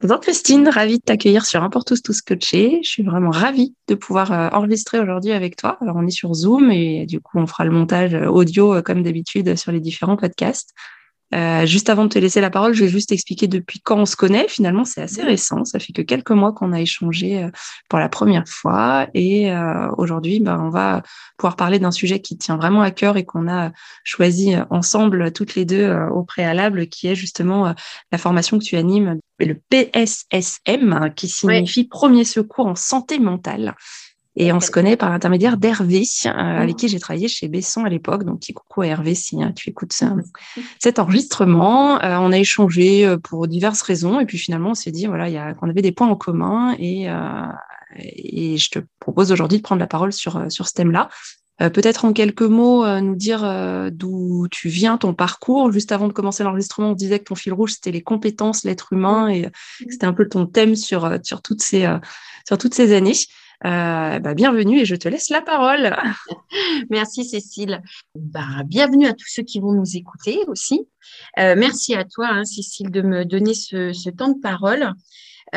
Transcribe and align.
Bonjour 0.00 0.20
Christine, 0.20 0.68
ravie 0.68 0.98
de 0.98 1.02
t'accueillir 1.02 1.44
sur 1.44 1.64
Un 1.64 1.70
pour 1.70 1.84
tous 1.84 2.02
tous 2.02 2.22
coachés. 2.22 2.78
Je 2.84 2.88
suis 2.88 3.02
vraiment 3.02 3.30
ravie 3.30 3.74
de 3.88 3.96
pouvoir 3.96 4.30
euh, 4.30 4.48
enregistrer 4.52 5.00
aujourd'hui 5.00 5.32
avec 5.32 5.56
toi. 5.56 5.76
Alors 5.80 5.96
on 5.96 6.06
est 6.06 6.12
sur 6.12 6.34
Zoom 6.34 6.70
et 6.70 7.04
du 7.04 7.20
coup 7.20 7.36
on 7.36 7.48
fera 7.48 7.64
le 7.64 7.72
montage 7.72 8.14
euh, 8.14 8.28
audio 8.28 8.76
euh, 8.76 8.80
comme 8.80 9.02
d'habitude 9.02 9.56
sur 9.56 9.72
les 9.72 9.80
différents 9.80 10.16
podcasts. 10.16 10.72
Euh, 11.34 11.66
juste 11.66 11.90
avant 11.90 12.04
de 12.04 12.08
te 12.08 12.18
laisser 12.18 12.40
la 12.40 12.50
parole, 12.50 12.72
je 12.72 12.84
vais 12.84 12.90
juste 12.90 13.12
expliquer 13.12 13.48
depuis 13.48 13.80
quand 13.80 13.98
on 13.98 14.06
se 14.06 14.16
connaît. 14.16 14.48
Finalement, 14.48 14.84
c'est 14.84 15.02
assez 15.02 15.22
récent. 15.22 15.64
Ça 15.64 15.78
fait 15.78 15.92
que 15.92 16.02
quelques 16.02 16.30
mois 16.30 16.52
qu'on 16.52 16.72
a 16.72 16.80
échangé 16.80 17.42
euh, 17.42 17.50
pour 17.88 17.98
la 17.98 18.08
première 18.08 18.48
fois. 18.48 19.08
Et 19.14 19.52
euh, 19.52 19.90
aujourd'hui, 19.98 20.40
ben, 20.40 20.58
on 20.60 20.70
va 20.70 21.02
pouvoir 21.36 21.56
parler 21.56 21.78
d'un 21.78 21.90
sujet 21.90 22.20
qui 22.20 22.38
tient 22.38 22.56
vraiment 22.56 22.80
à 22.80 22.90
cœur 22.90 23.16
et 23.16 23.24
qu'on 23.24 23.48
a 23.48 23.72
choisi 24.04 24.54
ensemble 24.70 25.32
toutes 25.32 25.54
les 25.54 25.64
deux 25.64 25.94
au 26.12 26.24
préalable, 26.24 26.88
qui 26.88 27.08
est 27.08 27.14
justement 27.14 27.74
la 28.10 28.18
formation 28.18 28.58
que 28.58 28.64
tu 28.64 28.76
animes, 28.76 29.18
le 29.38 29.54
PSSM, 29.54 31.12
qui 31.14 31.28
signifie 31.28 31.84
Premier 31.84 32.24
Secours 32.24 32.66
en 32.66 32.74
Santé 32.74 33.18
Mentale. 33.18 33.74
Et 34.40 34.52
on 34.52 34.60
se 34.60 34.70
connaît 34.70 34.96
par 34.96 35.10
l'intermédiaire 35.10 35.56
d'Hervé, 35.56 36.04
euh, 36.26 36.30
avec 36.30 36.76
qui 36.76 36.86
j'ai 36.86 37.00
travaillé 37.00 37.26
chez 37.26 37.48
Besson 37.48 37.84
à 37.84 37.88
l'époque. 37.88 38.22
Donc, 38.22 38.38
petit 38.38 38.54
coucou 38.54 38.82
à 38.82 38.86
Hervé 38.86 39.16
si 39.16 39.42
hein, 39.42 39.50
tu 39.50 39.68
écoutes 39.68 39.92
ça, 39.92 40.14
cet 40.78 41.00
enregistrement. 41.00 42.00
Euh, 42.04 42.18
on 42.18 42.30
a 42.30 42.38
échangé 42.38 43.04
euh, 43.04 43.16
pour 43.18 43.48
diverses 43.48 43.82
raisons. 43.82 44.20
Et 44.20 44.26
puis 44.26 44.38
finalement, 44.38 44.70
on 44.70 44.74
s'est 44.74 44.92
dit 44.92 45.06
voilà, 45.06 45.28
y 45.28 45.36
a, 45.36 45.54
qu'on 45.54 45.68
avait 45.68 45.82
des 45.82 45.90
points 45.90 46.06
en 46.06 46.14
commun. 46.14 46.76
Et, 46.78 47.08
et 47.96 48.56
je 48.56 48.70
te 48.70 48.78
propose 49.00 49.32
aujourd'hui 49.32 49.58
de 49.58 49.62
prendre 49.64 49.80
la 49.80 49.88
parole 49.88 50.12
sur, 50.12 50.40
sur 50.52 50.68
ce 50.68 50.74
thème-là. 50.74 51.08
Peut-être 51.58 52.04
en 52.04 52.12
quelques 52.12 52.42
mots, 52.42 52.86
nous 53.00 53.16
dire 53.16 53.90
d'où 53.90 54.46
tu 54.52 54.68
viens, 54.68 54.98
ton 54.98 55.14
parcours. 55.14 55.72
Juste 55.72 55.90
avant 55.90 56.06
de 56.06 56.12
commencer 56.12 56.44
l'enregistrement, 56.44 56.90
on 56.90 56.94
disait 56.94 57.18
que 57.18 57.24
ton 57.24 57.34
fil 57.34 57.52
rouge, 57.52 57.72
c'était 57.72 57.90
les 57.90 58.02
compétences, 58.02 58.62
l'être 58.62 58.92
humain, 58.92 59.28
et 59.28 59.50
c'était 59.90 60.06
un 60.06 60.12
peu 60.12 60.28
ton 60.28 60.46
thème 60.46 60.76
sur, 60.76 61.10
sur, 61.24 61.42
toutes, 61.42 61.62
ces, 61.62 61.92
sur 62.46 62.56
toutes 62.56 62.74
ces 62.74 62.94
années. 62.94 63.16
Euh, 63.64 64.20
bah, 64.20 64.34
bienvenue 64.34 64.78
et 64.78 64.84
je 64.84 64.94
te 64.94 65.08
laisse 65.08 65.30
la 65.30 65.42
parole. 65.42 65.96
merci 66.90 67.24
Cécile. 67.24 67.82
Bah, 68.14 68.62
bienvenue 68.64 69.06
à 69.06 69.14
tous 69.14 69.26
ceux 69.28 69.42
qui 69.42 69.58
vont 69.58 69.72
nous 69.72 69.96
écouter 69.96 70.38
aussi. 70.46 70.88
Euh, 71.38 71.56
merci 71.56 71.94
à 71.94 72.04
toi 72.04 72.28
hein, 72.30 72.44
Cécile 72.44 72.92
de 72.92 73.02
me 73.02 73.24
donner 73.24 73.54
ce, 73.54 74.10
temps 74.10 74.28
de 74.28 74.40
parole. 74.40 74.92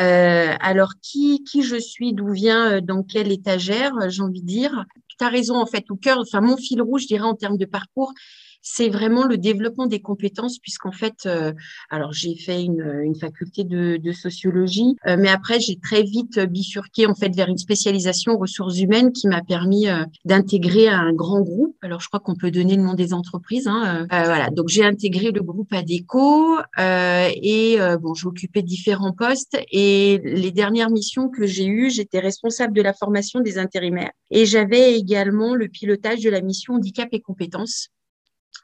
Euh, 0.00 0.54
alors 0.60 0.94
qui, 1.00 1.44
qui 1.44 1.62
je 1.62 1.76
suis, 1.76 2.12
d'où 2.12 2.32
vient, 2.32 2.80
dans 2.80 3.04
quelle 3.04 3.30
étagère, 3.30 3.92
j'ai 4.08 4.22
envie 4.22 4.42
de 4.42 4.46
dire? 4.46 4.84
Tu 5.06 5.24
as 5.24 5.28
raison 5.28 5.60
en 5.60 5.66
fait 5.66 5.88
au 5.90 5.96
cœur, 5.96 6.18
enfin 6.18 6.40
mon 6.40 6.56
fil 6.56 6.82
rouge, 6.82 7.02
je 7.02 7.08
dirais 7.08 7.26
en 7.26 7.34
termes 7.34 7.58
de 7.58 7.66
parcours, 7.66 8.12
c'est 8.62 8.88
vraiment 8.88 9.26
le 9.26 9.36
développement 9.36 9.86
des 9.86 10.00
compétences, 10.00 10.58
puisqu'en 10.58 10.92
fait, 10.92 11.26
euh, 11.26 11.52
alors 11.90 12.12
j'ai 12.12 12.36
fait 12.36 12.62
une, 12.62 13.02
une 13.04 13.14
faculté 13.14 13.64
de, 13.64 13.96
de 13.96 14.12
sociologie, 14.12 14.96
euh, 15.06 15.16
mais 15.18 15.28
après 15.28 15.60
j'ai 15.60 15.78
très 15.78 16.02
vite 16.02 16.38
bifurqué 16.38 17.06
en 17.06 17.14
fait 17.14 17.34
vers 17.34 17.48
une 17.48 17.58
spécialisation 17.58 18.38
ressources 18.38 18.78
humaines 18.78 19.12
qui 19.12 19.28
m'a 19.28 19.42
permis 19.42 19.88
euh, 19.88 20.04
d'intégrer 20.24 20.88
un 20.88 21.12
grand 21.12 21.42
groupe. 21.42 21.76
Alors 21.82 22.00
je 22.00 22.08
crois 22.08 22.20
qu'on 22.20 22.36
peut 22.36 22.50
donner 22.50 22.76
le 22.76 22.82
nom 22.82 22.94
des 22.94 23.12
entreprises. 23.12 23.66
Hein, 23.66 24.06
voilà, 24.10 24.50
donc 24.50 24.68
j'ai 24.68 24.84
intégré 24.84 25.30
le 25.32 25.42
groupe 25.42 25.72
Adeco 25.72 26.58
et 26.78 27.78
bon, 28.00 28.14
occupé 28.24 28.62
différents 28.62 29.12
postes 29.12 29.58
et 29.70 30.20
les 30.24 30.50
dernières 30.50 30.90
missions 30.90 31.28
que 31.28 31.46
j'ai 31.46 31.66
eues, 31.66 31.90
j'étais 31.90 32.20
responsable 32.20 32.74
de 32.74 32.82
la 32.82 32.92
formation 32.92 33.40
des 33.40 33.58
intérimaires 33.58 34.12
et 34.30 34.46
j'avais 34.46 34.94
également 34.96 35.54
le 35.54 35.68
pilotage 35.68 36.20
de 36.20 36.30
la 36.30 36.40
mission 36.40 36.74
handicap 36.74 37.08
et 37.12 37.20
compétences. 37.20 37.88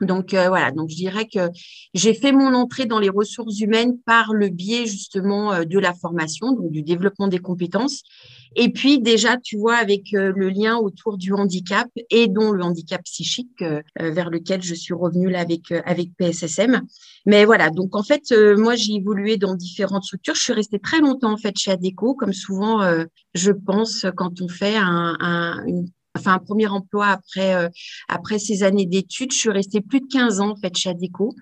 Donc 0.01 0.33
euh, 0.33 0.49
voilà, 0.49 0.71
donc 0.71 0.91
je 0.91 0.97
dirais 0.97 1.27
que 1.27 1.51
j'ai 1.93 2.15
fait 2.15 2.31
mon 2.31 2.55
entrée 2.55 2.87
dans 2.87 3.01
les 3.01 3.09
ressources 3.09 3.59
humaines 3.61 3.99
par 4.07 4.33
le 4.33 4.49
biais 4.49 4.87
justement 4.87 5.53
euh, 5.53 5.65
de 5.65 5.79
la 5.79 5.93
formation, 5.93 6.53
donc 6.53 6.71
du 6.71 6.83
développement 6.83 7.27
des 7.27 7.41
compétences. 7.41 8.03
Et 8.55 8.71
puis 8.71 9.01
déjà, 9.01 9.37
tu 9.37 9.57
vois, 9.57 9.77
avec 9.77 10.15
euh, 10.15 10.33
le 10.35 10.51
lien 10.51 10.77
autour 10.77 11.19
du 11.19 11.33
handicap 11.33 11.89
et 12.11 12.29
dont 12.29 12.53
le 12.53 12.63
handicap 12.63 13.03
psychique 13.05 13.65
vers 13.99 14.31
lequel 14.31 14.63
je 14.63 14.75
suis 14.75 14.95
revenue 14.95 15.31
là 15.31 15.41
avec 15.41 15.73
avec 15.85 16.15
PSSM. 16.17 16.81
Mais 17.27 17.45
voilà, 17.45 17.71
donc 17.71 17.97
en 17.97 18.03
fait, 18.03 18.33
moi 18.57 18.77
j'ai 18.77 18.95
évolué 18.95 19.37
dans 19.37 19.55
différentes 19.55 20.05
structures. 20.05 20.35
Je 20.35 20.43
suis 20.43 20.53
restée 20.53 20.79
très 20.79 21.01
longtemps 21.01 21.33
en 21.33 21.37
fait 21.37 21.57
chez 21.57 21.73
Adeco, 21.73 22.15
comme 22.15 22.33
souvent, 22.33 22.83
je 23.35 23.53
pense 23.53 24.07
quand 24.17 24.41
on 24.41 24.49
fait 24.49 24.77
un, 24.77 25.17
un, 25.21 25.65
une 25.67 25.89
enfin 26.19 26.35
un 26.35 26.39
premier 26.39 26.67
emploi 26.67 27.07
après 27.07 27.55
euh, 27.55 27.69
après 28.09 28.39
ces 28.39 28.63
années 28.63 28.87
d'études. 28.87 29.33
Je 29.33 29.39
suis 29.39 29.51
restée 29.51 29.81
plus 29.81 30.01
de 30.01 30.07
15 30.07 30.41
ans 30.41 30.51
en 30.51 30.57
fait 30.57 30.77
chez 30.77 30.91
Adeco. 30.91 31.35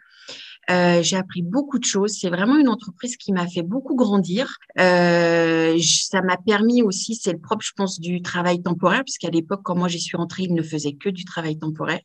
Euh, 0.68 1.00
j'ai 1.02 1.16
appris 1.16 1.42
beaucoup 1.42 1.78
de 1.78 1.84
choses. 1.84 2.16
C'est 2.20 2.28
vraiment 2.28 2.56
une 2.56 2.68
entreprise 2.68 3.16
qui 3.16 3.32
m'a 3.32 3.46
fait 3.46 3.62
beaucoup 3.62 3.94
grandir. 3.94 4.56
Euh, 4.80 5.78
ça 5.80 6.22
m'a 6.22 6.36
permis 6.36 6.82
aussi, 6.82 7.14
c'est 7.14 7.32
le 7.32 7.38
propre, 7.38 7.64
je 7.64 7.72
pense, 7.76 8.00
du 8.00 8.20
travail 8.20 8.62
temporaire, 8.62 9.04
puisqu'à 9.04 9.30
l'époque, 9.30 9.60
quand 9.62 9.76
moi 9.76 9.88
j'y 9.88 10.00
suis 10.00 10.16
rentrée, 10.16 10.44
il 10.44 10.54
ne 10.54 10.62
faisait 10.62 10.94
que 10.94 11.08
du 11.08 11.24
travail 11.24 11.58
temporaire 11.58 12.00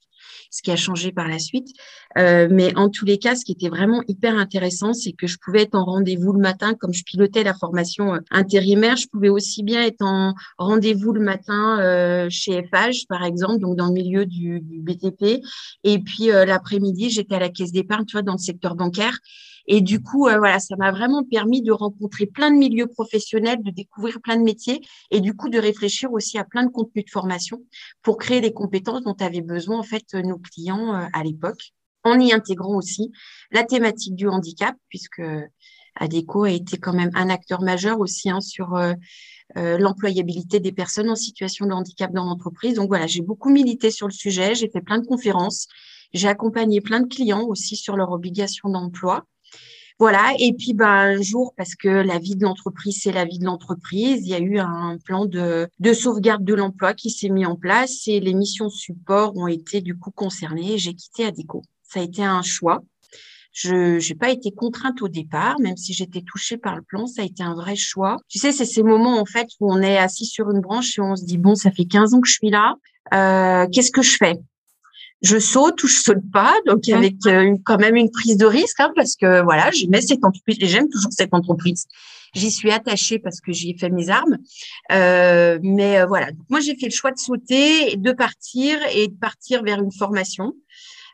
ce 0.50 0.62
qui 0.62 0.72
a 0.72 0.76
changé 0.76 1.12
par 1.12 1.28
la 1.28 1.40
suite. 1.40 1.70
Euh, 2.18 2.48
mais 2.52 2.76
en 2.76 2.90
tous 2.90 3.06
les 3.06 3.18
cas, 3.18 3.36
ce 3.36 3.46
qui 3.46 3.52
était 3.54 3.70
vraiment 3.70 4.04
hyper 4.08 4.38
intéressant, 4.38 4.94
c'est 4.94 5.14
que 5.14 5.28
je 5.28 5.38
pouvais 5.44 5.64
être 5.64 5.76
en 5.76 5.86
rendez-vous 5.86 6.34
le 6.34 6.40
matin, 6.40 6.74
comme 6.74 6.94
je 6.94 7.04
pilotais 7.04 7.44
la 7.44 7.54
formation 7.54 8.16
euh, 8.16 8.20
intérimaire, 8.32 8.98
je 8.98 9.08
pouvais 9.08 9.30
aussi 9.30 9.64
bien 9.64 9.82
être 9.84 10.04
en 10.04 10.34
rendez-vous 10.58 11.14
le 11.14 11.22
matin 11.22 11.80
euh, 11.80 12.28
chez 12.30 12.64
FH, 12.64 13.08
par 13.08 13.24
exemple, 13.24 13.60
donc 13.60 13.78
dans 13.78 13.88
le 13.88 13.94
milieu 13.94 14.26
du, 14.26 14.60
du 14.62 14.82
BTP. 14.82 15.42
Et 15.84 16.00
puis 16.00 16.28
l'après-midi, 16.28 17.10
j'étais 17.10 17.36
à 17.36 17.40
la 17.40 17.50
caisse 17.50 17.72
d'épargne, 17.72 18.06
tu 18.06 18.14
vois, 18.14 18.22
dans 18.22 18.34
le 18.34 18.38
secteur 18.38 18.76
bancaire. 18.76 19.18
Et 19.68 19.82
du 19.82 20.02
coup, 20.02 20.28
euh, 20.28 20.38
voilà, 20.38 20.60
ça 20.60 20.76
m'a 20.78 20.92
vraiment 20.92 21.24
permis 21.24 21.62
de 21.62 21.72
rencontrer 21.72 22.26
plein 22.26 22.52
de 22.52 22.58
milieux 22.58 22.88
professionnels, 22.88 23.62
de 23.64 23.72
découvrir 23.72 24.20
plein 24.22 24.38
de 24.38 24.44
métiers 24.44 24.82
et 25.12 25.22
du 25.22 25.36
coup 25.36 25.50
de 25.50 25.60
réfléchir 25.60 26.12
aussi 26.12 26.38
à 26.38 26.44
plein 26.44 26.66
de 26.66 26.72
contenus 26.72 27.06
de 27.06 27.12
formation 27.12 27.64
pour 28.02 28.18
créer 28.18 28.42
des 28.42 28.54
compétences 28.54 29.04
dont 29.04 29.16
avaient 29.20 29.42
besoin 29.42 29.80
en 29.80 29.84
fait 29.84 30.14
nos 30.14 30.38
clients 30.38 30.96
euh, 30.96 31.06
à 31.14 31.24
l'époque, 31.24 31.74
en 32.04 32.20
y 32.20 32.34
intégrant 32.34 32.76
aussi 32.76 33.12
la 33.52 33.64
thématique 33.64 34.16
du 34.16 34.28
handicap 34.28 34.76
puisque 34.90 35.22
Adeco 35.96 36.44
a 36.44 36.52
été 36.52 36.78
quand 36.78 36.94
même 36.94 37.12
un 37.14 37.30
acteur 37.30 37.62
majeur 37.62 38.00
aussi 38.00 38.30
hein, 38.30 38.40
sur 38.40 38.76
euh, 39.58 39.78
l'employabilité 39.78 40.62
des 40.62 40.72
personnes 40.72 41.10
en 41.10 41.16
situation 41.16 41.66
de 41.66 41.74
handicap 41.74 42.14
dans 42.14 42.24
l'entreprise. 42.24 42.76
Donc 42.76 42.88
voilà, 42.88 43.06
j'ai 43.06 43.22
beaucoup 43.22 43.50
milité 43.50 43.92
sur 43.92 44.08
le 44.08 44.14
sujet, 44.14 44.56
j'ai 44.56 44.70
fait 44.70 44.80
plein 44.80 45.00
de 45.00 45.06
conférences, 45.06 45.68
j'ai 46.14 46.30
accompagné 46.30 46.80
plein 46.80 47.02
de 47.02 47.08
clients 47.08 47.44
aussi 47.44 47.76
sur 47.76 47.98
leur 47.98 48.12
obligation 48.12 48.70
d'emploi. 48.70 49.26
Voilà, 50.00 50.34
et 50.40 50.54
puis 50.54 50.74
ben, 50.74 50.88
un 50.88 51.22
jour, 51.22 51.54
parce 51.56 51.76
que 51.76 51.90
la 51.90 52.18
vie 52.18 52.36
de 52.36 52.44
l'entreprise, 52.44 53.00
c'est 53.02 53.12
la 53.12 53.26
vie 53.26 53.40
de 53.40 53.46
l'entreprise, 53.46 54.22
il 54.26 54.30
y 54.30 54.34
a 54.34 54.40
eu 54.40 54.58
un 54.60 54.98
plan 55.04 55.26
de, 55.26 55.68
de 55.80 55.94
sauvegarde 55.94 56.44
de 56.44 56.54
l'emploi 56.54 56.94
qui 56.94 57.10
s'est 57.10 57.30
mis 57.30 57.46
en 57.46 57.56
place 57.56 58.08
et 58.08 58.20
les 58.20 58.34
missions 58.34 58.70
support 58.70 59.36
ont 59.38 59.48
été 59.48 59.82
du 59.82 59.98
coup 59.98 60.12
concernées. 60.12 60.78
J'ai 60.78 60.94
quitté 60.94 61.26
Adico. 61.26 61.62
Ça 61.84 62.00
a 62.00 62.04
été 62.04 62.24
un 62.24 62.42
choix. 62.42 62.82
Je 63.54 64.08
n'ai 64.08 64.16
pas 64.16 64.30
été 64.30 64.52
contrainte 64.52 65.02
au 65.02 65.10
départ, 65.10 65.60
même 65.60 65.76
si 65.76 65.94
j'étais 65.94 66.22
touchée 66.22 66.58
par 66.58 66.76
le 66.76 66.82
plan, 66.82 67.06
ça 67.06 67.22
a 67.22 67.26
été 67.26 67.44
un 67.44 67.54
vrai 67.54 67.76
choix. 67.76 68.18
Tu 68.30 68.40
sais, 68.40 68.52
c'est 68.52 68.66
ces 68.66 68.82
moments 68.82 69.20
en 69.20 69.26
fait 69.26 69.48
où 69.60 69.72
on 69.72 69.82
est 69.82 69.98
assis 69.98 70.26
sur 70.26 70.50
une 70.52 70.62
branche 70.62 70.98
et 70.98 71.02
on 71.02 71.16
se 71.16 71.26
dit 71.26 71.38
bon, 71.38 71.56
ça 71.56 71.70
fait 71.70 71.86
15 71.86 72.14
ans 72.14 72.22
que 72.22 72.30
je 72.30 72.34
suis 72.34 72.50
là, 72.50 72.76
euh, 73.14 73.68
qu'est-ce 73.72 73.92
que 73.92 74.02
je 74.02 74.16
fais? 74.16 74.40
Je 75.22 75.38
saute 75.38 75.82
ou 75.84 75.88
je 75.88 76.02
saute 76.02 76.32
pas, 76.34 76.54
donc 76.66 76.88
avec 76.90 77.16
euh, 77.28 77.56
quand 77.66 77.78
même 77.78 77.96
une 77.96 78.10
prise 78.10 78.38
de 78.38 78.46
risque, 78.46 78.80
hein, 78.80 78.92
parce 78.96 79.16
que 79.16 79.44
voilà, 79.44 79.70
j'aimais 79.72 80.02
cette 80.02 80.26
entreprise 80.26 80.58
et 80.60 80.68
j'aime 80.68 80.90
toujours 80.90 81.12
cette 81.12 81.34
entreprise. 81.34 81.86
J'y 82.34 82.50
suis 82.50 82.72
attachée 82.72 83.20
parce 83.20 83.42
que 83.42 83.52
j'y 83.52 83.72
ai 83.72 83.78
fait 83.78 83.90
mes 83.90 84.10
armes, 84.10 84.38
euh, 84.92 85.60
mais 85.62 86.00
euh, 86.00 86.06
voilà. 86.06 86.30
moi 86.50 86.62
j'ai 86.62 86.76
fait 86.76 86.86
le 86.86 86.94
choix 86.94 87.12
de 87.12 87.20
sauter, 87.20 87.98
de 87.98 88.12
partir 88.14 88.80
et 88.94 89.10
de 89.10 89.14
partir 89.14 89.64
vers 89.64 89.82
une 89.82 89.92
formation. 89.92 90.54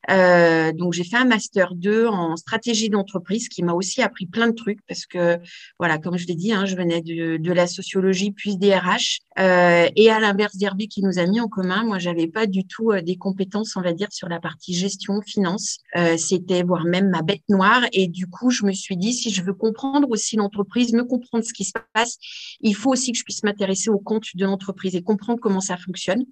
Euh, 0.10 0.72
donc, 0.72 0.94
j'ai 0.94 1.04
fait 1.04 1.18
un 1.18 1.26
master 1.26 1.76
2 1.76 2.08
en 2.08 2.36
stratégie 2.36 2.90
d'entreprise 2.90 3.50
qui 3.50 3.64
m'a 3.64 3.74
aussi 3.74 4.02
appris 4.02 4.26
plein 4.26 4.48
de 4.48 4.54
trucs 4.54 4.80
parce 4.88 5.06
que, 5.06 5.40
voilà, 5.80 5.98
comme 5.98 6.18
je 6.18 6.28
l'ai 6.28 6.36
dit, 6.36 6.52
hein, 6.54 6.66
je 6.66 6.76
venais 6.76 7.02
de, 7.02 7.52
la 7.52 7.68
sociologie 7.68 8.32
puis 8.32 8.58
des 8.58 8.76
RH. 8.76 9.20
Euh, 9.40 9.88
et 9.96 10.10
à 10.10 10.20
l'inverse 10.20 10.56
d'Herbie 10.58 10.88
qui 10.88 11.02
nous 11.02 11.18
a 11.18 11.26
mis 11.26 11.40
en 11.40 11.48
commun, 11.48 11.84
moi, 11.84 12.00
j'avais 12.00 12.28
pas 12.28 12.46
du 12.46 12.66
tout 12.66 12.92
euh, 12.92 13.02
des 13.02 13.18
compétences, 13.18 13.76
on 13.76 13.82
va 13.82 13.94
dire, 13.94 14.10
sur 14.12 14.30
la 14.30 14.40
partie 14.40 14.74
gestion, 14.74 15.22
finance. 15.22 15.78
Euh, 15.96 16.18
C'était 16.18 16.64
voire 16.64 16.86
même 16.86 17.10
ma 17.10 17.22
bête 17.22 17.44
noire. 17.50 17.84
Et 17.94 18.08
du 18.08 18.28
coup, 18.28 18.50
je 18.50 18.66
me 18.66 18.74
suis 18.74 18.98
dit, 18.98 19.14
si 19.14 19.30
je 19.32 19.44
veux 19.44 19.54
comprendre 19.54 20.08
aussi 20.10 20.36
l'entreprise, 20.36 20.94
me 20.94 21.04
comprendre 21.04 21.44
ce 21.44 21.54
qui 21.54 21.66
se 21.66 21.74
passe, 21.94 22.18
il 22.62 22.76
faut 22.76 22.92
aussi 22.92 23.12
que 23.12 23.18
je 23.18 23.24
puisse 23.24 23.44
m'intéresser 23.44 23.90
au 23.90 24.00
compte 24.00 24.26
de 24.36 24.46
l'entreprise 24.46 24.96
et 24.96 25.02
comprendre 25.02 25.40
comment 25.40 25.62
ça 25.62 25.78
fonctionne. 25.78 26.26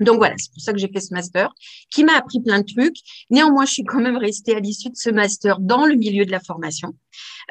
Donc 0.00 0.18
voilà, 0.18 0.34
c'est 0.36 0.52
pour 0.52 0.62
ça 0.62 0.72
que 0.72 0.78
j'ai 0.78 0.88
fait 0.88 1.00
ce 1.00 1.14
master, 1.14 1.52
qui 1.90 2.04
m'a 2.04 2.16
appris 2.16 2.40
plein 2.40 2.60
de 2.60 2.64
trucs. 2.64 2.96
Néanmoins, 3.30 3.64
je 3.64 3.72
suis 3.72 3.84
quand 3.84 4.00
même 4.00 4.16
restée 4.16 4.54
à 4.54 4.60
l'issue 4.60 4.90
de 4.90 4.96
ce 4.96 5.10
master 5.10 5.58
dans 5.60 5.86
le 5.86 5.94
milieu 5.94 6.26
de 6.26 6.30
la 6.30 6.40
formation. 6.40 6.94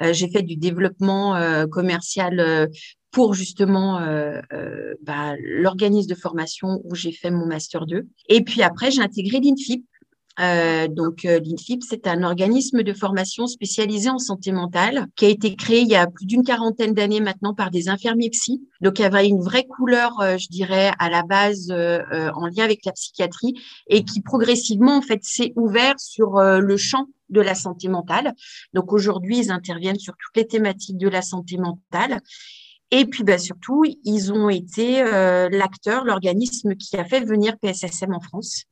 Euh, 0.02 0.14
j'ai 0.14 0.30
fait 0.30 0.44
du 0.44 0.56
développement 0.56 1.36
euh, 1.36 1.66
commercial 1.66 2.40
euh, 2.40 2.68
pour 3.12 3.34
justement 3.34 4.02
bah, 5.04 5.36
l'organisme 5.40 6.10
de 6.10 6.16
formation 6.16 6.82
où 6.84 6.96
j'ai 6.96 7.14
fait 7.14 7.32
mon 7.32 7.46
master 7.46 7.86
2. 7.86 8.06
Et 8.28 8.44
puis 8.44 8.62
après, 8.62 8.92
j'ai 8.92 9.02
intégré 9.02 9.40
l'INFIP 9.40 9.86
euh, 10.40 10.88
donc, 10.88 11.24
euh, 11.24 11.40
l'INFIP, 11.40 11.82
c'est 11.88 12.08
un 12.08 12.24
organisme 12.24 12.84
de 12.84 12.94
formation 12.94 13.48
spécialisé 13.48 14.10
en 14.10 14.20
santé 14.20 14.52
mentale 14.52 15.08
qui 15.16 15.26
a 15.26 15.30
été 15.30 15.56
créé 15.56 15.82
il 15.82 15.88
y 15.88 15.96
a 15.96 16.08
plus 16.08 16.26
d'une 16.26 16.44
quarantaine 16.44 16.94
d'années 16.94 17.22
maintenant 17.22 17.54
par 17.54 17.72
des 17.72 17.88
infirmiers 17.88 18.30
psy. 18.32 18.68
Donc, 18.82 19.00
il 19.00 19.04
y 19.04 19.06
avait 19.06 19.28
une 19.28 19.42
vraie 19.42 19.66
couleur, 19.66 20.20
euh, 20.20 20.38
je 20.38 20.48
dirais, 20.50 20.92
à 21.00 21.10
la 21.10 21.24
base 21.24 21.72
en 21.72 22.48
lien 22.48 22.64
avec 22.64 22.86
la 22.86 22.92
psychiatrie 22.92 23.54
et 23.88 24.04
qui 24.04 24.22
progressivement, 24.22 24.98
en 24.98 25.02
fait, 25.02 25.24
s'est 25.24 25.54
ouvert 25.56 25.96
sur 26.00 26.40
le 26.40 26.78
champ 26.78 27.08
de 27.30 27.42
la 27.42 27.56
santé 27.56 27.88
mentale. 27.88 28.34
Donc, 28.74 28.92
aujourd'hui, 28.94 29.38
ils 29.38 29.52
interviennent 29.52 30.00
sur 30.00 30.14
toutes 30.14 30.36
les 30.36 30.48
thématiques 30.48 30.98
de 30.98 31.08
la 31.08 31.22
santé 31.22 31.58
mentale. 31.58 32.20
Et 32.92 33.06
puis, 33.06 33.24
bah, 33.24 33.38
surtout, 33.38 33.84
ils 34.04 34.34
ont 34.34 34.50
été 34.50 35.04
l'acteur, 35.52 36.04
l'organisme 36.04 36.76
qui 36.76 36.98
a 36.98 37.06
fait 37.06 37.22
venir 37.22 37.58
PSSM 37.60 38.14
en 38.14 38.20
France. 38.20 38.66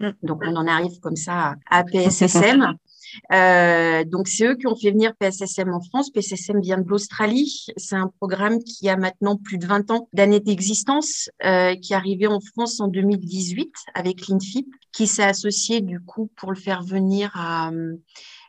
Mm. 0.00 0.10
Donc, 0.22 0.42
on 0.44 0.56
en 0.56 0.66
arrive 0.66 0.98
comme 1.00 1.16
ça 1.16 1.54
à 1.70 1.84
PSSM. 1.84 2.74
Euh, 3.32 4.04
donc, 4.04 4.28
c'est 4.28 4.46
eux 4.46 4.56
qui 4.56 4.66
ont 4.66 4.74
fait 4.74 4.90
venir 4.90 5.14
PSSM 5.16 5.72
en 5.72 5.80
France. 5.80 6.10
PSSM 6.10 6.60
vient 6.60 6.78
de 6.78 6.88
l'Australie. 6.88 7.66
C'est 7.76 7.96
un 7.96 8.08
programme 8.18 8.58
qui 8.58 8.88
a 8.88 8.96
maintenant 8.96 9.36
plus 9.36 9.58
de 9.58 9.66
20 9.66 9.90
ans 9.90 10.08
d'années 10.12 10.40
d'existence, 10.40 11.30
euh, 11.44 11.74
qui 11.76 11.92
est 11.92 11.96
arrivé 11.96 12.26
en 12.26 12.40
France 12.40 12.80
en 12.80 12.88
2018 12.88 13.72
avec 13.94 14.26
l'INFIP, 14.26 14.66
qui 14.92 15.06
s'est 15.06 15.22
associé 15.22 15.80
du 15.80 16.00
coup 16.00 16.30
pour 16.36 16.50
le 16.50 16.58
faire 16.58 16.82
venir 16.82 17.30
à 17.34 17.70
euh, 17.70 17.96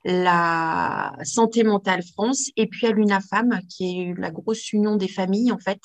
la 0.04 1.16
Santé 1.24 1.64
mentale 1.64 2.04
France 2.04 2.50
et 2.56 2.68
puis 2.68 2.88
à 2.88 2.92
l'UNAFAM, 2.92 3.60
qui 3.70 4.02
est 4.02 4.14
la 4.18 4.32
grosse 4.32 4.72
union 4.72 4.96
des 4.96 5.08
familles 5.08 5.52
en 5.52 5.58
fait, 5.58 5.80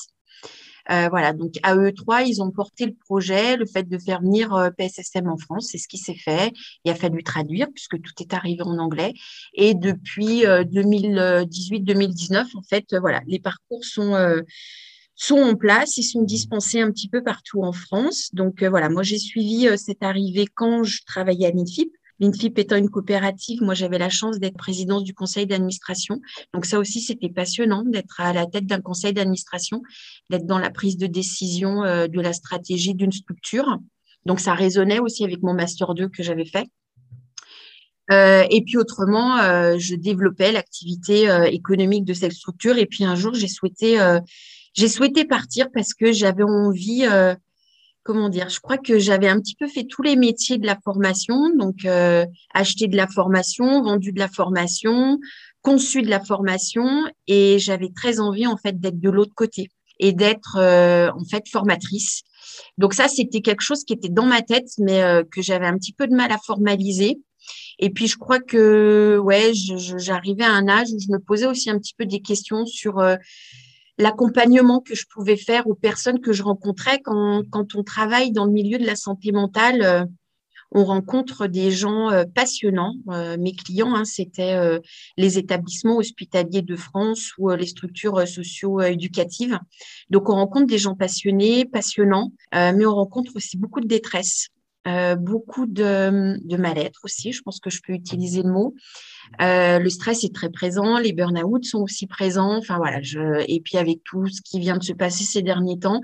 euh, 0.91 1.09
voilà, 1.09 1.33
donc 1.33 1.55
à 1.63 1.77
eux 1.77 1.93
trois, 1.93 2.23
ils 2.23 2.41
ont 2.43 2.51
porté 2.51 2.87
le 2.87 2.95
projet, 2.95 3.57
le 3.57 3.67
fait 3.67 3.89
de 3.89 3.99
faire 3.99 4.21
venir 4.21 4.55
euh, 4.55 4.71
PSSM 4.71 5.29
en 5.29 5.37
France, 5.37 5.69
c'est 5.71 5.79
ce 5.79 5.89
qui 5.89 5.99
s'est 5.99 6.15
fait. 6.15 6.53
Il 6.85 6.91
a 6.91 6.95
fallu 6.95 7.23
traduire 7.23 7.69
puisque 7.75 8.01
tout 8.01 8.13
est 8.21 8.33
arrivé 8.35 8.63
en 8.63 8.79
anglais. 8.79 9.13
Et 9.55 9.75
depuis 9.75 10.43
2018-2019, 10.45 12.37
euh, 12.37 12.45
en 12.57 12.63
fait, 12.63 12.95
voilà, 12.99 13.21
les 13.27 13.41
parcours 13.41 13.85
sont 13.85 14.15
sont 15.15 15.37
en 15.37 15.55
place, 15.55 15.99
ils 15.99 16.03
sont 16.03 16.23
dispensés 16.23 16.81
un 16.81 16.91
petit 16.91 17.09
peu 17.09 17.23
partout 17.23 17.63
en 17.63 17.73
France. 17.73 18.31
Donc 18.33 18.63
voilà, 18.63 18.89
moi 18.89 19.03
j'ai 19.03 19.19
suivi 19.19 19.69
cette 19.77 20.03
arrivée 20.03 20.47
quand 20.47 20.83
je 20.83 21.03
travaillais 21.05 21.49
à 21.49 21.51
l'INFIP. 21.51 21.93
L'INFIP 22.21 22.59
étant 22.59 22.77
une 22.77 22.91
coopérative, 22.91 23.63
moi 23.63 23.75
j'avais 23.75 23.99
la 23.99 24.11
chance 24.11 24.39
d'être 24.39 24.57
présidente 24.57 25.05
du 25.05 25.15
conseil 25.15 25.47
d'administration. 25.47 26.21
Donc 26.53 26.67
ça 26.67 26.79
aussi, 26.79 27.01
c'était 27.01 27.31
passionnant 27.31 27.83
d'être 27.83 28.21
à 28.21 28.33
la 28.35 28.47
tête 28.47 28.67
d'un 28.67 28.83
conseil 28.83 29.15
d'administration, 29.15 29.83
d'être 30.29 30.47
dans 30.47 30.59
la 30.59 30.71
prise 30.71 30.99
de 30.99 31.07
décision 31.07 31.83
euh, 31.83 32.07
de 32.07 32.21
la 32.21 32.35
stratégie 32.35 32.95
d'une 32.95 33.13
structure. 33.13 33.79
Donc 34.27 34.39
ça 34.39 34.53
résonnait 34.53 35.01
aussi 35.01 35.25
avec 35.25 35.43
mon 35.43 35.55
master 35.55 35.95
2 35.95 36.09
que 36.09 36.23
j'avais 36.23 36.45
fait. 36.45 36.67
Euh, 38.13 38.45
et 38.51 38.63
puis 38.63 38.77
autrement, 38.77 39.39
euh, 39.39 39.77
je 39.79 39.95
développais 39.95 40.53
l'activité 40.53 41.29
économique 41.51 42.05
de 42.05 42.13
cette 42.13 42.33
structure. 42.33 42.77
Et 42.77 42.87
puis 42.87 43.05
un 43.05 43.15
jour, 43.15 43.33
j'ai 43.33 43.49
souhaité, 43.49 43.99
j'ai 44.75 44.89
souhaité 44.89 45.25
partir 45.25 45.69
parce 45.73 45.95
que 45.95 46.13
j'avais 46.13 46.43
envie 46.43 47.07
comment 48.03 48.29
dire, 48.29 48.49
je 48.49 48.61
crois 48.61 48.79
que 48.79 48.99
j'avais 48.99 49.29
un 49.29 49.39
petit 49.41 49.55
peu 49.55 49.67
fait 49.69 49.85
tous 49.85 50.03
les 50.03 50.17
métiers 50.17 50.59
de 50.59 50.67
la 50.67 50.79
formation, 50.83 51.55
donc 51.57 51.85
euh, 51.85 52.25
acheter 52.55 52.87
de 52.87 52.97
la 52.97 53.07
formation, 53.07 53.83
vendu 53.83 54.13
de 54.13 54.19
la 54.19 54.29
formation, 54.29 55.19
conçu 55.63 56.03
de 56.03 56.09
la 56.09 56.21
formation, 56.21 57.05
et 57.27 57.59
j'avais 57.59 57.91
très 57.95 58.21
envie 58.21 58.47
en 58.47 58.57
fait 58.57 58.81
d'être 58.81 59.01
de 59.01 59.11
l'autre 59.11 59.35
côté 59.35 59.71
et 59.99 60.13
d'être 60.13 60.57
euh, 60.57 61.11
en 61.13 61.25
fait 61.25 61.47
formatrice. 61.49 62.23
Donc 62.79 62.95
ça, 62.95 63.09
c'était 63.09 63.43
quelque 63.43 63.63
chose 63.63 63.85
qui 63.85 63.93
était 63.93 64.09
dans 64.09 64.27
ma 64.27 64.43
tête, 64.43 64.69
mais 64.79 65.03
euh, 65.03 65.23
que 65.31 65.43
j'avais 65.43 65.67
un 65.67 65.77
petit 65.77 65.93
peu 65.93 66.07
de 66.07 66.15
mal 66.15 66.33
à 66.33 66.39
formaliser. 66.39 67.21
Et 67.79 67.91
puis 67.91 68.07
je 68.07 68.17
crois 68.17 68.41
que 68.41 69.19
ouais, 69.19 69.53
j'arrivais 69.55 70.45
à 70.45 70.53
un 70.53 70.69
âge 70.69 70.89
où 70.93 70.99
je 71.01 71.11
me 71.13 71.19
posais 71.19 71.47
aussi 71.47 71.71
un 71.71 71.79
petit 71.79 71.95
peu 71.97 72.07
des 72.07 72.21
questions 72.21 72.65
sur 72.67 72.99
l'accompagnement 74.01 74.81
que 74.81 74.95
je 74.95 75.05
pouvais 75.07 75.37
faire 75.37 75.67
aux 75.67 75.75
personnes 75.75 76.21
que 76.21 76.33
je 76.33 76.43
rencontrais 76.43 77.01
quand, 77.01 77.45
on 77.75 77.85
travaille 77.85 78.33
dans 78.33 78.47
le 78.47 78.53
milieu 78.53 78.79
de 78.79 78.87
la 78.87 78.97
santé 78.97 79.31
mentale. 79.31 79.83
Euh, 79.83 80.05
on 80.73 80.85
rencontre 80.85 81.49
des 81.49 81.73
gens 81.73 82.11
euh, 82.11 82.25
passionnants. 82.33 82.95
Euh, 83.11 83.37
mes 83.39 83.53
clients, 83.53 83.95
hein, 83.95 84.05
c'était 84.05 84.57
les 85.17 85.39
établissements 85.39 85.97
hospitaliers 85.97 86.63
de 86.63 86.77
France 86.77 87.33
ou 87.39 87.51
les 87.51 87.67
structures 87.67 88.27
socio-éducatives. 88.27 89.59
Donc, 90.11 90.29
on 90.29 90.35
rencontre 90.35 90.67
des 90.67 90.79
gens 90.79 90.95
passionnés, 90.95 91.65
passionnants, 91.65 92.33
mais 92.53 92.87
on 92.87 92.95
rencontre 92.95 93.33
aussi 93.35 93.57
beaucoup 93.57 93.81
de 93.81 93.89
détresse. 93.89 94.49
Euh, 94.89 95.15
beaucoup 95.15 95.67
de, 95.67 96.39
de 96.43 96.57
mal-être 96.57 97.01
aussi, 97.05 97.33
je 97.33 97.43
pense 97.43 97.61
que 97.61 97.69
je 97.69 97.83
peux 97.87 97.93
utiliser 97.93 98.43
le 98.43 98.51
mot. 98.51 98.75
Euh, 99.43 99.79
le 99.79 99.91
stress 99.91 100.25
est 100.25 100.35
très 100.35 100.49
présent, 100.49 100.99
les 100.99 101.13
burn-out 101.13 101.65
sont 101.65 101.81
aussi 101.81 102.07
présents. 102.07 102.57
Enfin 102.57 102.79
voilà, 102.79 103.03
je, 103.03 103.45
et 103.47 103.61
puis 103.61 103.77
avec 103.77 104.03
tout 104.05 104.27
ce 104.29 104.41
qui 104.41 104.59
vient 104.59 104.79
de 104.79 104.83
se 104.83 104.95
passer 104.95 105.25
ces 105.25 105.43
derniers 105.43 105.79
temps, 105.79 106.01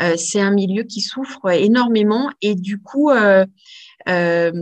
euh, 0.00 0.16
c'est 0.16 0.40
un 0.40 0.52
milieu 0.52 0.84
qui 0.84 1.02
souffre 1.02 1.50
énormément 1.50 2.30
et 2.40 2.54
du 2.54 2.80
coup, 2.80 3.10
euh, 4.08 4.34
euh, 4.44 4.52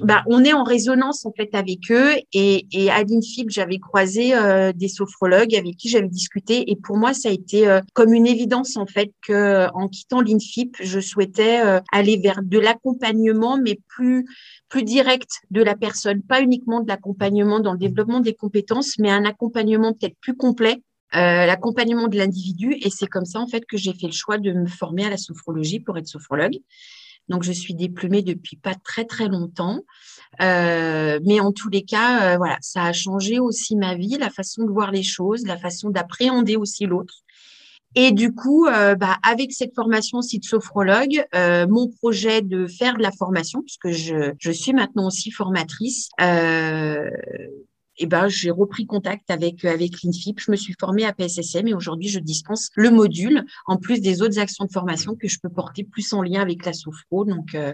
bah, 0.00 0.22
on 0.26 0.44
est 0.44 0.52
en 0.52 0.64
résonance 0.64 1.26
en 1.26 1.32
fait 1.32 1.54
avec 1.54 1.90
eux. 1.90 2.14
Et, 2.32 2.66
et 2.72 2.90
à 2.90 3.02
l'INFIP, 3.02 3.50
j'avais 3.50 3.78
croisé 3.78 4.34
euh, 4.34 4.72
des 4.72 4.88
sophrologues 4.88 5.54
avec 5.54 5.76
qui 5.76 5.88
j'avais 5.88 6.08
discuté. 6.08 6.70
Et 6.70 6.76
pour 6.76 6.96
moi, 6.96 7.14
ça 7.14 7.28
a 7.28 7.32
été 7.32 7.68
euh, 7.68 7.80
comme 7.94 8.12
une 8.12 8.26
évidence 8.26 8.76
en 8.76 8.86
fait 8.86 9.12
que 9.26 9.68
en 9.74 9.88
quittant 9.88 10.20
l'INFIP, 10.20 10.76
je 10.80 11.00
souhaitais 11.00 11.60
aller 11.92 12.18
vers 12.18 12.40
de 12.42 12.58
l'accompagnement, 12.58 13.58
mais 13.58 13.78
plus 13.88 14.26
plus 14.68 14.84
direct 14.84 15.28
de 15.50 15.62
la 15.62 15.76
personne, 15.76 16.22
pas 16.22 16.40
uniquement 16.40 16.80
de 16.80 16.88
l'accompagnement 16.88 17.60
dans 17.60 17.72
le 17.72 17.78
développement 17.78 18.20
des 18.20 18.34
compétences, 18.34 18.98
mais 18.98 19.10
un 19.10 19.24
accompagnement 19.24 19.92
peut-être 19.92 20.16
plus 20.20 20.34
complet 20.34 20.82
euh, 21.14 21.44
l'accompagnement 21.44 22.08
de 22.08 22.16
l'individu. 22.16 22.74
Et 22.80 22.88
c'est 22.88 23.06
comme 23.06 23.26
ça, 23.26 23.38
en 23.38 23.46
fait, 23.46 23.66
que 23.66 23.76
j'ai 23.76 23.92
fait 23.92 24.06
le 24.06 24.12
choix 24.12 24.38
de 24.38 24.50
me 24.52 24.66
former 24.66 25.04
à 25.04 25.10
la 25.10 25.18
sophrologie 25.18 25.78
pour 25.78 25.98
être 25.98 26.06
sophrologue. 26.06 26.56
Donc, 27.28 27.42
je 27.42 27.52
suis 27.52 27.74
diplômée 27.74 28.22
depuis 28.22 28.56
pas 28.56 28.74
très, 28.74 29.04
très 29.04 29.28
longtemps. 29.28 29.80
Euh, 30.40 31.20
mais 31.24 31.40
en 31.40 31.52
tous 31.52 31.68
les 31.68 31.82
cas, 31.82 32.34
euh, 32.34 32.36
voilà, 32.36 32.56
ça 32.60 32.84
a 32.84 32.92
changé 32.92 33.38
aussi 33.38 33.76
ma 33.76 33.94
vie, 33.94 34.16
la 34.18 34.30
façon 34.30 34.64
de 34.64 34.70
voir 34.70 34.90
les 34.90 35.02
choses, 35.02 35.46
la 35.46 35.58
façon 35.58 35.90
d'appréhender 35.90 36.56
aussi 36.56 36.86
l'autre. 36.86 37.22
Et 37.94 38.12
du 38.12 38.32
coup, 38.34 38.66
euh, 38.66 38.94
bah, 38.94 39.18
avec 39.22 39.52
cette 39.52 39.74
formation 39.74 40.20
de 40.20 40.44
sophrologue, 40.44 41.24
euh, 41.34 41.66
mon 41.68 41.88
projet 41.88 42.40
de 42.40 42.66
faire 42.66 42.96
de 42.96 43.02
la 43.02 43.12
formation, 43.12 43.60
puisque 43.60 43.90
je, 43.90 44.32
je 44.38 44.50
suis 44.50 44.72
maintenant 44.72 45.08
aussi 45.08 45.30
formatrice, 45.30 46.08
euh, 46.20 47.10
eh 48.02 48.06
ben, 48.06 48.26
j'ai 48.26 48.50
repris 48.50 48.84
contact 48.84 49.30
avec, 49.30 49.64
avec 49.64 50.02
l'INFIP. 50.02 50.40
Je 50.40 50.50
me 50.50 50.56
suis 50.56 50.74
formée 50.78 51.04
à 51.04 51.12
PSSM 51.12 51.68
et 51.68 51.74
aujourd'hui, 51.74 52.08
je 52.08 52.18
dispense 52.18 52.70
le 52.74 52.90
module 52.90 53.44
en 53.66 53.76
plus 53.76 54.00
des 54.00 54.22
autres 54.22 54.40
actions 54.40 54.64
de 54.64 54.72
formation 54.72 55.14
que 55.14 55.28
je 55.28 55.38
peux 55.40 55.48
porter 55.48 55.84
plus 55.84 56.12
en 56.12 56.20
lien 56.20 56.40
avec 56.40 56.66
la 56.66 56.72
sophro. 56.72 57.24
Donc, 57.24 57.54
euh, 57.54 57.72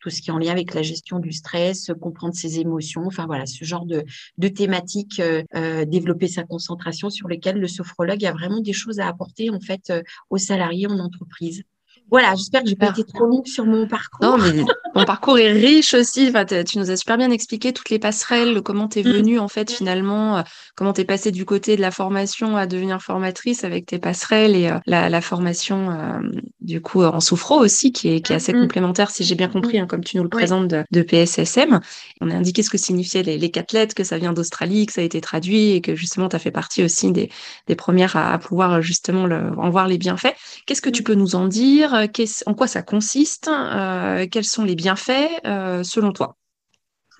tout 0.00 0.08
ce 0.08 0.22
qui 0.22 0.30
est 0.30 0.32
en 0.32 0.38
lien 0.38 0.52
avec 0.52 0.72
la 0.72 0.80
gestion 0.80 1.18
du 1.18 1.30
stress, 1.32 1.90
comprendre 2.00 2.34
ses 2.34 2.58
émotions, 2.58 3.06
enfin 3.06 3.26
voilà, 3.26 3.44
ce 3.44 3.66
genre 3.66 3.84
de, 3.84 4.04
de 4.38 4.48
thématiques, 4.48 5.20
euh, 5.20 5.42
euh, 5.54 5.84
développer 5.84 6.28
sa 6.28 6.44
concentration 6.44 7.10
sur 7.10 7.28
lesquelles 7.28 7.60
le 7.60 7.68
sophrologue 7.68 8.24
a 8.24 8.32
vraiment 8.32 8.60
des 8.60 8.72
choses 8.72 8.98
à 8.98 9.08
apporter 9.08 9.50
en 9.50 9.60
fait 9.60 9.92
aux 10.30 10.38
salariés 10.38 10.86
en 10.86 10.98
entreprise. 11.00 11.64
Voilà, 12.08 12.34
j'espère 12.36 12.62
que 12.62 12.68
j'ai 12.68 12.76
pas 12.76 12.90
été 12.90 13.02
trop 13.02 13.26
longue 13.26 13.46
sur 13.46 13.66
mon 13.66 13.86
parcours. 13.86 14.20
Non, 14.22 14.38
mais 14.38 14.64
mon 14.94 15.04
parcours 15.04 15.38
est 15.38 15.52
riche 15.52 15.92
aussi. 15.92 16.28
Enfin, 16.28 16.44
tu 16.44 16.78
nous 16.78 16.90
as 16.90 16.96
super 16.96 17.18
bien 17.18 17.30
expliqué 17.30 17.72
toutes 17.72 17.90
les 17.90 17.98
passerelles, 17.98 18.62
comment 18.62 18.86
tu 18.86 19.00
es 19.00 19.02
mm. 19.02 19.12
venue 19.12 19.38
en 19.40 19.48
fait 19.48 19.72
finalement, 19.72 20.38
euh, 20.38 20.42
comment 20.76 20.92
tu 20.92 21.00
es 21.00 21.04
passée 21.04 21.32
du 21.32 21.44
côté 21.44 21.76
de 21.76 21.80
la 21.80 21.90
formation 21.90 22.56
à 22.56 22.66
devenir 22.66 23.02
formatrice 23.02 23.64
avec 23.64 23.86
tes 23.86 23.98
passerelles 23.98 24.54
et 24.54 24.68
euh, 24.68 24.78
la, 24.86 25.20
formation 25.20 25.90
euh, 25.90 26.20
du 26.60 26.80
coup 26.80 27.02
en 27.02 27.20
soufro 27.20 27.58
aussi 27.58 27.90
qui 27.90 28.08
est, 28.08 28.20
qui 28.20 28.32
est 28.32 28.36
assez 28.36 28.52
mm. 28.52 28.60
complémentaire 28.60 29.10
si 29.10 29.24
j'ai 29.24 29.34
bien 29.34 29.48
compris, 29.48 29.78
hein, 29.78 29.86
comme 29.86 30.04
tu 30.04 30.16
nous 30.16 30.22
le 30.22 30.28
présentes 30.28 30.68
de, 30.68 31.02
PSSM. 31.02 31.80
On 32.20 32.30
a 32.30 32.34
indiqué 32.34 32.62
ce 32.62 32.70
que 32.70 32.78
signifiaient 32.78 33.22
les, 33.22 33.50
quatre 33.50 33.72
lettres, 33.72 33.94
que 33.94 34.04
ça 34.04 34.18
vient 34.18 34.32
d'Australie, 34.32 34.86
que 34.86 34.92
ça 34.92 35.00
a 35.00 35.04
été 35.04 35.20
traduit 35.20 35.72
et 35.72 35.80
que 35.80 35.94
justement 35.94 36.28
tu 36.28 36.36
as 36.36 36.40
fait 36.40 36.50
partie 36.50 36.82
aussi 36.82 37.12
des, 37.12 37.30
des 37.66 37.76
premières 37.76 38.16
à, 38.16 38.38
pouvoir 38.38 38.82
justement 38.82 39.26
le, 39.26 39.52
en 39.56 39.70
voir 39.70 39.88
les 39.88 39.98
bienfaits. 39.98 40.34
Qu'est-ce 40.66 40.82
que 40.82 40.90
tu 40.90 41.02
mm. 41.02 41.04
peux 41.04 41.14
nous 41.14 41.34
en 41.34 41.48
dire? 41.48 41.95
Euh, 41.96 42.26
en 42.46 42.54
quoi 42.54 42.66
ça 42.66 42.82
consiste 42.82 43.48
euh, 43.48 44.26
Quels 44.30 44.44
sont 44.44 44.64
les 44.64 44.74
bienfaits 44.74 45.40
euh, 45.44 45.82
selon 45.82 46.12
toi? 46.12 46.36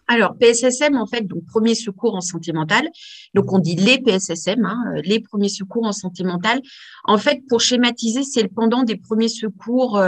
Alors, 0.08 0.36
PSSM, 0.38 0.96
en 0.96 1.06
fait, 1.06 1.22
donc 1.22 1.44
premier 1.46 1.74
secours 1.74 2.14
en 2.14 2.20
santé 2.20 2.52
mentale. 2.52 2.88
Donc, 3.34 3.52
on 3.52 3.58
dit 3.58 3.74
les 3.74 4.00
PSSM, 4.00 4.64
hein, 4.64 4.78
les 5.02 5.20
premiers 5.20 5.48
secours 5.48 5.84
en 5.84 5.92
santé 5.92 6.22
mentale. 6.22 6.60
En 7.04 7.18
fait, 7.18 7.42
pour 7.48 7.60
schématiser, 7.60 8.22
c'est 8.22 8.42
le 8.42 8.48
pendant 8.48 8.84
des 8.84 8.96
premiers 8.96 9.28
secours 9.28 10.00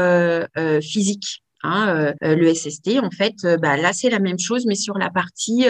physiques. 0.80 1.42
Hein, 1.62 2.14
le 2.20 2.54
SST, 2.54 3.00
en 3.02 3.10
fait, 3.10 3.34
bah, 3.60 3.76
là 3.76 3.92
c'est 3.92 4.10
la 4.10 4.20
même 4.20 4.38
chose, 4.38 4.64
mais 4.66 4.74
sur 4.74 4.96
la 4.96 5.10
partie 5.10 5.66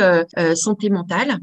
santé 0.55 0.91
mentale. 0.91 1.39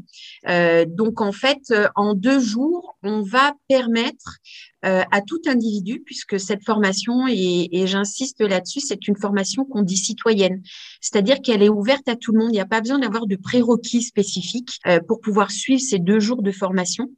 donc 0.86 1.20
en 1.20 1.32
fait, 1.32 1.72
en 1.94 2.14
deux 2.14 2.38
jours, 2.38 2.96
on 3.02 3.22
va 3.22 3.54
permettre 3.68 4.38
euh, 4.86 5.02
à 5.10 5.20
tout 5.20 5.40
individu, 5.48 6.00
puisque 6.04 6.38
cette 6.38 6.62
formation, 6.64 7.26
et, 7.28 7.68
et 7.72 7.88
j'insiste 7.88 8.40
là-dessus, 8.40 8.80
c'est 8.80 9.08
une 9.08 9.16
formation 9.16 9.64
qu'on 9.64 9.82
dit 9.82 9.96
citoyenne, 9.96 10.62
c'est-à-dire 11.00 11.40
qu'elle 11.40 11.62
est 11.62 11.68
ouverte 11.68 12.08
à 12.08 12.14
tout 12.14 12.32
le 12.32 12.38
monde. 12.38 12.50
Il 12.50 12.54
n'y 12.56 12.60
a 12.60 12.66
pas 12.66 12.80
besoin 12.80 13.00
d'avoir 13.00 13.26
de 13.26 13.34
prérequis 13.34 14.02
spécifiques 14.02 14.78
euh, 14.86 15.00
pour 15.00 15.20
pouvoir 15.20 15.50
suivre 15.50 15.80
ces 15.80 15.98
deux 15.98 16.20
jours 16.20 16.40
de 16.42 16.52
formation. 16.52 17.10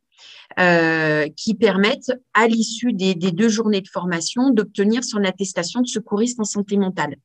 Euh, 0.59 1.29
qui 1.37 1.55
permettent, 1.55 2.11
à 2.35 2.49
l'issue 2.49 2.93
des, 2.93 3.15
deux 3.15 3.49
journées 3.49 3.81
de 3.81 3.87
formation, 3.87 4.51
d'obtenir 4.51 5.05
son 5.05 5.23
attestation 5.23 5.83
de 5.83 5.87
secouriste 5.87 6.41
en 6.41 6.45
santé 6.45 6.77
mentale. 6.77 7.17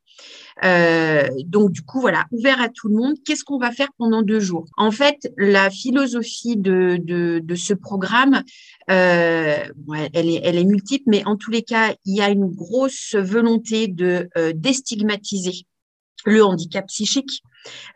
Euh, 0.63 1.27
donc, 1.45 1.71
du 1.71 1.81
coup, 1.81 1.99
voilà, 1.99 2.25
ouvert 2.31 2.61
à 2.61 2.69
tout 2.69 2.89
le 2.89 2.95
monde. 2.95 3.15
Qu'est-ce 3.25 3.43
qu'on 3.43 3.57
va 3.57 3.71
faire 3.71 3.87
pendant 3.97 4.21
deux 4.21 4.39
jours? 4.39 4.65
En 4.77 4.91
fait, 4.91 5.33
la 5.37 5.71
philosophie 5.71 6.57
de, 6.57 7.41
ce 7.55 7.73
programme, 7.73 8.43
euh, 8.91 9.57
elle, 10.13 10.29
est, 10.29 10.41
elle 10.43 10.57
est 10.57 10.65
multiple, 10.65 11.05
mais 11.07 11.25
en 11.25 11.35
tous 11.35 11.49
les 11.49 11.63
cas, 11.63 11.95
il 12.05 12.15
y 12.15 12.21
a 12.21 12.29
une 12.29 12.51
grosse 12.53 13.15
volonté 13.15 13.87
de 13.87 14.29
déstigmatiser 14.53 15.65
le 16.25 16.43
handicap 16.43 16.87
psychique 16.87 17.43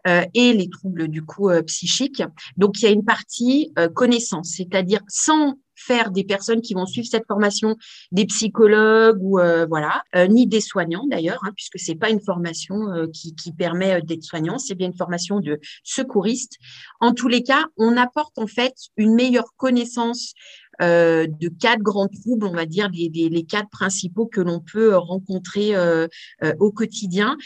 euh, 0.07 0.24
et 0.34 0.53
les 0.53 0.69
troubles 0.69 1.07
du 1.07 1.24
coup 1.24 1.50
euh, 1.50 1.62
psychiques. 1.63 2.24
Donc 2.55 2.79
il 2.79 2.84
y 2.84 2.88
a 2.88 2.91
une 2.91 3.03
partie 3.03 3.74
euh, 3.77 3.89
connaissance, 3.89 4.53
c'est-à-dire 4.55 5.01
sans 5.07 5.55
faire 5.75 6.10
des 6.10 6.24
personnes 6.24 6.62
qui 6.62 6.74
vont 6.74 6.88
suivre 6.88 7.07
cette 7.07 7.27
formation, 7.27 7.75
des 8.12 8.25
psychologues 8.25 9.19
ou 9.22 9.39
voilà, 9.69 10.01
ni 10.27 10.48
des 10.48 10.60
soignants 10.60 11.05
d'ailleurs, 11.07 11.39
hein, 11.43 11.51
puisque 11.55 11.77
c'est 11.77 11.93
pas 11.93 12.10
une 12.10 12.19
formation 12.19 13.07
qui, 13.13 13.36
qui, 13.36 13.51
permet 13.51 14.01
d'être 14.01 14.24
soignant, 14.24 14.57
c'est 14.57 14.74
bien 14.74 14.88
une 14.88 14.98
formation 14.98 15.39
de 15.39 15.60
secouriste. 15.84 16.53
En 17.00 17.13
tous 17.13 17.27
les 17.27 17.43
cas, 17.43 17.63
on 17.77 17.96
apporte 17.96 18.39
en 18.39 18.48
fait 18.48 18.74
une 18.98 19.13
meilleure 19.13 19.53
connaissance 19.55 20.34
euh, 20.81 21.27
de 21.27 21.50
quatre 21.50 21.81
grands 21.81 22.07
troubles, 22.07 22.46
on 22.46 22.53
va 22.53 22.65
dire 22.65 22.89
les, 22.93 23.43
quatre 23.43 23.69
principaux 23.69 24.25
que 24.25 24.41
l'on 24.41 24.60
peut 24.60 24.96
rencontrer 24.96 25.75
euh, 25.75 26.07
au 26.60 26.72
quotidien. 26.72 27.38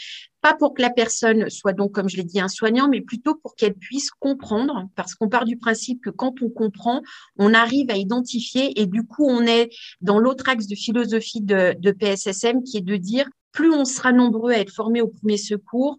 Pas 0.42 0.54
pour 0.54 0.74
que 0.74 0.82
la 0.82 0.90
personne 0.90 1.48
soit 1.48 1.72
donc, 1.72 1.92
comme 1.92 2.08
je 2.08 2.16
l'ai 2.16 2.24
dit, 2.24 2.40
un 2.40 2.48
soignant, 2.48 2.88
mais 2.88 3.00
plutôt 3.00 3.36
pour 3.36 3.54
qu'elle 3.54 3.74
puisse 3.74 4.10
comprendre, 4.10 4.88
parce 4.96 5.14
qu'on 5.14 5.28
part 5.28 5.44
du 5.44 5.56
principe 5.56 6.02
que 6.02 6.10
quand 6.10 6.42
on 6.42 6.50
comprend, 6.50 7.00
on 7.38 7.54
arrive 7.54 7.90
à 7.90 7.96
identifier 7.96 8.80
et 8.80 8.86
du 8.86 9.04
coup, 9.04 9.24
on 9.24 9.46
est 9.46 9.70
dans 10.00 10.18
l'autre 10.18 10.48
axe 10.48 10.66
de 10.66 10.74
philosophie 10.74 11.42
de, 11.42 11.74
de, 11.78 11.90
PSSM 11.92 12.64
qui 12.64 12.78
est 12.78 12.84
de 12.84 12.96
dire, 12.96 13.28
plus 13.52 13.72
on 13.72 13.84
sera 13.84 14.12
nombreux 14.12 14.52
à 14.52 14.58
être 14.58 14.72
formés 14.72 15.00
au 15.00 15.08
premier 15.08 15.36
secours, 15.36 15.98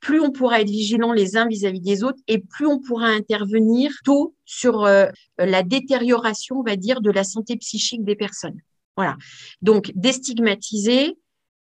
plus 0.00 0.20
on 0.20 0.30
pourra 0.30 0.60
être 0.60 0.70
vigilant 0.70 1.12
les 1.12 1.36
uns 1.36 1.48
vis-à-vis 1.48 1.80
des 1.80 2.04
autres 2.04 2.18
et 2.28 2.38
plus 2.38 2.66
on 2.66 2.80
pourra 2.80 3.08
intervenir 3.08 3.92
tôt 4.04 4.34
sur 4.44 4.84
euh, 4.84 5.06
la 5.38 5.62
détérioration, 5.62 6.60
on 6.60 6.62
va 6.62 6.76
dire, 6.76 7.00
de 7.00 7.10
la 7.10 7.24
santé 7.24 7.56
psychique 7.56 8.04
des 8.04 8.16
personnes. 8.16 8.60
Voilà. 8.96 9.16
Donc, 9.62 9.92
déstigmatiser, 9.94 11.18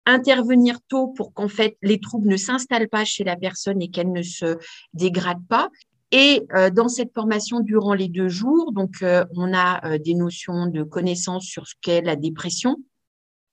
intervenir 0.06 0.80
tôt 0.88 1.08
pour 1.08 1.34
qu'en 1.34 1.50
fait 1.50 1.78
les 1.82 2.00
troubles 2.00 2.30
ne 2.30 2.38
s'installent 2.38 2.90
pas 2.90 3.04
chez 3.04 3.24
la 3.24 3.36
personne 3.36 3.82
et 3.82 3.90
qu'elle 3.90 4.12
ne 4.12 4.24
se 4.24 4.58
dégrade 4.94 5.46
pas. 5.50 5.70
Et 6.12 6.44
euh, 6.56 6.70
dans 6.70 6.88
cette 6.88 7.14
formation 7.14 7.60
durant 7.60 7.94
les 7.94 8.08
deux 8.08 8.30
jours, 8.30 8.72
donc 8.72 9.02
euh, 9.02 9.26
on 9.36 9.54
a 9.54 9.98
des 10.00 10.14
notions 10.14 10.68
de 10.68 10.84
connaissances 10.84 11.46
sur 11.46 11.68
ce 11.68 11.74
qu'est 11.82 12.02
la 12.02 12.16
dépression, 12.16 12.78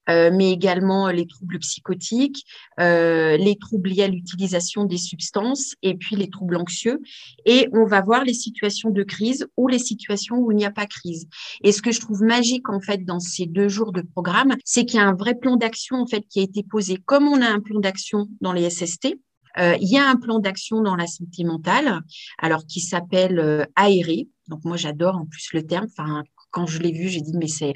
euh, 0.09 0.29
mais 0.33 0.51
également 0.51 1.09
les 1.09 1.27
troubles 1.27 1.59
psychotiques, 1.59 2.45
euh, 2.79 3.37
les 3.37 3.55
troubles 3.55 3.89
liés 3.89 4.03
à 4.03 4.07
l'utilisation 4.07 4.85
des 4.85 4.97
substances 4.97 5.75
et 5.81 5.95
puis 5.95 6.15
les 6.15 6.29
troubles 6.29 6.57
anxieux. 6.57 7.01
Et 7.45 7.67
on 7.73 7.85
va 7.85 8.01
voir 8.01 8.23
les 8.23 8.33
situations 8.33 8.89
de 8.89 9.03
crise 9.03 9.47
ou 9.57 9.67
les 9.67 9.79
situations 9.79 10.37
où 10.37 10.51
il 10.51 10.57
n'y 10.57 10.65
a 10.65 10.71
pas 10.71 10.85
crise. 10.85 11.27
Et 11.63 11.71
ce 11.71 11.81
que 11.81 11.91
je 11.91 11.99
trouve 11.99 12.21
magique 12.21 12.69
en 12.69 12.81
fait 12.81 13.05
dans 13.05 13.19
ces 13.19 13.45
deux 13.45 13.67
jours 13.67 13.91
de 13.91 14.01
programme, 14.01 14.55
c'est 14.63 14.85
qu'il 14.85 14.99
y 14.99 15.03
a 15.03 15.07
un 15.07 15.15
vrai 15.15 15.35
plan 15.35 15.55
d'action 15.55 15.97
en 15.97 16.07
fait 16.07 16.25
qui 16.29 16.39
a 16.39 16.43
été 16.43 16.63
posé. 16.63 16.97
Comme 17.05 17.27
on 17.27 17.41
a 17.41 17.47
un 17.47 17.59
plan 17.59 17.79
d'action 17.79 18.27
dans 18.41 18.53
les 18.53 18.69
SST, 18.69 19.17
euh, 19.57 19.75
il 19.79 19.89
y 19.89 19.97
a 19.97 20.07
un 20.07 20.15
plan 20.15 20.39
d'action 20.39 20.81
dans 20.81 20.95
la 20.95 21.07
santé 21.07 21.43
mentale, 21.43 22.01
alors 22.37 22.65
qui 22.65 22.81
s'appelle 22.81 23.39
euh, 23.39 23.65
aéré. 23.75 24.27
Donc 24.47 24.63
moi 24.65 24.77
j'adore 24.77 25.15
en 25.15 25.25
plus 25.25 25.53
le 25.53 25.65
terme. 25.65 25.87
Enfin 25.97 26.23
quand 26.51 26.65
je 26.65 26.79
l'ai 26.79 26.91
vu, 26.91 27.07
j'ai 27.07 27.21
dit 27.21 27.33
mais 27.35 27.47
c'est 27.47 27.73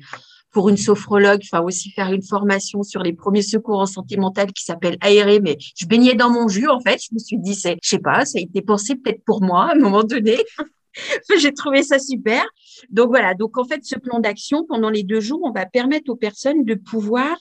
pour 0.52 0.70
une 0.70 0.78
sophrologue, 0.78 1.42
enfin 1.44 1.64
aussi 1.64 1.92
faire 1.92 2.12
une 2.12 2.24
formation 2.24 2.84
sur 2.84 3.04
les 3.04 3.14
premiers 3.14 3.42
secours 3.42 3.80
en 3.80 3.86
santé 3.86 4.18
mentale 4.18 4.52
qui 4.52 4.64
s'appelle 4.64 4.98
aérer, 5.02 5.40
mais 5.40 5.58
je 5.76 5.86
baignais 5.86 6.16
dans 6.16 6.30
mon 6.30 6.48
jus 6.48 6.68
en 6.68 6.80
fait. 6.80 7.00
Je 7.02 7.14
me 7.14 7.20
suis 7.20 7.38
dit, 7.38 7.56
c'est, 7.56 7.78
je 7.84 7.90
sais 7.90 8.00
pas, 8.00 8.26
ça 8.26 8.40
a 8.40 8.42
été 8.42 8.62
pensé 8.62 8.96
peut-être 8.96 9.24
pour 9.26 9.42
moi 9.42 9.66
à 9.66 9.74
un 9.74 9.80
moment 9.80 10.04
donné. 10.04 10.38
J'ai 11.40 11.54
trouvé 11.54 11.84
ça 11.84 12.00
super. 12.00 12.44
Donc 12.90 13.10
voilà, 13.10 13.34
donc 13.36 13.58
en 13.58 13.64
fait, 13.64 13.82
ce 13.84 13.98
plan 13.98 14.20
d'action 14.20 14.66
pendant 14.68 14.90
les 14.90 15.04
deux 15.04 15.20
jours, 15.20 15.42
on 15.44 15.52
va 15.52 15.66
permettre 15.66 16.12
aux 16.12 16.16
personnes 16.16 16.64
de 16.64 16.74
pouvoir 16.74 17.38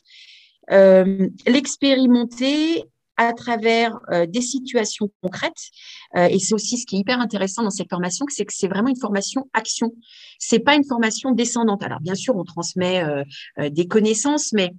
euh, 0.70 1.28
l'expérimenter 1.46 2.84
à 3.18 3.32
travers 3.32 3.98
euh, 4.10 4.26
des 4.26 4.40
situations 4.40 5.10
concrètes. 5.20 5.70
Euh, 6.16 6.28
et 6.28 6.38
c'est 6.38 6.54
aussi 6.54 6.78
ce 6.78 6.86
qui 6.86 6.96
est 6.96 7.00
hyper 7.00 7.20
intéressant 7.20 7.62
dans 7.62 7.70
cette 7.70 7.90
formation, 7.90 8.24
c'est 8.28 8.46
que 8.46 8.54
c'est 8.54 8.68
vraiment 8.68 8.88
une 8.88 8.98
formation 8.98 9.50
action. 9.52 9.92
C'est 10.38 10.60
pas 10.60 10.76
une 10.76 10.84
formation 10.84 11.32
descendante. 11.32 11.82
Alors 11.82 12.00
bien 12.00 12.14
sûr, 12.14 12.36
on 12.36 12.44
transmet 12.44 13.04
euh, 13.04 13.24
des 13.70 13.86
connaissances, 13.86 14.52
mais 14.52 14.72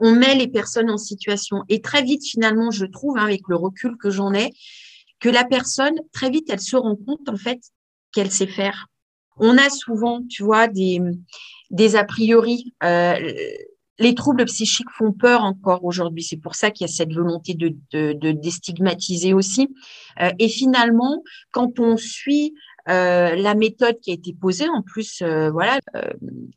on 0.00 0.14
met 0.14 0.34
les 0.34 0.48
personnes 0.48 0.90
en 0.90 0.98
situation. 0.98 1.62
Et 1.68 1.80
très 1.80 2.02
vite, 2.02 2.26
finalement, 2.26 2.70
je 2.72 2.84
trouve, 2.84 3.16
hein, 3.16 3.24
avec 3.24 3.42
le 3.48 3.56
recul 3.56 3.96
que 3.96 4.10
j'en 4.10 4.34
ai, 4.34 4.50
que 5.20 5.28
la 5.28 5.44
personne, 5.44 5.94
très 6.12 6.30
vite, 6.30 6.50
elle 6.50 6.60
se 6.60 6.76
rend 6.76 6.96
compte 6.96 7.28
en 7.28 7.36
fait 7.36 7.60
qu'elle 8.12 8.30
sait 8.30 8.48
faire. 8.48 8.88
On 9.36 9.56
a 9.56 9.70
souvent, 9.70 10.20
tu 10.28 10.42
vois, 10.42 10.66
des, 10.66 11.00
des 11.70 11.96
a 11.96 12.04
priori. 12.04 12.74
Euh, 12.82 13.18
les 13.98 14.14
troubles 14.14 14.44
psychiques 14.46 14.90
font 14.90 15.12
peur 15.12 15.44
encore 15.44 15.84
aujourd'hui. 15.84 16.22
C'est 16.22 16.36
pour 16.36 16.54
ça 16.54 16.70
qu'il 16.70 16.86
y 16.86 16.90
a 16.90 16.92
cette 16.92 17.12
volonté 17.12 17.54
de, 17.54 17.76
de, 17.92 18.12
de 18.12 18.32
déstigmatiser 18.32 19.32
aussi. 19.32 19.68
Euh, 20.20 20.30
et 20.38 20.48
finalement, 20.48 21.22
quand 21.52 21.78
on 21.78 21.96
suit 21.96 22.54
euh, 22.88 23.34
la 23.34 23.54
méthode 23.54 23.98
qui 24.00 24.10
a 24.10 24.14
été 24.14 24.34
posée, 24.34 24.68
en 24.68 24.82
plus, 24.82 25.22
euh, 25.22 25.50
voilà, 25.50 25.78
euh, 25.96 26.02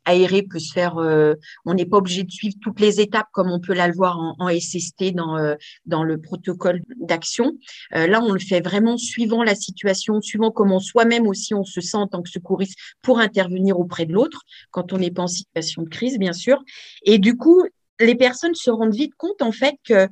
aérer 0.04 0.42
peut 0.42 0.58
se 0.58 0.72
faire. 0.72 0.98
Euh, 0.98 1.34
on 1.64 1.74
n'est 1.74 1.86
pas 1.86 1.96
obligé 1.96 2.22
de 2.22 2.30
suivre 2.30 2.56
toutes 2.60 2.80
les 2.80 3.00
étapes 3.00 3.28
comme 3.32 3.50
on 3.50 3.60
peut 3.60 3.72
la 3.72 3.88
le 3.88 3.94
voir 3.94 4.18
en, 4.18 4.34
en 4.38 4.48
SST 4.48 5.14
dans 5.14 5.56
dans 5.86 6.04
le 6.04 6.20
protocole 6.20 6.82
d'action. 6.96 7.52
là, 7.92 8.20
on 8.22 8.32
le 8.32 8.38
fait 8.40 8.60
vraiment 8.60 8.96
suivant 8.96 9.42
la 9.42 9.54
situation, 9.54 10.20
suivant 10.20 10.50
comment 10.50 10.80
soi-même 10.80 11.26
aussi 11.26 11.54
on 11.54 11.64
se 11.64 11.80
sent 11.80 11.96
en 11.96 12.06
tant 12.06 12.22
que 12.22 12.30
secouriste 12.30 12.78
pour 13.02 13.18
intervenir 13.18 13.78
auprès 13.78 14.04
de 14.04 14.12
l'autre 14.12 14.42
quand 14.70 14.92
on 14.92 14.98
n'est 14.98 15.10
pas 15.10 15.22
en 15.22 15.28
situation 15.28 15.82
de 15.82 15.88
crise, 15.88 16.18
bien 16.18 16.32
sûr. 16.32 16.62
Et 17.04 17.18
du 17.18 17.36
coup, 17.36 17.64
les 18.00 18.14
personnes 18.14 18.54
se 18.54 18.70
rendent 18.70 18.94
vite 18.94 19.14
compte 19.16 19.42
en 19.42 19.52
fait 19.52 19.76
que 19.84 20.08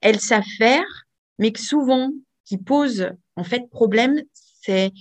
elles 0.00 0.20
savent 0.20 0.44
faire, 0.58 1.06
mais 1.38 1.52
que 1.52 1.60
souvent, 1.60 2.10
qui 2.44 2.58
pose 2.58 3.10
en 3.36 3.44
fait 3.44 3.68
problème, 3.70 4.22
c'est 4.32 4.92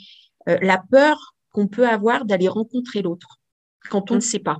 euh, 0.50 0.58
la 0.62 0.82
peur 0.92 1.36
qu'on 1.52 1.68
peut 1.68 1.88
avoir 1.88 2.26
d'aller 2.26 2.48
rencontrer 2.48 3.02
l'autre 3.02 3.40
quand 3.90 4.12
on 4.12 4.16
ne 4.16 4.20
mmh. 4.20 4.22
sait 4.22 4.40
pas. 4.40 4.58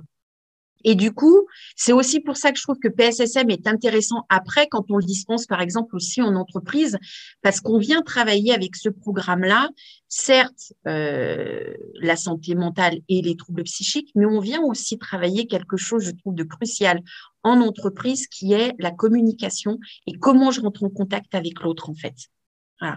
Et 0.84 0.94
du 0.94 1.12
coup, 1.12 1.46
c'est 1.76 1.92
aussi 1.92 2.20
pour 2.20 2.36
ça 2.36 2.52
que 2.52 2.58
je 2.58 2.62
trouve 2.62 2.78
que 2.78 2.88
PSSM 2.88 3.50
est 3.50 3.66
intéressant 3.66 4.24
après 4.28 4.66
quand 4.68 4.90
on 4.90 4.96
le 4.96 5.04
dispense, 5.04 5.46
par 5.46 5.60
exemple, 5.60 5.94
aussi 5.94 6.20
en 6.22 6.34
entreprise, 6.34 6.98
parce 7.42 7.60
qu'on 7.60 7.78
vient 7.78 8.02
travailler 8.02 8.52
avec 8.52 8.76
ce 8.76 8.88
programme-là, 8.88 9.68
certes, 10.08 10.72
euh, 10.86 11.74
la 12.00 12.16
santé 12.16 12.54
mentale 12.54 12.98
et 13.08 13.22
les 13.22 13.36
troubles 13.36 13.62
psychiques, 13.64 14.10
mais 14.14 14.26
on 14.26 14.40
vient 14.40 14.62
aussi 14.62 14.98
travailler 14.98 15.46
quelque 15.46 15.76
chose, 15.76 16.04
je 16.04 16.10
trouve, 16.10 16.34
de 16.34 16.44
crucial 16.44 17.00
en 17.44 17.60
entreprise, 17.60 18.26
qui 18.26 18.52
est 18.52 18.74
la 18.78 18.90
communication 18.90 19.78
et 20.06 20.12
comment 20.18 20.50
je 20.50 20.60
rentre 20.60 20.84
en 20.84 20.90
contact 20.90 21.34
avec 21.34 21.60
l'autre, 21.60 21.90
en 21.90 21.94
fait. 21.94 22.14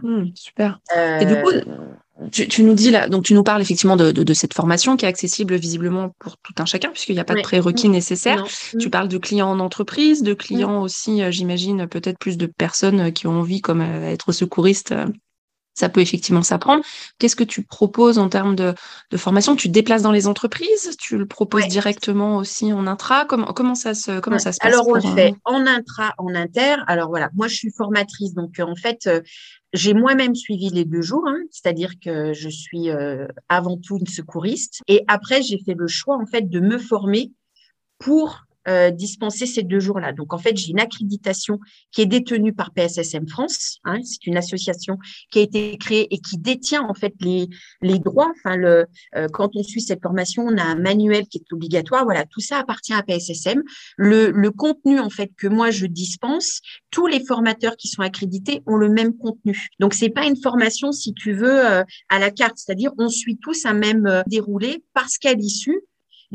Mmh, 0.01 0.31
super. 0.33 0.79
Et 0.97 1.25
du 1.25 1.35
coup, 1.43 1.51
euh, 2.21 2.27
tu, 2.29 2.63
nous 2.63 2.73
dis 2.73 2.91
là, 2.91 3.09
donc 3.09 3.23
tu 3.23 3.33
nous 3.33 3.43
parles 3.43 3.61
effectivement 3.61 3.95
de, 3.95 4.33
cette 4.33 4.53
formation 4.53 4.95
qui 4.97 5.05
est 5.05 5.07
accessible 5.07 5.55
visiblement 5.55 6.15
pour 6.19 6.37
tout 6.37 6.53
un 6.57 6.65
chacun, 6.65 6.89
puisqu'il 6.89 7.13
n'y 7.13 7.19
a 7.19 7.25
pas 7.25 7.35
de 7.35 7.41
prérequis 7.41 7.89
nécessaires. 7.89 8.45
Tu 8.79 8.89
parles 8.89 9.07
de 9.07 9.17
clients 9.17 9.49
en 9.49 9.59
entreprise, 9.59 10.23
de 10.23 10.33
clients 10.33 10.81
aussi, 10.81 11.21
euh, 11.21 11.31
j'imagine, 11.31 11.87
peut-être 11.87 12.17
plus 12.17 12.37
de 12.37 12.45
personnes 12.45 13.07
euh, 13.07 13.11
qui 13.11 13.27
ont 13.27 13.39
envie, 13.39 13.61
comme 13.61 13.81
être 13.81 14.31
secouriste. 14.31 14.93
Ça 15.75 15.89
peut 15.89 16.01
effectivement 16.01 16.41
s'apprendre. 16.41 16.83
Qu'est-ce 17.19 17.35
que 17.35 17.43
tu 17.43 17.63
proposes 17.63 18.17
en 18.17 18.29
termes 18.29 18.55
de, 18.55 18.73
formation? 19.15 19.55
Tu 19.55 19.67
te 19.67 19.73
déplaces 19.73 20.01
dans 20.01 20.11
les 20.11 20.27
entreprises? 20.27 20.95
Tu 20.97 21.17
le 21.17 21.25
proposes 21.25 21.67
directement 21.67 22.37
aussi 22.37 22.73
en 22.73 22.87
intra? 22.87 23.25
Comment, 23.25 23.53
comment, 23.53 23.75
ça 23.75 23.93
se, 23.93 24.19
comment 24.19 24.39
ça 24.39 24.51
se 24.51 24.59
passe 24.59 24.73
Alors, 24.73 24.87
on 24.87 24.95
le 24.95 25.01
fait 25.01 25.35
en 25.43 25.67
intra, 25.67 26.13
en 26.17 26.33
inter. 26.33 26.77
Alors, 26.87 27.09
voilà, 27.09 27.29
moi, 27.33 27.47
je 27.47 27.55
suis 27.55 27.71
formatrice. 27.71 28.33
Donc, 28.33 28.59
en 28.59 28.75
fait, 28.75 29.07
j'ai 29.75 29.93
moi-même 29.93 30.35
suivi 30.35 30.69
les 30.69 30.85
deux 30.85 31.01
jours, 31.01 31.23
hein, 31.27 31.37
c'est-à-dire 31.51 31.99
que 32.01 32.33
je 32.33 32.49
suis 32.49 32.89
euh, 32.89 33.27
avant 33.49 33.77
tout 33.77 33.97
une 33.97 34.07
secouriste. 34.07 34.81
Et 34.87 35.03
après, 35.07 35.41
j'ai 35.41 35.59
fait 35.63 35.75
le 35.77 35.87
choix 35.87 36.17
en 36.17 36.25
fait 36.25 36.49
de 36.49 36.59
me 36.59 36.77
former 36.77 37.31
pour 37.99 38.44
euh, 38.67 38.89
dispenser 38.89 39.45
ces 39.45 39.63
deux 39.63 39.79
jours-là. 39.79 40.11
Donc, 40.11 40.33
en 40.33 40.37
fait, 40.37 40.57
j'ai 40.57 40.71
une 40.71 40.79
accréditation 40.79 41.59
qui 41.91 42.01
est 42.01 42.05
détenue 42.05 42.53
par 42.53 42.71
PSSM 42.71 43.27
France. 43.27 43.79
Hein, 43.83 43.99
c'est 44.03 44.25
une 44.25 44.37
association 44.37 44.97
qui 45.31 45.39
a 45.39 45.41
été 45.43 45.77
créée 45.77 46.07
et 46.13 46.17
qui 46.17 46.37
détient 46.37 46.83
en 46.83 46.93
fait 46.93 47.13
les, 47.19 47.47
les 47.81 47.99
droits. 47.99 48.31
Enfin, 48.37 48.55
le, 48.55 48.85
euh, 49.15 49.27
quand 49.31 49.55
on 49.55 49.63
suit 49.63 49.81
cette 49.81 50.01
formation, 50.01 50.45
on 50.47 50.57
a 50.57 50.63
un 50.63 50.75
manuel 50.75 51.27
qui 51.27 51.37
est 51.37 51.53
obligatoire. 51.53 52.05
Voilà, 52.05 52.25
tout 52.25 52.39
ça 52.39 52.57
appartient 52.57 52.93
à 52.93 53.03
PSSM. 53.03 53.61
Le, 53.97 54.31
le 54.31 54.51
contenu 54.51 54.99
en 54.99 55.09
fait 55.09 55.31
que 55.37 55.47
moi 55.47 55.69
je 55.69 55.85
dispense, 55.85 56.61
tous 56.91 57.07
les 57.07 57.23
formateurs 57.23 57.75
qui 57.77 57.87
sont 57.87 58.01
accrédités 58.01 58.63
ont 58.65 58.77
le 58.77 58.89
même 58.89 59.15
contenu. 59.17 59.69
Donc, 59.79 59.93
c'est 59.93 60.09
pas 60.09 60.25
une 60.25 60.37
formation, 60.37 60.91
si 60.91 61.13
tu 61.13 61.33
veux, 61.33 61.65
euh, 61.65 61.83
à 62.09 62.19
la 62.19 62.31
carte. 62.31 62.57
C'est-à-dire, 62.57 62.91
on 62.97 63.09
suit 63.09 63.37
tous 63.37 63.65
un 63.65 63.73
même 63.73 64.23
déroulé 64.27 64.83
parce 64.93 65.17
qu'à 65.17 65.33
l'issue, 65.33 65.81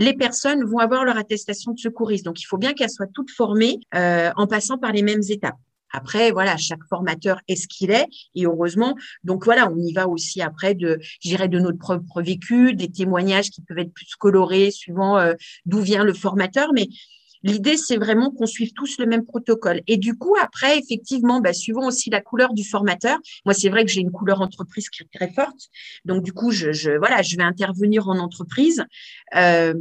les 0.00 0.14
personnes 0.14 0.64
vont 0.64 0.78
avoir 0.78 1.04
leur 1.04 1.16
attestation 1.16 1.72
de 1.72 1.78
secouriste. 1.78 2.24
Donc, 2.24 2.40
il 2.40 2.46
faut 2.46 2.58
bien 2.58 2.72
qu'elles 2.72 2.90
soient 2.90 3.06
toutes 3.14 3.30
formées 3.30 3.78
euh, 3.94 4.30
en 4.36 4.46
passant 4.46 4.78
par 4.78 4.92
les 4.92 5.02
mêmes 5.02 5.22
étapes. 5.28 5.58
Après, 5.92 6.30
voilà, 6.30 6.56
chaque 6.56 6.84
formateur 6.88 7.40
est 7.48 7.56
ce 7.56 7.66
qu'il 7.68 7.90
est, 7.90 8.06
et 8.34 8.46
heureusement. 8.46 8.96
Donc 9.24 9.44
voilà, 9.44 9.70
on 9.70 9.76
y 9.76 9.92
va 9.92 10.08
aussi 10.08 10.40
après 10.40 10.74
de, 10.74 10.98
j'irai 11.20 11.48
de 11.48 11.58
notre 11.58 11.78
propre 11.78 12.22
vécu, 12.22 12.74
des 12.74 12.90
témoignages 12.90 13.50
qui 13.50 13.60
peuvent 13.60 13.78
être 13.78 13.92
plus 13.92 14.14
colorés 14.18 14.70
suivant 14.70 15.18
euh, 15.18 15.34
d'où 15.66 15.80
vient 15.80 16.04
le 16.04 16.14
formateur, 16.14 16.70
mais 16.72 16.88
L'idée, 17.42 17.76
c'est 17.76 17.96
vraiment 17.96 18.30
qu'on 18.30 18.46
suive 18.46 18.72
tous 18.74 18.98
le 18.98 19.06
même 19.06 19.24
protocole. 19.24 19.80
Et 19.86 19.96
du 19.96 20.16
coup, 20.16 20.34
après, 20.40 20.78
effectivement, 20.78 21.40
bah, 21.40 21.52
suivant 21.52 21.86
aussi 21.86 22.10
la 22.10 22.20
couleur 22.20 22.52
du 22.52 22.64
formateur, 22.64 23.18
moi, 23.44 23.54
c'est 23.54 23.68
vrai 23.68 23.84
que 23.84 23.90
j'ai 23.90 24.00
une 24.00 24.10
couleur 24.10 24.40
entreprise 24.40 24.88
qui 24.90 25.02
est 25.02 25.18
très 25.18 25.32
forte. 25.32 25.68
Donc, 26.04 26.22
du 26.22 26.32
coup, 26.32 26.50
je, 26.50 26.98
voilà, 26.98 27.22
je 27.22 27.36
vais 27.36 27.42
intervenir 27.42 28.08
en 28.08 28.18
entreprise. 28.18 28.84
Euh, 29.36 29.74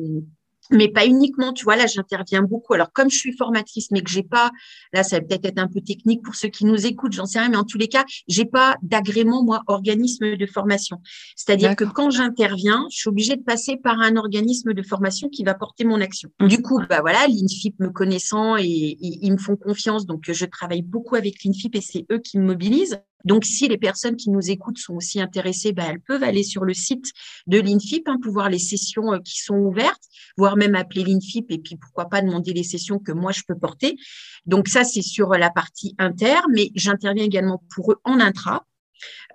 mais 0.70 0.88
pas 0.90 1.06
uniquement, 1.06 1.54
tu 1.54 1.64
vois, 1.64 1.76
là, 1.76 1.88
j'interviens 1.88 2.42
beaucoup. 2.42 2.74
Alors, 2.74 2.92
comme 2.92 3.10
je 3.10 3.18
suis 3.18 3.36
formatrice, 3.36 3.92
mais 3.92 4.02
que 4.02 4.10
j'ai 4.10 4.24
pas, 4.24 4.52
là, 4.94 5.04
ça 5.04 5.18
va 5.18 5.26
peut-être 5.26 5.46
être 5.46 5.60
un 5.60 5.68
peu 5.68 5.82
technique 5.82 6.24
pour 6.24 6.36
ceux 6.36 6.50
qui 6.50 6.66
nous 6.66 6.86
écoutent, 6.86 7.14
j'en 7.14 7.26
sais 7.26 7.40
rien, 7.40 7.50
mais 7.50 7.58
en 7.58 7.64
tous 7.64 7.78
les 7.78 7.88
cas, 7.88 8.06
j'ai 8.28 8.46
pas 8.46 8.76
d'agrément, 8.82 9.44
moi, 9.44 9.64
organisme 9.68 10.36
de 10.36 10.46
formation. 10.46 11.02
C'est-à-dire 11.36 11.76
que 11.76 11.84
quand 11.84 12.12
j'interviens, 12.12 12.86
je 12.92 12.98
suis 12.98 13.10
obligée 13.10 13.36
de 13.36 13.44
passer 13.44 13.78
par 13.78 14.00
un 14.00 14.16
organisme 14.16 14.74
de 14.74 14.84
formation 14.84 15.30
qui 15.30 15.44
va 15.44 15.54
porter 15.54 15.86
mon 15.86 16.02
action. 16.02 16.30
Mmh. 16.40 16.48
Du 16.48 16.62
coup, 16.62 16.80
bah 16.90 17.02
voilà, 17.02 17.28
l'INFIP 17.28 17.80
me 17.80 17.90
connaissant 17.90 18.58
et, 18.58 18.64
et, 18.64 19.20
ils 19.22 19.32
me 19.32 19.38
font 19.38 19.56
confiance, 19.56 20.06
donc 20.06 20.32
je 20.32 20.46
travaille 20.46 20.82
beaucoup 20.82 21.16
avec 21.16 21.44
l'INFIP 21.44 21.76
et 21.76 21.82
c'est 21.82 22.06
eux 22.12 22.20
qui 22.20 22.38
me 22.38 22.46
mobilisent. 22.46 23.02
Donc, 23.26 23.46
si 23.46 23.68
les 23.68 23.78
personnes 23.78 24.16
qui 24.16 24.30
nous 24.30 24.50
écoutent 24.50 24.78
sont 24.78 24.96
aussi 24.96 25.20
intéressées, 25.20 25.74
ben, 25.74 25.86
elles 25.90 26.02
peuvent 26.02 26.24
aller 26.24 26.44
sur 26.44 26.64
le 26.64 26.74
site 26.74 27.12
de 27.48 27.60
l'INFIP 27.60 28.08
hein, 28.08 28.18
pour 28.22 28.34
voir 28.34 28.50
les 28.50 28.60
sessions 28.60 29.14
euh, 29.14 29.20
qui 29.20 29.40
sont 29.40 29.56
ouvertes, 29.56 30.04
voire 30.38 30.56
même 30.56 30.76
appeler 30.76 31.04
l'INFIP 31.04 31.52
et 31.52 31.58
puis 31.58 31.76
pourquoi 31.76 32.06
pas 32.06 32.22
demander 32.22 32.54
les 32.54 32.64
sessions 32.64 33.00
que 33.00 33.12
moi 33.12 33.32
je 33.32 33.42
peux 33.48 33.58
porter. 33.58 33.98
Donc, 34.46 34.68
ça, 34.68 34.84
c'est 34.84 35.02
sur 35.02 35.30
la 35.32 35.50
partie 35.50 35.96
inter, 35.98 36.40
mais 36.52 36.72
j'interviens 36.76 37.26
également 37.26 37.62
pour 37.76 37.92
eux 37.92 38.00
en 38.04 38.20
intra. 38.20 38.66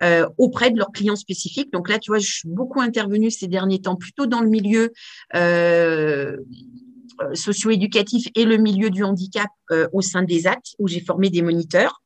Euh, 0.03 0.29
auprès 0.37 0.71
de 0.71 0.77
leurs 0.77 0.93
clients 0.93 1.17
spécifiques. 1.17 1.73
Donc 1.73 1.89
là, 1.89 1.99
tu 1.99 2.11
vois, 2.11 2.19
je 2.19 2.31
suis 2.31 2.49
beaucoup 2.49 2.83
intervenue 2.83 3.31
ces 3.31 3.49
derniers 3.49 3.81
temps 3.81 3.97
plutôt 3.97 4.27
dans 4.27 4.43
le 4.43 4.51
milieu 4.51 4.93
euh, 5.35 6.37
socio-éducatif 7.33 8.27
et 8.35 8.45
le 8.45 8.59
milieu 8.59 8.91
du 8.91 9.05
handicap 9.05 9.49
au 9.95 10.03
sein 10.03 10.23
des 10.23 10.47
actes 10.47 10.75
où 10.79 10.87
j'ai 10.87 11.01
formé 11.01 11.31
des 11.31 11.41
moniteurs. 11.41 12.04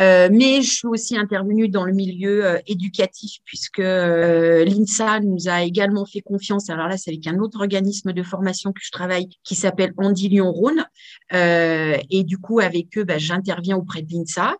Euh, 0.00 0.28
mais 0.30 0.62
je 0.62 0.72
suis 0.72 0.88
aussi 0.88 1.16
intervenue 1.16 1.68
dans 1.68 1.84
le 1.84 1.92
milieu 1.92 2.44
euh, 2.44 2.58
éducatif 2.66 3.38
puisque 3.44 3.78
euh, 3.78 4.64
l'INSA 4.64 5.20
nous 5.20 5.48
a 5.48 5.62
également 5.62 6.04
fait 6.04 6.20
confiance. 6.20 6.68
Alors 6.68 6.88
là, 6.88 6.96
c'est 6.96 7.10
avec 7.10 7.26
un 7.26 7.38
autre 7.38 7.60
organisme 7.60 8.12
de 8.12 8.22
formation 8.22 8.72
que 8.72 8.80
je 8.82 8.90
travaille 8.90 9.28
qui 9.44 9.54
s'appelle 9.54 9.92
Andy 9.96 10.28
Lyon-Rhône. 10.28 10.84
et 11.32 12.24
du 12.24 12.38
coup, 12.38 12.60
avec 12.60 12.98
eux, 12.98 13.04
bah, 13.04 13.18
j'interviens 13.18 13.76
auprès 13.76 14.02
de 14.02 14.12
l'INSA. 14.12 14.56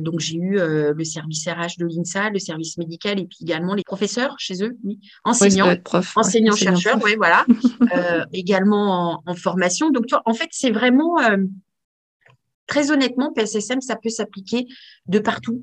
donc, 0.00 0.20
j'ai 0.20 0.36
eu 0.36 0.58
le 0.58 1.04
service 1.04 1.46
RH 1.46 1.78
de 1.78 1.86
l'INSA, 1.86 2.30
le 2.30 2.38
service 2.38 2.78
médical 2.78 3.18
et 3.18 3.26
puis 3.26 3.38
également 3.42 3.74
les 3.74 3.82
professeurs 3.82 4.34
chez 4.38 4.62
eux, 4.62 4.76
oui. 4.84 4.98
enseignants, 5.24 5.74
enseignants, 6.16 6.56
chercheurs, 6.56 6.98
oui, 7.04 7.16
voilà, 7.16 7.44
également 8.32 9.22
en, 9.26 9.30
en, 9.30 9.34
formation. 9.34 9.90
Donc, 9.90 10.06
tu 10.06 10.14
vois, 10.14 10.22
en 10.26 10.34
fait, 10.34 10.48
c'est 10.50 10.70
vraiment 10.70 11.16
très 12.66 12.90
honnêtement, 12.90 13.32
PSSM, 13.32 13.80
ça 13.80 13.96
peut 13.96 14.08
s'appliquer 14.08 14.66
de 15.06 15.18
partout. 15.18 15.62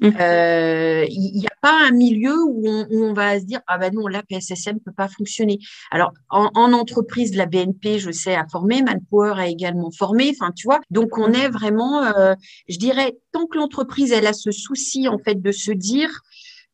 Mmh. 0.00 0.10
Euh, 0.20 1.04
il 1.08 1.38
n'y 1.38 1.46
a 1.46 1.56
pas 1.62 1.86
un 1.86 1.90
milieu 1.90 2.34
où 2.44 2.66
on, 2.66 3.12
va 3.14 3.40
se 3.40 3.44
dire 3.44 3.60
ah 3.66 3.78
ben 3.78 3.92
non 3.94 4.06
là 4.06 4.22
PSSM 4.22 4.78
peut 4.80 4.92
pas 4.92 5.08
fonctionner. 5.08 5.58
Alors 5.90 6.12
en, 6.30 6.72
entreprise 6.72 7.34
la 7.34 7.46
BNP 7.46 7.98
je 7.98 8.10
sais 8.10 8.34
a 8.34 8.46
formé, 8.50 8.82
Manpower 8.82 9.34
a 9.36 9.48
également 9.48 9.90
formé. 9.90 10.30
Enfin 10.30 10.52
tu 10.52 10.66
vois 10.66 10.80
donc 10.90 11.18
on 11.18 11.32
est 11.32 11.48
vraiment 11.48 12.04
euh, 12.04 12.34
je 12.68 12.78
dirais 12.78 13.16
tant 13.32 13.46
que 13.46 13.56
l'entreprise 13.56 14.12
elle 14.12 14.26
a 14.26 14.32
ce 14.32 14.50
souci 14.50 15.08
en 15.08 15.18
fait 15.18 15.40
de 15.40 15.52
se 15.52 15.72
dire 15.72 16.10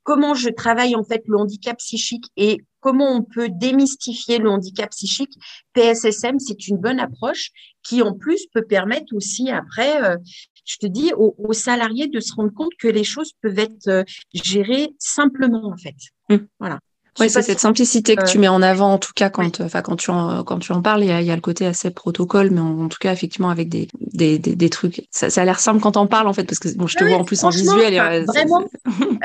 comment 0.02 0.34
je 0.34 0.48
travaille 0.48 0.96
en 0.96 1.04
fait 1.04 1.22
le 1.26 1.38
handicap 1.38 1.76
psychique 1.78 2.26
et 2.36 2.58
comment 2.82 3.16
on 3.16 3.22
peut 3.22 3.48
démystifier 3.48 4.36
le 4.38 4.50
handicap 4.50 4.90
psychique. 4.90 5.32
PSSM, 5.72 6.38
c'est 6.38 6.68
une 6.68 6.76
bonne 6.76 7.00
approche 7.00 7.50
qui 7.82 8.02
en 8.02 8.12
plus 8.12 8.46
peut 8.52 8.66
permettre 8.66 9.14
aussi 9.14 9.50
après, 9.50 10.02
euh, 10.02 10.18
je 10.66 10.76
te 10.76 10.86
dis, 10.86 11.12
aux, 11.16 11.52
salariés 11.52 12.08
de 12.08 12.20
se 12.20 12.34
rendre 12.34 12.52
compte 12.52 12.72
que 12.78 12.88
les 12.88 13.04
choses 13.04 13.32
peuvent 13.40 13.58
être 13.58 13.88
euh, 13.88 14.04
gérées 14.34 14.90
simplement 14.98 15.66
en 15.72 15.76
fait. 15.76 15.96
Mmh. 16.28 16.46
Voilà. 16.58 16.78
Oui, 17.20 17.28
c'est 17.28 17.42
cette 17.42 17.60
simplicité 17.60 18.16
que 18.16 18.24
tu 18.24 18.38
mets 18.38 18.48
en 18.48 18.62
avant, 18.62 18.94
en 18.94 18.98
tout 18.98 19.12
cas, 19.14 19.28
quand, 19.28 19.60
enfin, 19.60 19.82
quand 19.82 19.96
tu 19.96 20.10
en, 20.10 20.42
quand 20.44 20.58
tu 20.58 20.72
en 20.72 20.80
parles, 20.80 21.02
il 21.02 21.08
y 21.08 21.12
a, 21.12 21.20
y 21.20 21.30
a 21.30 21.34
le 21.34 21.42
côté 21.42 21.66
assez 21.66 21.90
protocole, 21.90 22.50
mais 22.50 22.60
en, 22.60 22.88
tout 22.88 22.98
cas, 22.98 23.12
effectivement, 23.12 23.50
avec 23.50 23.68
des, 23.68 23.88
des, 24.00 24.38
des, 24.38 24.70
trucs. 24.70 25.06
Ça, 25.10 25.28
ça 25.28 25.42
a 25.42 25.44
l'air 25.44 25.60
simple 25.60 25.80
quand 25.80 25.98
on 25.98 26.06
parle, 26.06 26.26
en 26.26 26.32
fait, 26.32 26.44
parce 26.44 26.58
que 26.58 26.74
bon, 26.74 26.86
je 26.86 26.96
te 26.96 27.04
vois 27.04 27.18
en 27.18 27.24
plus 27.24 27.44
en 27.44 27.50
visuel. 27.50 28.24
Vraiment, 28.24 28.64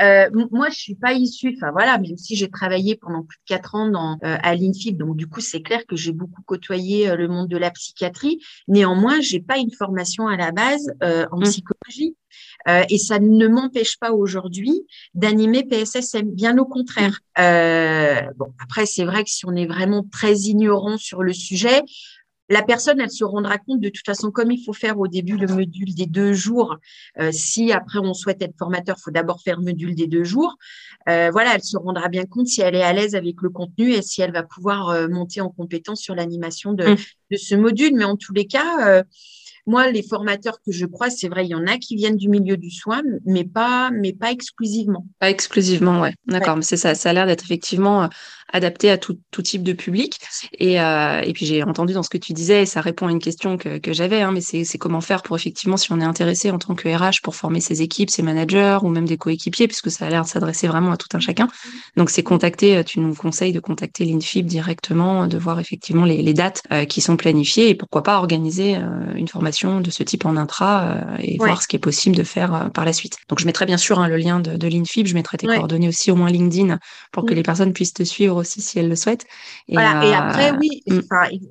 euh, 0.00 0.28
moi, 0.50 0.68
je 0.68 0.76
suis 0.76 0.94
pas 0.96 1.14
issue, 1.14 1.54
enfin 1.56 1.72
voilà, 1.72 1.98
même 1.98 2.16
si 2.18 2.36
j'ai 2.36 2.50
travaillé 2.50 2.96
pendant 2.96 3.22
plus 3.22 3.38
de 3.38 3.44
quatre 3.46 3.74
ans 3.74 3.88
dans, 3.88 4.18
euh, 4.24 4.36
à 4.42 4.54
l'INFIP, 4.54 4.98
donc 4.98 5.16
du 5.16 5.26
coup, 5.26 5.40
c'est 5.40 5.62
clair 5.62 5.86
que 5.86 5.96
j'ai 5.96 6.12
beaucoup 6.12 6.42
côtoyé 6.42 7.08
euh, 7.08 7.16
le 7.16 7.28
monde 7.28 7.48
de 7.48 7.56
la 7.56 7.70
psychiatrie. 7.70 8.40
Néanmoins, 8.68 9.20
j'ai 9.20 9.40
pas 9.40 9.58
une 9.58 9.70
formation 9.70 10.28
à 10.28 10.36
la 10.36 10.52
base 10.52 10.92
euh, 11.02 11.26
en 11.32 11.38
mmh. 11.38 11.44
psychologie. 11.44 12.16
Euh, 12.66 12.82
et 12.90 12.98
ça 12.98 13.18
ne 13.18 13.46
m'empêche 13.46 13.98
pas 13.98 14.12
aujourd'hui 14.12 14.86
d'animer 15.14 15.64
PSSM, 15.64 16.30
bien 16.30 16.58
au 16.58 16.64
contraire. 16.64 17.20
Euh, 17.38 18.20
bon, 18.36 18.52
après, 18.62 18.86
c'est 18.86 19.04
vrai 19.04 19.24
que 19.24 19.30
si 19.30 19.46
on 19.46 19.54
est 19.54 19.66
vraiment 19.66 20.04
très 20.10 20.34
ignorant 20.34 20.98
sur 20.98 21.22
le 21.22 21.32
sujet, 21.32 21.82
la 22.50 22.62
personne, 22.62 23.00
elle 23.00 23.10
se 23.10 23.24
rendra 23.24 23.58
compte 23.58 23.80
de 23.80 23.88
toute 23.90 24.06
façon, 24.06 24.30
comme 24.30 24.50
il 24.50 24.64
faut 24.64 24.72
faire 24.72 24.98
au 24.98 25.06
début 25.06 25.36
le 25.36 25.46
module 25.46 25.94
des 25.94 26.06
deux 26.06 26.32
jours. 26.32 26.76
Euh, 27.20 27.30
si 27.30 27.72
après 27.72 27.98
on 27.98 28.14
souhaite 28.14 28.40
être 28.40 28.56
formateur, 28.58 28.96
il 28.98 29.02
faut 29.02 29.10
d'abord 29.10 29.42
faire 29.42 29.58
le 29.58 29.64
module 29.64 29.94
des 29.94 30.06
deux 30.06 30.24
jours. 30.24 30.56
Euh, 31.08 31.30
voilà, 31.30 31.54
elle 31.54 31.62
se 31.62 31.76
rendra 31.76 32.08
bien 32.08 32.24
compte 32.24 32.46
si 32.46 32.62
elle 32.62 32.74
est 32.74 32.82
à 32.82 32.92
l'aise 32.92 33.14
avec 33.14 33.42
le 33.42 33.50
contenu 33.50 33.92
et 33.92 34.02
si 34.02 34.22
elle 34.22 34.32
va 34.32 34.42
pouvoir 34.42 34.88
euh, 34.88 35.08
monter 35.08 35.40
en 35.42 35.50
compétence 35.50 36.00
sur 36.00 36.14
l'animation 36.14 36.72
de, 36.72 36.84
mmh. 36.84 36.96
de, 37.32 37.36
ce 37.36 37.54
module. 37.54 37.94
Mais 37.94 38.04
en 38.04 38.16
tous 38.16 38.32
les 38.32 38.46
cas, 38.46 39.02
moi, 39.68 39.90
les 39.90 40.02
formateurs 40.02 40.60
que 40.64 40.72
je 40.72 40.86
crois, 40.86 41.10
c'est 41.10 41.28
vrai, 41.28 41.44
il 41.44 41.50
y 41.50 41.54
en 41.54 41.66
a 41.66 41.76
qui 41.76 41.94
viennent 41.94 42.16
du 42.16 42.30
milieu 42.30 42.56
du 42.56 42.70
soin, 42.70 43.02
mais 43.26 43.44
pas, 43.44 43.90
mais 43.92 44.14
pas 44.14 44.30
exclusivement. 44.30 45.04
Pas 45.18 45.28
exclusivement, 45.28 46.00
ouais. 46.00 46.14
D'accord, 46.26 46.56
mais 46.56 46.62
c'est 46.62 46.78
ça. 46.78 46.94
Ça 46.94 47.10
a 47.10 47.12
l'air 47.12 47.26
d'être 47.26 47.44
effectivement 47.44 48.04
euh, 48.04 48.06
adapté 48.50 48.90
à 48.90 48.96
tout, 48.96 49.18
tout 49.30 49.42
type 49.42 49.62
de 49.62 49.74
public. 49.74 50.20
Et, 50.58 50.80
euh, 50.80 51.20
et 51.20 51.34
puis 51.34 51.44
j'ai 51.44 51.62
entendu 51.62 51.92
dans 51.92 52.02
ce 52.02 52.08
que 52.08 52.16
tu 52.16 52.32
disais, 52.32 52.62
et 52.62 52.66
ça 52.66 52.80
répond 52.80 53.08
à 53.08 53.10
une 53.10 53.18
question 53.18 53.58
que, 53.58 53.76
que 53.76 53.92
j'avais, 53.92 54.22
hein, 54.22 54.32
mais 54.32 54.40
c'est 54.40 54.78
comment 54.78 55.02
faire 55.02 55.22
pour 55.22 55.36
effectivement, 55.36 55.76
si 55.76 55.92
on 55.92 56.00
est 56.00 56.04
intéressé 56.04 56.50
en 56.50 56.58
tant 56.58 56.74
que 56.74 56.88
RH, 56.88 57.20
pour 57.22 57.36
former 57.36 57.60
ses 57.60 57.82
équipes, 57.82 58.08
ses 58.08 58.22
managers 58.22 58.78
ou 58.82 58.88
même 58.88 59.06
des 59.06 59.18
coéquipiers, 59.18 59.68
puisque 59.68 59.90
ça 59.90 60.06
a 60.06 60.08
l'air 60.08 60.22
de 60.22 60.28
s'adresser 60.28 60.66
vraiment 60.66 60.92
à 60.92 60.96
tout 60.96 61.08
un 61.12 61.20
chacun. 61.20 61.46
Donc 61.98 62.08
c'est 62.08 62.22
contacter, 62.22 62.82
tu 62.84 63.00
nous 63.00 63.14
conseilles 63.14 63.52
de 63.52 63.60
contacter 63.60 64.06
l'INFIB 64.06 64.46
directement, 64.46 65.26
de 65.26 65.36
voir 65.36 65.60
effectivement 65.60 66.06
les, 66.06 66.22
les 66.22 66.32
dates 66.32 66.62
euh, 66.72 66.86
qui 66.86 67.02
sont 67.02 67.18
planifiées 67.18 67.68
et 67.68 67.74
pourquoi 67.74 68.02
pas 68.02 68.16
organiser 68.16 68.78
une 69.14 69.28
formation 69.28 69.57
de 69.66 69.90
ce 69.90 70.02
type 70.02 70.24
en 70.24 70.36
intra 70.36 70.92
euh, 70.92 71.16
et 71.18 71.36
voir 71.38 71.62
ce 71.62 71.68
qui 71.68 71.76
est 71.76 71.80
possible 71.80 72.16
de 72.16 72.22
faire 72.22 72.54
euh, 72.54 72.68
par 72.68 72.84
la 72.84 72.92
suite. 72.92 73.16
Donc 73.28 73.38
je 73.38 73.46
mettrai 73.46 73.66
bien 73.66 73.76
sûr 73.76 73.98
hein, 73.98 74.08
le 74.08 74.16
lien 74.16 74.40
de, 74.40 74.56
de 74.56 74.68
l'INFIB, 74.68 75.06
je 75.06 75.14
mettrai 75.14 75.36
tes 75.36 75.46
coordonnées 75.46 75.88
aussi 75.88 76.10
au 76.10 76.16
moins 76.16 76.30
LinkedIn 76.30 76.78
pour 77.12 77.24
que 77.24 77.34
les 77.34 77.42
personnes 77.42 77.72
puissent 77.72 77.94
te 77.94 78.04
suivre 78.04 78.36
aussi 78.36 78.60
si 78.60 78.78
elles 78.78 78.88
le 78.88 78.96
souhaitent. 78.96 79.26
Et, 79.68 79.74
voilà. 79.74 80.04
et 80.04 80.14
après, 80.14 80.52
euh, 80.52 80.56
oui, 80.60 80.82
mm. 80.86 81.00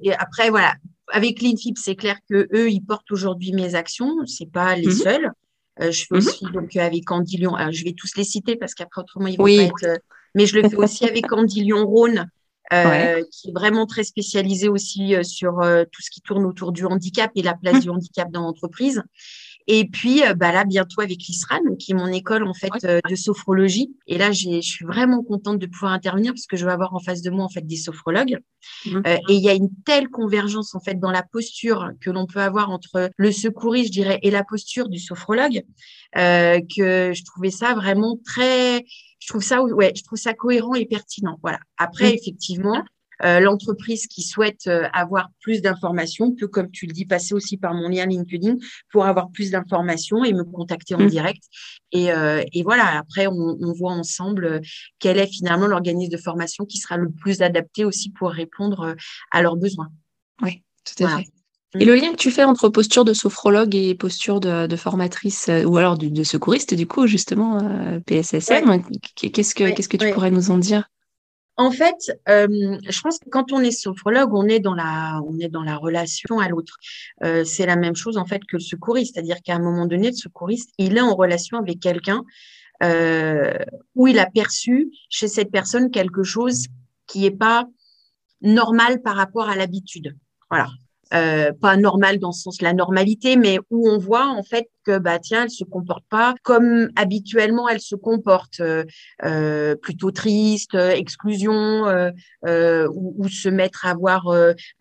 et 0.03 0.13
après, 0.13 0.49
voilà, 0.49 0.73
avec 1.11 1.41
l'INFIB, 1.41 1.77
c'est 1.77 1.95
clair 1.95 2.17
que 2.29 2.47
eux, 2.53 2.71
ils 2.71 2.81
portent 2.81 3.11
aujourd'hui 3.11 3.53
mes 3.53 3.75
actions. 3.75 4.13
C'est 4.25 4.51
pas 4.51 4.75
les 4.75 4.87
mm-hmm. 4.87 5.03
seuls. 5.03 5.31
je 5.79 5.85
fais 5.89 6.15
mm-hmm. 6.15 6.17
aussi 6.17 6.45
donc 6.53 6.75
avec 6.75 7.11
Andy 7.11 7.37
Lyon. 7.37 7.55
je 7.71 7.83
vais 7.83 7.93
tous 7.93 8.15
les 8.15 8.23
citer 8.23 8.55
parce 8.55 8.73
qu'après 8.73 9.01
autrement 9.01 9.27
ils 9.27 9.37
vont 9.37 9.45
pas 9.45 9.51
être. 9.51 9.99
mais 10.35 10.45
je 10.45 10.59
le 10.59 10.69
fais 10.69 10.77
aussi 10.77 11.05
avec 11.05 11.31
Andy 11.31 11.63
Lyon 11.63 11.85
Rhône 11.85 12.29
euh, 12.73 13.23
qui 13.31 13.49
est 13.49 13.53
vraiment 13.53 13.85
très 13.85 14.03
spécialisé 14.03 14.67
aussi 14.67 15.15
euh, 15.15 15.23
sur 15.23 15.61
euh, 15.61 15.85
tout 15.89 16.01
ce 16.01 16.11
qui 16.11 16.19
tourne 16.19 16.43
autour 16.45 16.73
du 16.73 16.85
handicap 16.85 17.31
et 17.35 17.41
la 17.41 17.53
place 17.53 17.75
mmh. 17.75 17.79
du 17.79 17.89
handicap 17.89 18.29
dans 18.29 18.41
l'entreprise. 18.41 19.03
Et 19.69 19.85
puis 19.85 20.21
bah 20.37 20.53
là 20.53 20.63
bientôt 20.63 21.01
avec 21.01 21.17
l'ISRAN, 21.27 21.75
qui 21.77 21.91
est 21.91 21.95
mon 21.95 22.07
école 22.07 22.43
en 22.43 22.53
fait 22.53 22.71
de 22.81 23.15
sophrologie. 23.15 23.93
Et 24.07 24.17
là 24.17 24.31
je 24.31 24.61
suis 24.61 24.85
vraiment 24.85 25.21
contente 25.23 25.59
de 25.59 25.65
pouvoir 25.65 25.91
intervenir 25.91 26.31
parce 26.31 26.45
que 26.45 26.55
je 26.55 26.65
vais 26.65 26.71
avoir 26.71 26.95
en 26.95 27.01
face 27.01 27.21
de 27.21 27.29
moi 27.29 27.43
en 27.43 27.49
fait 27.49 27.67
des 27.67 27.75
sophrologues. 27.75 28.39
Mmh. 28.85 29.01
et 29.05 29.33
il 29.33 29.43
y 29.43 29.49
a 29.49 29.53
une 29.53 29.69
telle 29.85 30.07
convergence 30.07 30.73
en 30.73 30.79
fait 30.79 30.97
dans 31.01 31.11
la 31.11 31.21
posture 31.21 31.91
que 31.99 32.09
l'on 32.09 32.27
peut 32.27 32.39
avoir 32.39 32.69
entre 32.69 33.09
le 33.17 33.31
secouriste, 33.33 33.87
je 33.87 33.91
dirais, 33.91 34.19
et 34.23 34.31
la 34.31 34.45
posture 34.45 34.87
du 34.87 34.99
sophrologue, 34.99 35.61
que 36.15 37.11
je 37.13 37.23
trouvais 37.25 37.51
ça 37.51 37.73
vraiment 37.73 38.17
très 38.23 38.85
je 39.27 39.33
trouve 39.33 39.43
ça, 39.43 39.61
ouais, 39.61 39.91
je 39.93 40.03
trouve 40.03 40.17
ça 40.17 40.33
cohérent 40.33 40.73
et 40.75 40.85
pertinent. 40.85 41.37
Voilà. 41.41 41.59
Après, 41.77 42.13
effectivement, 42.13 42.81
euh, 43.25 43.41
l'entreprise 43.41 44.07
qui 44.07 44.21
souhaite 44.21 44.67
euh, 44.67 44.87
avoir 44.93 45.27
plus 45.41 45.61
d'informations 45.61 46.33
peut, 46.33 46.47
comme 46.47 46.71
tu 46.71 46.85
le 46.85 46.93
dis, 46.93 47.05
passer 47.05 47.33
aussi 47.33 47.57
par 47.57 47.73
mon 47.73 47.89
lien 47.89 48.05
LinkedIn 48.05 48.55
pour 48.89 49.05
avoir 49.05 49.29
plus 49.29 49.51
d'informations 49.51 50.23
et 50.23 50.31
me 50.31 50.45
contacter 50.45 50.95
en 50.95 51.01
mm. 51.01 51.09
direct. 51.09 51.43
Et, 51.91 52.13
euh, 52.13 52.41
et, 52.53 52.63
voilà, 52.63 52.97
après, 52.97 53.27
on, 53.27 53.57
on 53.59 53.73
voit 53.73 53.91
ensemble 53.91 54.61
quel 54.99 55.17
est 55.17 55.27
finalement 55.27 55.67
l'organisme 55.67 56.11
de 56.11 56.17
formation 56.17 56.63
qui 56.63 56.77
sera 56.77 56.95
le 56.95 57.11
plus 57.11 57.41
adapté 57.41 57.83
aussi 57.83 58.11
pour 58.11 58.29
répondre 58.29 58.95
à 59.31 59.41
leurs 59.41 59.57
besoins. 59.57 59.89
Oui, 60.41 60.63
tout 60.85 61.03
à 61.03 61.17
fait. 61.17 61.27
Et 61.75 61.85
le 61.85 61.95
lien 61.95 62.11
que 62.11 62.17
tu 62.17 62.31
fais 62.31 62.43
entre 62.43 62.69
posture 62.69 63.03
de 63.03 63.13
sophrologue 63.13 63.75
et 63.75 63.93
posture 63.93 64.39
de, 64.39 64.75
formatrice, 64.75 65.49
euh, 65.49 65.63
ou 65.63 65.77
alors 65.77 65.97
de, 65.97 66.23
secouriste, 66.23 66.73
du 66.73 66.87
coup, 66.87 67.07
justement, 67.07 67.59
euh, 67.61 67.99
PSSM, 67.99 68.83
qu'est-ce 69.15 69.53
que, 69.53 69.69
qu'est-ce 69.71 69.89
que 69.89 69.97
tu 69.97 70.11
pourrais 70.11 70.31
nous 70.31 70.49
en 70.49 70.57
dire? 70.57 70.89
En 71.57 71.71
fait, 71.71 71.95
euh, 72.29 72.77
je 72.87 73.01
pense 73.01 73.17
que 73.17 73.29
quand 73.29 73.51
on 73.51 73.59
est 73.61 73.71
sophrologue, 73.71 74.33
on 74.33 74.47
est 74.47 74.59
dans 74.59 74.75
la, 74.75 75.19
on 75.27 75.39
est 75.39 75.49
dans 75.49 75.63
la 75.63 75.75
relation 75.75 76.39
à 76.39 76.47
l'autre. 76.47 76.77
c'est 77.21 77.65
la 77.65 77.75
même 77.75 77.95
chose, 77.95 78.17
en 78.17 78.25
fait, 78.25 78.45
que 78.45 78.57
le 78.57 78.61
secouriste. 78.61 79.15
C'est-à-dire 79.15 79.41
qu'à 79.43 79.55
un 79.55 79.59
moment 79.59 79.87
donné, 79.87 80.11
le 80.11 80.15
secouriste, 80.15 80.71
il 80.77 80.97
est 80.97 81.01
en 81.01 81.15
relation 81.15 81.57
avec 81.57 81.79
quelqu'un 81.79 82.23
où 83.95 84.07
il 84.07 84.19
a 84.19 84.27
perçu 84.27 84.91
chez 85.09 85.27
cette 85.27 85.51
personne 85.51 85.89
quelque 85.89 86.23
chose 86.23 86.67
qui 87.07 87.21
n'est 87.21 87.31
pas 87.31 87.65
normal 88.41 89.01
par 89.01 89.15
rapport 89.15 89.49
à 89.49 89.55
l'habitude. 89.55 90.15
Voilà. 90.49 90.69
Euh, 91.13 91.51
pas 91.53 91.77
normal 91.77 92.19
dans 92.19 92.29
le 92.29 92.33
sens 92.33 92.61
la 92.61 92.73
normalité, 92.73 93.37
mais 93.37 93.59
où 93.69 93.89
on 93.89 93.97
voit 93.97 94.27
en 94.27 94.43
fait 94.43 94.69
que 94.87 94.97
bah 94.99 95.19
tiens, 95.19 95.43
elle 95.43 95.49
se 95.49 95.65
comporte 95.65 96.05
pas 96.09 96.33
comme 96.43 96.89
habituellement 96.95 97.67
elle 97.69 97.81
se 97.81 97.95
comporte, 97.95 98.59
euh, 98.59 98.83
euh 99.23 99.75
plutôt 99.75 100.11
triste, 100.11 100.75
euh, 100.75 100.91
exclusion, 100.91 101.57
ou, 102.45 103.15
ou, 103.17 103.27
se 103.27 103.49
mettre 103.49 103.85
à 103.85 103.91
avoir 103.91 104.23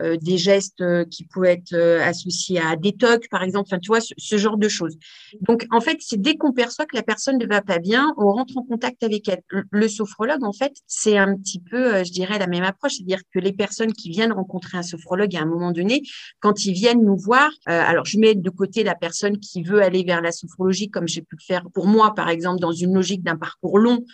des 0.01 0.39
gestes 0.39 0.83
qui 1.11 1.25
pouvaient 1.25 1.55
être 1.55 1.75
associés 2.01 2.61
à 2.61 2.77
des 2.77 2.93
tocs, 2.93 3.29
par 3.29 3.43
exemple. 3.43 3.69
Enfin, 3.71 3.79
tu 3.79 3.89
vois, 3.89 4.01
ce, 4.01 4.37
genre 4.37 4.57
de 4.57 4.69
choses. 4.69 4.97
Donc, 5.41 5.67
en 5.71 5.81
fait, 5.81 5.99
c'est 6.01 6.21
dès 6.21 6.37
qu'on 6.37 6.53
perçoit 6.53 6.87
que 6.87 6.97
la 6.97 7.03
personne 7.03 7.39
ne 7.39 7.47
va 7.47 7.63
pas 7.63 7.79
bien, 7.79 8.13
on 8.17 8.31
rentre 8.31 8.57
en 8.57 8.63
contact 8.63 9.03
avec 9.03 9.29
elle. 9.29 9.43
Le 9.71 9.89
sophrologue, 9.89 10.45
en 10.45 10.53
fait, 10.53 10.73
c'est 10.87 11.17
un 11.17 11.37
petit 11.37 11.61
peu, 11.61 12.05
je 12.05 12.13
dirais, 12.13 12.39
la 12.39 12.47
même 12.47 12.65
approche, 12.65 12.95
c'est-à-dire 12.95 13.21
que 13.33 13.39
les 13.39 13.53
personnes 13.53 13.93
qui 13.93 14.11
viennent 14.11 14.33
rencontrer 14.33 14.79
un 14.79 14.83
sophrologue 14.83 15.35
à 15.37 15.41
un 15.41 15.47
moment 15.47 15.73
donné, 15.73 16.03
quand 16.41 16.65
ils 16.65 16.75
viennent 16.75 17.03
nous 17.03 17.17
voir, 17.17 17.51
alors 17.67 18.05
je 18.05 18.19
mets 18.19 18.35
de 18.35 18.51
côté 18.51 18.85
la 18.85 18.95
personne 18.95 19.39
qui 19.39 19.63
veut 19.63 19.83
aller 19.83 19.96
vers 20.05 20.21
la 20.21 20.33
sophrologie, 20.33 20.91
comme 20.91 21.09
j'ai 21.09 21.23
pu 21.23 21.37
le 21.37 21.45
faire 21.45 21.65
pour 21.75 21.87
moi, 21.87 22.15
par 22.15 22.29
exemple, 22.29 22.61
dans 22.61 22.73
une 22.73 22.95
logique 22.95 23.23
d'un 23.23 23.37
parcours 23.37 23.79
long, 23.79 24.05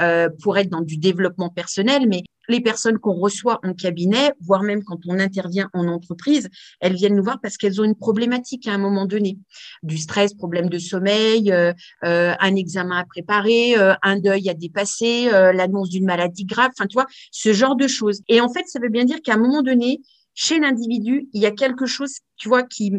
euh, 0.00 0.28
pour 0.42 0.56
être 0.58 0.70
dans 0.70 0.80
du 0.80 0.96
développement 0.96 1.48
personnel, 1.48 2.06
mais 2.08 2.22
les 2.48 2.60
personnes 2.60 2.98
qu'on 2.98 3.14
reçoit 3.14 3.60
en 3.64 3.74
cabinet, 3.74 4.32
voire 4.40 4.62
même 4.62 4.82
quand 4.84 4.98
on 5.06 5.18
intervient 5.18 5.68
en 5.74 5.88
entreprise, 5.88 6.48
elles 6.80 6.94
viennent 6.94 7.16
nous 7.16 7.22
voir 7.22 7.40
parce 7.42 7.56
qu'elles 7.56 7.80
ont 7.80 7.84
une 7.84 7.96
problématique 7.96 8.68
à 8.68 8.72
un 8.72 8.78
moment 8.78 9.06
donné. 9.06 9.38
Du 9.82 9.98
stress, 9.98 10.34
problème 10.34 10.68
de 10.68 10.78
sommeil, 10.78 11.52
euh, 11.52 11.72
euh, 12.04 12.34
un 12.38 12.54
examen 12.54 12.98
à 12.98 13.04
préparer, 13.04 13.74
un 14.02 14.18
deuil 14.18 14.48
à 14.48 14.54
dépasser, 14.54 15.28
l'annonce 15.30 15.90
d'une 15.90 16.06
maladie 16.06 16.44
grave, 16.44 16.70
enfin, 16.78 16.86
tu 16.86 16.94
vois, 16.94 17.06
ce 17.32 17.52
genre 17.52 17.76
de 17.76 17.88
choses. 17.88 18.22
Et 18.28 18.40
en 18.40 18.48
fait, 18.48 18.66
ça 18.66 18.78
veut 18.80 18.88
bien 18.88 19.04
dire 19.04 19.20
qu'à 19.22 19.34
un 19.34 19.38
moment 19.38 19.62
donné, 19.62 20.00
chez 20.34 20.60
l'individu, 20.60 21.28
il 21.32 21.42
y 21.42 21.46
a 21.46 21.50
quelque 21.50 21.86
chose, 21.86 22.18
tu 22.36 22.48
vois, 22.48 22.62
qui, 22.62 22.92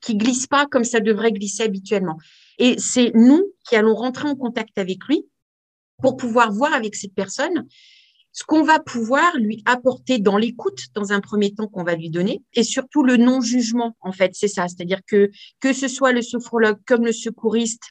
qui 0.00 0.16
glisse 0.16 0.46
pas 0.46 0.66
comme 0.66 0.84
ça 0.84 1.00
devrait 1.00 1.32
glisser 1.32 1.62
habituellement. 1.62 2.18
Et 2.58 2.78
c'est 2.78 3.12
nous 3.14 3.42
qui 3.68 3.76
allons 3.76 3.94
rentrer 3.94 4.28
en 4.28 4.36
contact 4.36 4.78
avec 4.78 5.04
lui 5.08 5.26
pour 6.02 6.16
pouvoir 6.16 6.52
voir 6.52 6.72
avec 6.72 6.94
cette 6.94 7.14
personne 7.14 7.66
ce 8.32 8.44
qu'on 8.44 8.62
va 8.62 8.78
pouvoir 8.78 9.36
lui 9.36 9.62
apporter 9.64 10.18
dans 10.18 10.36
l'écoute 10.36 10.86
dans 10.94 11.12
un 11.12 11.20
premier 11.20 11.52
temps 11.52 11.66
qu'on 11.66 11.82
va 11.82 11.96
lui 11.96 12.10
donner 12.10 12.42
et 12.54 12.62
surtout 12.62 13.02
le 13.02 13.16
non-jugement 13.16 13.96
en 14.00 14.12
fait 14.12 14.32
c'est 14.34 14.48
ça 14.48 14.68
c'est-à-dire 14.68 15.00
que 15.06 15.30
que 15.60 15.72
ce 15.72 15.88
soit 15.88 16.12
le 16.12 16.22
sophrologue 16.22 16.78
comme 16.86 17.04
le 17.04 17.12
secouriste 17.12 17.82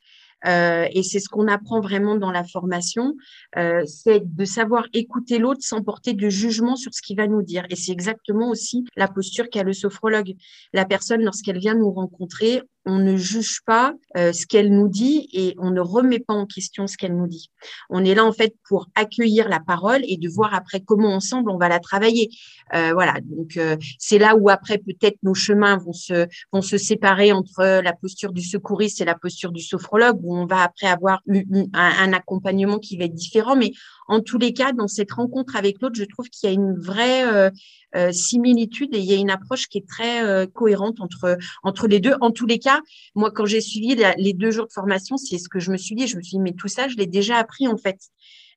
euh, 0.46 0.88
et 0.92 1.04
c'est 1.04 1.20
ce 1.20 1.30
qu'on 1.30 1.48
apprend 1.48 1.82
vraiment 1.82 2.16
dans 2.16 2.32
la 2.32 2.44
formation, 2.44 3.16
euh, 3.58 3.84
c'est 3.86 4.22
de 4.24 4.46
savoir 4.46 4.86
écouter 4.94 5.38
l'autre 5.38 5.62
sans 5.62 5.84
porter 5.84 6.14
de 6.14 6.30
jugement 6.30 6.76
sur 6.76 6.94
ce 6.94 7.02
qu'il 7.02 7.18
va 7.18 7.28
nous 7.28 7.42
dire. 7.42 7.66
Et 7.70 7.76
c'est 7.76 7.92
exactement 7.92 8.50
aussi 8.50 8.86
la 8.96 9.08
posture 9.08 9.50
qu'a 9.50 9.64
le 9.64 9.74
sophrologue. 9.74 10.36
La 10.74 10.86
personne, 10.86 11.24
lorsqu'elle 11.24 11.60
vient 11.60 11.76
nous 11.76 11.92
rencontrer, 11.92 12.62
on 12.86 12.98
ne 12.98 13.18
juge 13.18 13.62
pas 13.66 13.94
euh, 14.18 14.34
ce 14.34 14.46
qu'elle 14.46 14.72
nous 14.74 14.88
dit 14.88 15.30
et 15.34 15.56
on 15.58 15.72
ne 15.72 15.82
remet 15.82 16.20
pas 16.20 16.34
en 16.34 16.46
question 16.46 16.88
ce 16.88 16.98
qu'elle 16.98 17.16
nous 17.16 17.28
dit. 17.28 17.52
On 17.90 18.04
est 18.06 18.16
là 18.16 18.26
en 18.26 18.32
fait 18.32 18.56
pour 18.68 18.88
accueillir 18.96 19.50
la 19.50 19.60
parole 19.60 20.02
et 20.08 20.18
de 20.18 20.30
voir 20.30 20.54
après 20.54 20.80
comment 20.80 21.14
ensemble 21.14 21.52
on 21.52 21.58
va 21.58 21.70
la 21.70 21.80
travailler. 21.80 22.30
Euh, 22.74 22.94
voilà, 22.94 23.16
donc 23.24 23.58
euh, 23.58 23.76
c'est 24.00 24.18
là 24.18 24.36
où 24.36 24.50
après 24.50 24.78
peut-être 24.78 25.18
nos 25.24 25.34
chemins 25.34 25.78
vont 25.78 25.94
se 25.94 26.28
vont 26.52 26.62
se 26.62 26.78
séparer 26.78 27.32
entre 27.32 27.82
la 27.82 27.94
posture 27.94 28.32
du 28.32 28.42
secouriste 28.42 29.02
et 29.02 29.06
la 29.06 29.16
posture 29.16 29.52
du 29.52 29.62
sophrologue 29.62 30.20
où 30.24 30.36
on 30.36 30.46
va 30.46 30.64
après 30.64 30.88
avoir 30.88 31.22
un, 31.28 31.68
un 31.74 32.14
accompagnement 32.14 32.80
qui 32.80 32.98
va 32.98 33.06
être 33.06 33.14
différent. 33.14 33.56
Mais 33.56 33.72
en 34.10 34.22
tous 34.22 34.40
les 34.40 34.54
cas, 34.54 34.74
dans 34.74 34.88
cette 34.88 35.12
rencontre 35.12 35.56
avec 35.56 35.82
l'autre, 35.82 35.96
je 35.96 36.04
trouve 36.04 36.28
qu'il 36.30 36.50
y 36.50 36.52
a 36.52 36.54
une 36.54 36.78
vraie 36.78 37.52
euh, 37.96 38.12
similitude 38.12 38.94
et 38.94 39.00
il 39.00 39.06
y 39.06 39.14
a 39.14 39.18
une 39.18 39.30
approche 39.30 39.68
qui 39.68 39.78
est 39.78 39.88
très 39.88 40.26
euh, 40.26 40.48
cohérente 40.48 41.00
entre 41.00 41.38
entre 41.64 41.88
les 41.88 42.00
deux. 42.00 42.16
En 42.20 42.32
tous 42.32 42.48
les 42.48 42.60
cas, 42.60 42.82
moi, 43.16 43.32
quand 43.32 43.46
j'ai 43.46 43.62
suivi 43.62 43.96
les 44.18 44.34
deux 44.34 44.52
jours 44.52 44.68
de 44.68 44.74
formation, 44.74 45.18
c'est 45.18 45.38
ce 45.38 45.48
que 45.48 45.60
je 45.60 45.72
me 45.72 45.78
suis 45.78 45.96
dit. 45.96 46.08
Je 46.08 46.18
me 46.18 46.22
suis 46.22 46.38
dit, 46.38 46.40
mais 46.42 46.54
tout 46.54 46.68
ça, 46.68 46.88
je 46.88 46.98
l'ai 46.98 47.06
déjà 47.06 47.38
appris 47.38 47.68
en 47.68 47.78
fait 47.78 48.00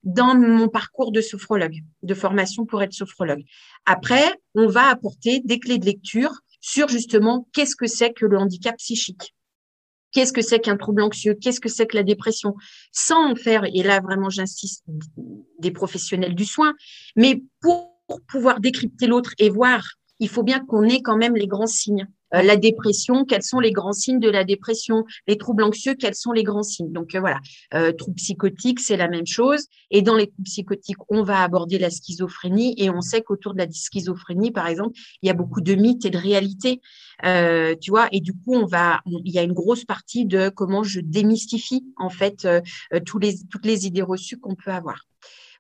dans 0.04 0.34
mon 0.34 0.68
parcours 0.68 1.12
de 1.12 1.20
sophrologue, 1.20 1.76
de 2.02 2.14
formation 2.14 2.66
pour 2.66 2.82
être 2.82 2.92
sophrologue. 2.92 3.44
Après, 3.86 4.24
on 4.54 4.66
va 4.66 4.88
apporter 4.88 5.40
des 5.44 5.58
clés 5.58 5.78
de 5.78 5.86
lecture 5.86 6.32
sur 6.60 6.88
justement 6.88 7.46
qu'est-ce 7.52 7.76
que 7.76 7.86
c'est 7.86 8.12
que 8.12 8.26
le 8.26 8.38
handicap 8.38 8.76
psychique. 8.78 9.34
Qu'est-ce 10.12 10.32
que 10.32 10.42
c'est 10.42 10.60
qu'un 10.60 10.76
trouble 10.76 11.02
anxieux? 11.02 11.34
Qu'est-ce 11.34 11.60
que 11.60 11.68
c'est 11.68 11.86
que 11.86 11.96
la 11.96 12.02
dépression? 12.02 12.54
Sans 12.92 13.32
en 13.32 13.34
faire, 13.34 13.64
et 13.64 13.82
là 13.82 14.00
vraiment 14.00 14.30
j'insiste, 14.30 14.84
des 15.58 15.70
professionnels 15.70 16.34
du 16.34 16.44
soin, 16.44 16.74
mais 17.16 17.42
pour 17.60 17.92
pouvoir 18.28 18.60
décrypter 18.60 19.06
l'autre 19.06 19.32
et 19.38 19.48
voir, 19.48 19.84
il 20.18 20.28
faut 20.28 20.42
bien 20.42 20.60
qu'on 20.60 20.84
ait 20.84 21.02
quand 21.02 21.16
même 21.16 21.34
les 21.34 21.46
grands 21.46 21.66
signes 21.66 22.06
Euh, 22.34 22.42
la 22.42 22.56
dépression, 22.56 23.24
quels 23.24 23.42
sont 23.42 23.60
les 23.60 23.72
grands 23.72 23.92
signes 23.92 24.20
de 24.20 24.30
la 24.30 24.44
dépression? 24.44 25.04
Les 25.26 25.36
troubles 25.36 25.62
anxieux, 25.62 25.94
quels 25.94 26.14
sont 26.14 26.32
les 26.32 26.42
grands 26.42 26.62
signes? 26.62 26.92
Donc 26.92 27.14
voilà, 27.16 27.40
troubles 27.98 28.16
psychotiques, 28.16 28.80
c'est 28.80 28.96
la 28.96 29.08
même 29.08 29.26
chose. 29.26 29.66
Et 29.90 30.02
dans 30.02 30.16
les 30.16 30.26
troubles 30.26 30.44
psychotiques, 30.44 30.98
on 31.08 31.22
va 31.22 31.42
aborder 31.42 31.78
la 31.78 31.90
schizophrénie 31.90 32.74
et 32.76 32.90
on 32.90 33.00
sait 33.00 33.22
qu'autour 33.22 33.54
de 33.54 33.58
la 33.58 33.70
schizophrénie, 33.70 34.50
par 34.50 34.66
exemple, 34.66 34.98
il 35.22 35.26
y 35.26 35.30
a 35.30 35.34
beaucoup 35.34 35.60
de 35.60 35.74
mythes 35.74 36.04
et 36.04 36.10
de 36.10 36.18
réalités. 36.18 36.80
tu 37.22 37.90
vois, 37.90 38.08
et 38.12 38.20
du 38.20 38.32
coup, 38.32 38.54
on 38.54 38.66
va, 38.66 39.00
il 39.06 39.32
y 39.32 39.38
a 39.38 39.42
une 39.42 39.52
grosse 39.52 39.84
partie 39.84 40.24
de 40.24 40.48
comment 40.48 40.82
je 40.82 41.00
démystifie 41.00 41.84
en 41.96 42.08
fait 42.08 42.48
toutes 43.06 43.24
les 43.66 43.86
idées 43.86 44.02
reçues 44.02 44.38
qu'on 44.38 44.54
peut 44.54 44.72
avoir. 44.72 45.06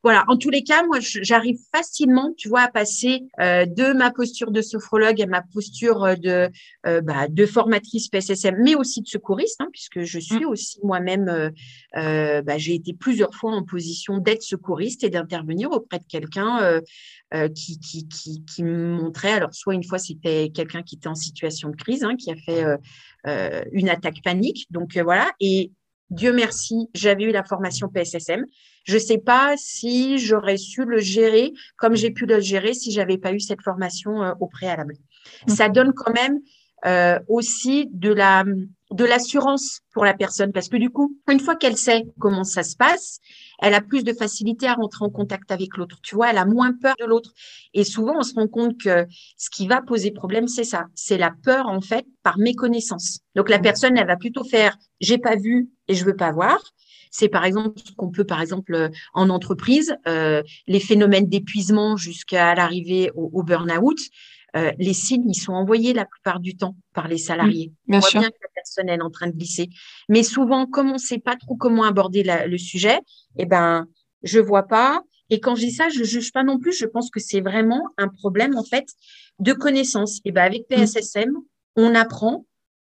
Voilà, 0.02 0.24
en 0.26 0.36
tous 0.36 0.50
les 0.50 0.64
cas, 0.64 0.84
moi, 0.84 0.98
j'arrive 1.00 1.58
facilement, 1.72 2.34
tu 2.36 2.48
vois, 2.48 2.62
à 2.62 2.68
passer 2.68 3.22
euh, 3.40 3.66
de 3.66 3.92
ma 3.92 4.10
posture 4.10 4.50
de 4.50 4.60
sophrologue 4.60 5.22
à 5.22 5.26
ma 5.26 5.42
posture 5.42 6.02
euh, 6.02 6.14
de, 6.16 6.50
euh, 6.86 7.00
bah, 7.02 7.28
de 7.28 7.46
formatrice 7.46 8.08
PSSM, 8.08 8.56
mais 8.64 8.74
aussi 8.74 9.02
de 9.02 9.06
secouriste, 9.06 9.60
hein, 9.60 9.68
puisque 9.72 10.00
je 10.00 10.18
suis 10.18 10.44
mmh. 10.44 10.48
aussi 10.48 10.80
moi-même, 10.82 11.52
bah, 11.94 12.58
j'ai 12.58 12.74
été 12.74 12.92
plusieurs 12.94 13.34
fois 13.34 13.52
en 13.52 13.62
position 13.62 14.18
d'être 14.18 14.42
secouriste 14.42 15.04
et 15.04 15.10
d'intervenir 15.10 15.70
auprès 15.70 16.00
de 16.00 16.04
quelqu'un 16.04 16.80
qui, 17.54 17.78
qui, 17.78 18.08
qui, 18.08 18.44
qui, 18.44 18.64
me 18.64 18.88
montrait, 18.88 19.32
alors 19.32 19.54
soit 19.54 19.74
une 19.74 19.84
fois 19.84 19.98
c'était 19.98 20.50
quelqu'un 20.54 20.82
qui 20.82 20.96
était 20.96 21.08
en 21.08 21.14
situation 21.14 21.68
de 21.68 21.76
crise, 21.76 22.04
hein, 22.04 22.16
qui 22.16 22.30
a 22.30 22.36
fait 22.36 22.64
une 23.72 23.88
attaque 23.88 24.22
panique, 24.22 24.66
donc 24.70 24.96
voilà, 24.98 25.30
et 25.40 25.70
Dieu 26.12 26.32
merci, 26.32 26.90
j'avais 26.94 27.24
eu 27.24 27.32
la 27.32 27.42
formation 27.42 27.88
PSSM. 27.88 28.44
Je 28.84 28.94
ne 28.94 28.98
sais 28.98 29.18
pas 29.18 29.54
si 29.56 30.18
j'aurais 30.18 30.58
su 30.58 30.84
le 30.84 30.98
gérer 30.98 31.52
comme 31.76 31.94
j'ai 31.94 32.10
pu 32.10 32.26
le 32.26 32.38
gérer 32.40 32.74
si 32.74 32.92
j'avais 32.92 33.16
pas 33.16 33.32
eu 33.32 33.40
cette 33.40 33.62
formation 33.62 34.22
euh, 34.22 34.32
au 34.38 34.46
préalable. 34.46 34.94
Mmh. 35.46 35.50
Ça 35.50 35.68
donne 35.68 35.92
quand 35.94 36.12
même 36.12 36.40
euh, 36.84 37.18
aussi 37.28 37.88
de 37.92 38.12
la 38.12 38.44
de 38.90 39.04
l'assurance 39.06 39.80
pour 39.94 40.04
la 40.04 40.12
personne 40.12 40.52
parce 40.52 40.68
que 40.68 40.76
du 40.76 40.90
coup, 40.90 41.16
une 41.30 41.40
fois 41.40 41.56
qu'elle 41.56 41.78
sait 41.78 42.04
comment 42.18 42.44
ça 42.44 42.62
se 42.62 42.76
passe, 42.76 43.20
elle 43.62 43.74
a 43.74 43.80
plus 43.80 44.02
de 44.02 44.12
facilité 44.12 44.66
à 44.66 44.74
rentrer 44.74 45.04
en 45.04 45.08
contact 45.08 45.52
avec 45.52 45.76
l'autre. 45.76 45.98
Tu 46.02 46.16
vois, 46.16 46.30
elle 46.30 46.38
a 46.38 46.44
moins 46.44 46.72
peur 46.72 46.94
de 47.00 47.06
l'autre. 47.06 47.30
Et 47.72 47.84
souvent, 47.84 48.16
on 48.18 48.22
se 48.22 48.34
rend 48.34 48.48
compte 48.48 48.78
que 48.78 49.06
ce 49.38 49.50
qui 49.50 49.68
va 49.68 49.80
poser 49.80 50.10
problème, 50.10 50.48
c'est 50.48 50.64
ça. 50.64 50.86
C'est 50.94 51.16
la 51.16 51.32
peur, 51.44 51.68
en 51.68 51.80
fait, 51.80 52.04
par 52.24 52.38
méconnaissance. 52.38 53.20
Donc, 53.36 53.48
la 53.48 53.58
mmh. 53.58 53.62
personne, 53.62 53.96
elle 53.96 54.08
va 54.08 54.16
plutôt 54.16 54.44
faire 54.44 54.76
j'ai 55.00 55.18
pas 55.18 55.36
vu 55.36 55.70
et 55.86 55.94
je 55.94 56.04
veux 56.04 56.16
pas 56.16 56.32
voir. 56.32 56.58
C'est 57.10 57.28
par 57.28 57.44
exemple 57.44 57.78
ce 57.84 57.92
qu'on 57.92 58.10
peut, 58.10 58.24
par 58.24 58.40
exemple, 58.40 58.90
en 59.14 59.28
entreprise, 59.30 59.94
euh, 60.08 60.42
les 60.66 60.80
phénomènes 60.80 61.28
d'épuisement 61.28 61.96
jusqu'à 61.96 62.54
l'arrivée 62.54 63.10
au, 63.14 63.30
au 63.32 63.42
burn-out. 63.42 63.98
Euh, 64.54 64.72
les 64.78 64.92
signes, 64.92 65.30
ils 65.30 65.40
sont 65.40 65.52
envoyés 65.52 65.94
la 65.94 66.04
plupart 66.04 66.40
du 66.40 66.56
temps 66.56 66.76
par 66.92 67.08
les 67.08 67.18
salariés. 67.18 67.72
bien 67.86 67.98
on 67.98 68.00
voit 68.00 68.20
bien 68.20 68.28
que 68.28 68.42
la 68.42 68.48
personne 68.54 68.88
est 68.88 69.00
en 69.00 69.10
train 69.10 69.26
de 69.26 69.32
glisser. 69.32 69.70
Mais 70.08 70.22
souvent, 70.22 70.66
comme 70.66 70.90
on 70.90 70.94
ne 70.94 70.98
sait 70.98 71.18
pas 71.18 71.36
trop 71.36 71.56
comment 71.56 71.84
aborder 71.84 72.22
le 72.22 72.58
sujet, 72.58 73.00
eh 73.38 73.46
ben, 73.46 73.86
je 74.22 74.38
vois 74.38 74.64
pas. 74.64 75.02
Et 75.30 75.40
quand 75.40 75.54
je 75.54 75.62
dis 75.62 75.72
ça, 75.72 75.88
je 75.88 76.04
juge 76.04 76.32
pas 76.32 76.44
non 76.44 76.58
plus. 76.58 76.76
Je 76.76 76.84
pense 76.84 77.10
que 77.10 77.18
c'est 77.20 77.40
vraiment 77.40 77.88
un 77.96 78.08
problème 78.08 78.56
en 78.56 78.64
fait 78.64 78.86
de 79.38 79.52
connaissance. 79.54 80.20
Et 80.24 80.32
ben 80.32 80.42
avec 80.42 80.68
PSSM, 80.68 81.32
on 81.76 81.94
apprend 81.94 82.44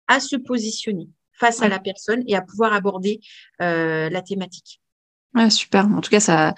à 0.08 0.20
se 0.20 0.36
positionner 0.36 1.08
face 1.32 1.62
à 1.62 1.68
la 1.68 1.80
personne 1.80 2.24
et 2.28 2.36
à 2.36 2.42
pouvoir 2.42 2.74
aborder 2.74 3.20
euh, 3.62 4.10
la 4.10 4.22
thématique. 4.22 4.82
Ouais, 5.34 5.50
super. 5.50 5.86
En 5.86 6.02
tout 6.02 6.10
cas, 6.10 6.20
ça, 6.20 6.56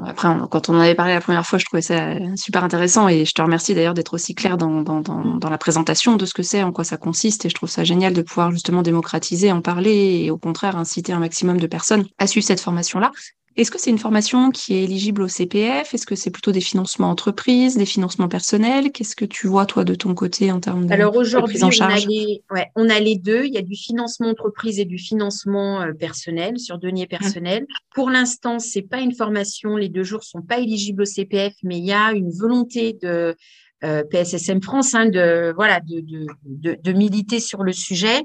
après, 0.00 0.28
quand 0.50 0.68
on 0.68 0.74
en 0.74 0.80
avait 0.80 0.96
parlé 0.96 1.14
la 1.14 1.20
première 1.20 1.46
fois, 1.46 1.58
je 1.58 1.64
trouvais 1.64 1.82
ça 1.82 2.16
super 2.36 2.64
intéressant 2.64 3.08
et 3.08 3.24
je 3.24 3.32
te 3.32 3.40
remercie 3.40 3.74
d'ailleurs 3.74 3.94
d'être 3.94 4.14
aussi 4.14 4.34
clair 4.34 4.56
dans, 4.56 4.82
dans, 4.82 5.00
dans, 5.00 5.36
dans, 5.36 5.50
la 5.50 5.58
présentation 5.58 6.16
de 6.16 6.26
ce 6.26 6.34
que 6.34 6.42
c'est, 6.42 6.64
en 6.64 6.72
quoi 6.72 6.82
ça 6.82 6.96
consiste 6.96 7.44
et 7.44 7.48
je 7.48 7.54
trouve 7.54 7.70
ça 7.70 7.84
génial 7.84 8.12
de 8.12 8.22
pouvoir 8.22 8.50
justement 8.50 8.82
démocratiser, 8.82 9.52
en 9.52 9.60
parler 9.60 10.22
et 10.24 10.30
au 10.32 10.36
contraire 10.36 10.76
inciter 10.76 11.12
un 11.12 11.20
maximum 11.20 11.60
de 11.60 11.66
personnes 11.68 12.06
à 12.18 12.26
suivre 12.26 12.44
cette 12.44 12.60
formation-là. 12.60 13.12
Est-ce 13.56 13.70
que 13.70 13.80
c'est 13.80 13.90
une 13.90 13.98
formation 13.98 14.50
qui 14.50 14.74
est 14.74 14.82
éligible 14.82 15.22
au 15.22 15.28
CPF 15.28 15.94
Est-ce 15.94 16.06
que 16.06 16.16
c'est 16.16 16.30
plutôt 16.30 16.50
des 16.50 16.60
financements 16.60 17.08
entreprises, 17.08 17.76
des 17.76 17.86
financements 17.86 18.28
personnels? 18.28 18.90
Qu'est-ce 18.90 19.14
que 19.14 19.24
tu 19.24 19.46
vois, 19.46 19.64
toi, 19.64 19.84
de 19.84 19.94
ton 19.94 20.12
côté 20.14 20.50
en 20.50 20.58
termes 20.58 20.86
de 20.86 20.92
Alors 20.92 21.14
aujourd'hui, 21.16 21.62
on, 21.62 21.68
a 21.68 21.96
les, 21.98 22.42
ouais, 22.50 22.70
on 22.74 22.90
a 22.90 22.98
les 22.98 23.16
deux. 23.16 23.44
Il 23.44 23.54
y 23.54 23.58
a 23.58 23.62
du 23.62 23.76
financement 23.76 24.28
entreprise 24.28 24.80
et 24.80 24.84
du 24.84 24.98
financement 24.98 25.82
euh, 25.82 25.92
personnel, 25.92 26.58
sur 26.58 26.78
deniers 26.78 27.06
personnels. 27.06 27.62
Mmh. 27.62 27.94
Pour 27.94 28.10
l'instant, 28.10 28.58
c'est 28.58 28.82
pas 28.82 28.98
une 28.98 29.14
formation. 29.14 29.76
Les 29.76 29.88
deux 29.88 30.04
jours 30.04 30.24
sont 30.24 30.42
pas 30.42 30.58
éligibles 30.58 31.02
au 31.02 31.06
CPF, 31.06 31.54
mais 31.62 31.78
il 31.78 31.84
y 31.84 31.92
a 31.92 32.12
une 32.12 32.30
volonté 32.30 32.96
de 33.00 33.36
euh, 33.84 34.02
PSSM 34.02 34.62
France 34.62 34.94
hein, 34.94 35.06
de, 35.06 35.52
voilà, 35.54 35.78
de, 35.80 36.00
de, 36.00 36.26
de, 36.44 36.78
de 36.82 36.92
militer 36.92 37.38
sur 37.38 37.62
le 37.62 37.72
sujet. 37.72 38.22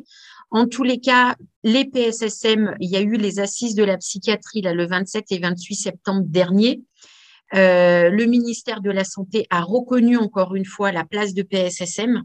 En 0.52 0.68
tous 0.68 0.84
les 0.84 1.00
cas, 1.00 1.36
les 1.64 1.86
PSSM, 1.86 2.76
il 2.80 2.90
y 2.90 2.96
a 2.96 3.02
eu 3.02 3.18
les 3.18 3.40
assises 3.40 3.76
de 3.76 3.84
la 3.84 3.98
psychiatrie 3.98 4.62
là, 4.62 4.74
le 4.74 4.88
27 4.88 5.32
et 5.32 5.40
28 5.40 5.76
septembre 5.76 6.24
dernier. 6.26 6.82
Euh, 7.54 8.10
le 8.10 8.26
ministère 8.26 8.82
de 8.82 8.92
la 8.92 9.04
Santé 9.04 9.46
a 9.50 9.62
reconnu 9.62 10.18
encore 10.18 10.56
une 10.56 10.66
fois 10.66 10.92
la 10.92 11.06
place 11.06 11.34
de 11.34 11.44
PSSM. 11.44 12.24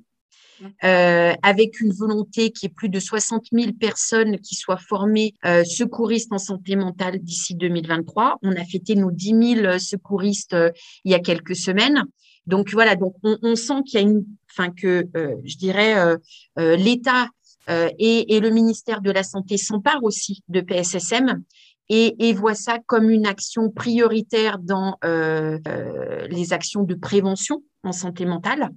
Euh, 0.85 1.35
avec 1.43 1.81
une 1.81 1.93
volonté 1.93 2.53
qui 2.53 2.67
est 2.67 2.71
plus 2.71 2.89
de 2.89 3.01
60 3.01 3.47
000 3.53 3.73
personnes 3.73 4.39
qui 4.39 4.55
soient 4.55 4.79
formées 4.79 5.35
euh, 5.45 5.65
secouristes 5.65 6.33
en 6.33 6.39
santé 6.39 6.77
mentale 6.77 7.19
d'ici 7.19 7.57
2023. 7.57 8.39
On 8.41 8.53
a 8.53 8.65
fêté 8.65 8.95
nos 8.95 9.11
10 9.11 9.57
000 9.63 9.79
secouristes 9.81 10.57
il 11.05 11.11
y 11.11 11.15
a 11.15 11.19
quelques 11.19 11.57
semaines. 11.57 12.05
Donc 12.47 12.71
voilà, 12.71 12.95
donc 12.95 13.17
on, 13.25 13.37
on 13.43 13.57
sent 13.57 13.83
qu'il 13.85 14.01
y 14.01 14.05
a 14.05 14.07
une, 14.07 14.25
enfin 14.49 14.71
que 14.71 15.09
je 15.45 15.57
dirais 15.57 16.17
l'État 16.57 17.25
euh, 17.25 17.27
et, 17.68 18.35
et, 18.35 18.40
le 18.40 18.50
ministère 18.50 19.00
de 19.00 19.11
la 19.11 19.22
Santé 19.22 19.57
s'empare 19.57 20.03
aussi 20.03 20.42
de 20.48 20.61
PSSM 20.61 21.42
et, 21.88 22.29
et, 22.29 22.33
voit 22.33 22.55
ça 22.55 22.79
comme 22.87 23.11
une 23.11 23.27
action 23.27 23.70
prioritaire 23.70 24.59
dans 24.59 24.96
euh, 25.05 25.59
euh, 25.68 26.27
les 26.29 26.53
actions 26.53 26.83
de 26.83 26.94
prévention 26.94 27.62
en 27.83 27.92
santé 27.92 28.24
mentale. 28.24 28.70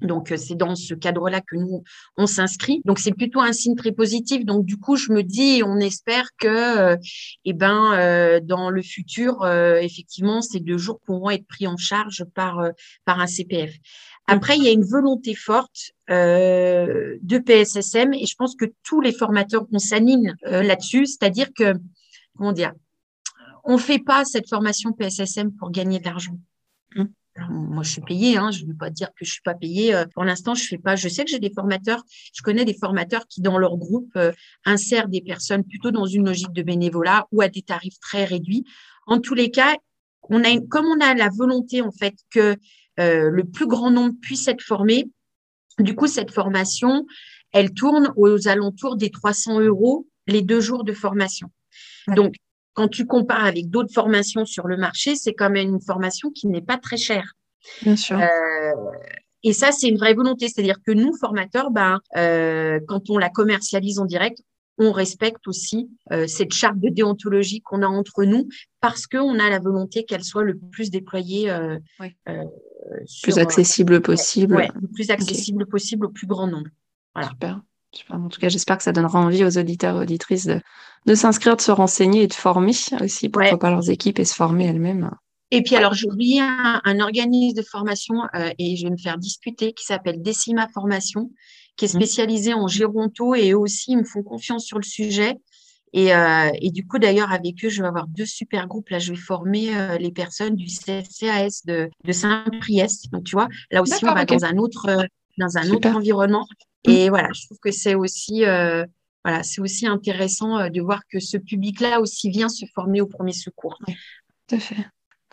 Donc, 0.00 0.32
c'est 0.34 0.54
dans 0.54 0.74
ce 0.76 0.94
cadre-là 0.94 1.42
que 1.42 1.56
nous, 1.56 1.82
on 2.16 2.26
s'inscrit. 2.26 2.80
Donc, 2.86 2.98
c'est 2.98 3.12
plutôt 3.12 3.40
un 3.40 3.52
signe 3.52 3.76
très 3.76 3.92
positif. 3.92 4.46
Donc, 4.46 4.64
du 4.64 4.78
coup, 4.78 4.96
je 4.96 5.12
me 5.12 5.22
dis, 5.22 5.62
on 5.62 5.76
espère 5.76 6.26
que, 6.38 6.96
eh 7.44 7.52
ben, 7.52 8.40
dans 8.42 8.70
le 8.70 8.80
futur, 8.80 9.46
effectivement, 9.46 10.40
ces 10.40 10.60
deux 10.60 10.78
jours 10.78 11.00
pourront 11.04 11.28
être 11.28 11.46
pris 11.46 11.66
en 11.66 11.76
charge 11.76 12.24
par, 12.34 12.62
par 13.04 13.20
un 13.20 13.26
CPF. 13.26 13.74
Après, 14.30 14.56
il 14.56 14.62
y 14.62 14.68
a 14.68 14.72
une 14.72 14.84
volonté 14.84 15.34
forte 15.34 15.90
euh, 16.08 17.16
de 17.20 17.38
PSSM 17.38 18.14
et 18.14 18.26
je 18.26 18.36
pense 18.36 18.54
que 18.54 18.64
tous 18.84 19.00
les 19.00 19.12
formateurs, 19.12 19.66
on 19.72 19.80
s'anime 19.80 20.36
euh, 20.46 20.62
là-dessus, 20.62 21.06
c'est-à-dire 21.06 21.48
que, 21.52 21.74
comment 22.36 22.52
dire, 22.52 22.72
on 23.64 23.76
fait 23.76 23.98
pas 23.98 24.24
cette 24.24 24.48
formation 24.48 24.92
PSSM 24.92 25.50
pour 25.52 25.72
gagner 25.72 25.98
de 25.98 26.04
l'argent. 26.04 26.38
Mmh. 26.94 27.04
Moi, 27.48 27.82
je 27.82 27.90
suis 27.90 28.00
payée, 28.02 28.36
hein, 28.36 28.52
je 28.52 28.62
ne 28.62 28.68
veux 28.68 28.76
pas 28.76 28.90
dire 28.90 29.08
que 29.08 29.24
je 29.24 29.32
suis 29.32 29.42
pas 29.42 29.54
payée. 29.54 29.94
Euh, 29.94 30.04
pour 30.14 30.22
l'instant, 30.22 30.54
je 30.54 30.64
fais 30.64 30.78
pas. 30.78 30.94
Je 30.94 31.08
sais 31.08 31.24
que 31.24 31.30
j'ai 31.30 31.40
des 31.40 31.52
formateurs, 31.52 32.04
je 32.32 32.42
connais 32.42 32.64
des 32.64 32.74
formateurs 32.74 33.26
qui, 33.26 33.40
dans 33.40 33.58
leur 33.58 33.76
groupe, 33.78 34.12
euh, 34.14 34.30
insèrent 34.64 35.08
des 35.08 35.22
personnes 35.22 35.64
plutôt 35.64 35.90
dans 35.90 36.06
une 36.06 36.24
logique 36.24 36.52
de 36.52 36.62
bénévolat 36.62 37.26
ou 37.32 37.42
à 37.42 37.48
des 37.48 37.62
tarifs 37.62 37.98
très 38.00 38.24
réduits. 38.24 38.64
En 39.06 39.18
tous 39.18 39.34
les 39.34 39.50
cas, 39.50 39.74
on 40.28 40.44
a 40.44 40.50
une, 40.50 40.68
comme 40.68 40.86
on 40.86 41.00
a 41.00 41.14
la 41.14 41.28
volonté 41.28 41.82
en 41.82 41.90
fait 41.90 42.14
que 42.30 42.56
le 42.98 43.42
plus 43.42 43.66
grand 43.66 43.90
nombre 43.90 44.14
puisse 44.20 44.48
être 44.48 44.62
formé. 44.62 45.08
Du 45.78 45.94
coup, 45.94 46.06
cette 46.06 46.30
formation, 46.30 47.06
elle 47.52 47.72
tourne 47.72 48.12
aux 48.16 48.48
alentours 48.48 48.96
des 48.96 49.10
300 49.10 49.60
euros 49.60 50.06
les 50.26 50.42
deux 50.42 50.60
jours 50.60 50.84
de 50.84 50.92
formation. 50.92 51.50
Donc, 52.08 52.34
quand 52.74 52.88
tu 52.88 53.06
compares 53.06 53.44
avec 53.44 53.68
d'autres 53.68 53.92
formations 53.92 54.44
sur 54.44 54.66
le 54.66 54.76
marché, 54.76 55.16
c'est 55.16 55.34
quand 55.34 55.50
même 55.50 55.68
une 55.68 55.80
formation 55.80 56.30
qui 56.30 56.46
n'est 56.46 56.62
pas 56.62 56.78
très 56.78 56.96
chère. 56.96 57.34
Bien 57.82 57.96
sûr. 57.96 58.18
Euh, 58.18 58.72
et 59.42 59.52
ça, 59.52 59.72
c'est 59.72 59.88
une 59.88 59.98
vraie 59.98 60.14
volonté. 60.14 60.48
C'est-à-dire 60.48 60.76
que 60.84 60.92
nous, 60.92 61.16
formateurs, 61.16 61.70
ben, 61.70 62.00
euh, 62.16 62.78
quand 62.86 63.10
on 63.10 63.18
la 63.18 63.30
commercialise 63.30 63.98
en 63.98 64.04
direct, 64.04 64.38
on 64.78 64.92
respecte 64.92 65.46
aussi 65.46 65.90
euh, 66.12 66.26
cette 66.26 66.52
charte 66.52 66.78
de 66.78 66.88
déontologie 66.88 67.60
qu'on 67.60 67.82
a 67.82 67.86
entre 67.86 68.24
nous 68.24 68.48
parce 68.80 69.06
qu'on 69.06 69.38
a 69.38 69.50
la 69.50 69.58
volonté 69.58 70.04
qu'elle 70.04 70.24
soit 70.24 70.42
le 70.42 70.56
plus 70.56 70.90
déployée. 70.90 71.50
Euh, 71.50 71.78
euh, 72.90 72.96
plus 73.22 73.38
accessible 73.38 74.00
possible. 74.00 74.68
le 74.74 74.88
plus 74.88 75.10
accessible 75.10 75.66
possible 75.66 76.06
au 76.06 76.10
plus 76.10 76.26
grand 76.26 76.46
nombre. 76.46 76.68
Super. 77.28 77.60
En 78.08 78.28
tout 78.28 78.40
cas, 78.40 78.48
j'espère 78.48 78.76
que 78.78 78.84
ça 78.84 78.92
donnera 78.92 79.18
envie 79.18 79.44
aux 79.44 79.58
auditeurs 79.58 79.96
et 79.96 80.02
auditrices 80.02 80.48
de, 81.06 81.14
s'inscrire, 81.14 81.56
de 81.56 81.60
se 81.60 81.72
renseigner 81.72 82.22
et 82.22 82.26
de 82.28 82.34
former 82.34 82.72
aussi, 83.00 83.28
pourquoi 83.28 83.58
pas 83.58 83.70
leurs 83.70 83.90
équipes 83.90 84.20
et 84.20 84.24
se 84.24 84.34
former 84.34 84.66
elles-mêmes. 84.66 85.10
Et 85.50 85.62
puis 85.62 85.74
alors, 85.74 85.94
j'ai 85.94 86.08
oublié 86.08 86.40
un, 86.40 87.00
organisme 87.00 87.56
de 87.56 87.62
formation 87.62 88.14
et 88.58 88.76
je 88.76 88.84
vais 88.84 88.90
me 88.90 88.96
faire 88.96 89.18
disputer 89.18 89.72
qui 89.72 89.84
s'appelle 89.84 90.22
Décima 90.22 90.68
Formation, 90.72 91.32
qui 91.76 91.86
est 91.86 91.88
mmh. 91.88 91.98
spécialisé 91.98 92.54
en 92.54 92.68
géronto 92.68 93.34
et 93.34 93.50
eux 93.50 93.58
aussi, 93.58 93.92
ils 93.92 93.98
me 93.98 94.04
font 94.04 94.22
confiance 94.22 94.64
sur 94.64 94.78
le 94.78 94.84
sujet. 94.84 95.40
Et, 95.92 96.14
euh, 96.14 96.50
et 96.60 96.70
du 96.70 96.86
coup, 96.86 96.98
d'ailleurs, 96.98 97.32
avec 97.32 97.64
eux, 97.64 97.68
je 97.68 97.82
vais 97.82 97.88
avoir 97.88 98.06
deux 98.06 98.26
super 98.26 98.66
groupes. 98.68 98.88
Là, 98.90 98.98
je 98.98 99.12
vais 99.12 99.18
former 99.18 99.76
euh, 99.76 99.98
les 99.98 100.12
personnes 100.12 100.54
du 100.54 100.66
CCAS 100.66 101.62
de, 101.64 101.90
de 102.04 102.12
Saint-Priest. 102.12 103.10
Donc, 103.12 103.24
tu 103.24 103.32
vois, 103.34 103.48
là 103.70 103.82
aussi, 103.82 104.04
on 104.04 104.14
va 104.14 104.24
dans 104.24 104.44
un 104.44 104.56
autre, 104.56 104.88
euh, 104.88 105.04
dans 105.38 105.58
un 105.58 105.68
autre 105.70 105.88
environnement. 105.88 106.46
Et 106.84 107.08
voilà, 107.08 107.28
je 107.34 107.44
trouve 107.44 107.58
que 107.58 107.72
c'est 107.72 107.94
aussi, 107.94 108.40
voilà, 108.42 109.42
c'est 109.42 109.60
aussi 109.60 109.86
intéressant 109.86 110.70
de 110.70 110.80
voir 110.80 111.02
que 111.12 111.20
ce 111.20 111.36
public-là 111.36 112.00
aussi 112.00 112.30
vient 112.30 112.48
se 112.48 112.64
former 112.74 113.02
au 113.02 113.06
premier 113.06 113.34
secours. 113.34 113.78
Oui, 113.86 113.94
tout 114.48 114.54
à 114.54 114.58
fait. 114.58 114.76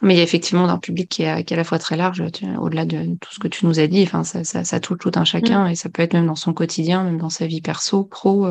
Mais 0.01 0.13
il 0.13 0.17
y 0.17 0.19
a 0.19 0.23
effectivement 0.23 0.67
un 0.67 0.77
public 0.77 1.09
qui 1.09 1.23
est, 1.23 1.43
qui 1.43 1.53
à 1.53 1.57
la 1.57 1.63
fois 1.63 1.79
très 1.79 1.95
large, 1.95 2.21
au-delà 2.59 2.85
de 2.85 3.15
tout 3.19 3.33
ce 3.33 3.39
que 3.39 3.47
tu 3.47 3.65
nous 3.65 3.79
as 3.79 3.87
dit. 3.87 4.03
Enfin, 4.03 4.23
ça, 4.23 4.43
ça, 4.43 4.63
ça 4.63 4.79
touche 4.79 4.99
tout 4.99 5.11
un 5.15 5.23
chacun 5.23 5.65
mm. 5.65 5.71
et 5.71 5.75
ça 5.75 5.89
peut 5.89 6.03
être 6.03 6.13
même 6.13 6.27
dans 6.27 6.35
son 6.35 6.53
quotidien, 6.53 7.03
même 7.03 7.17
dans 7.17 7.29
sa 7.29 7.47
vie 7.47 7.61
perso, 7.61 8.03
pro, 8.03 8.47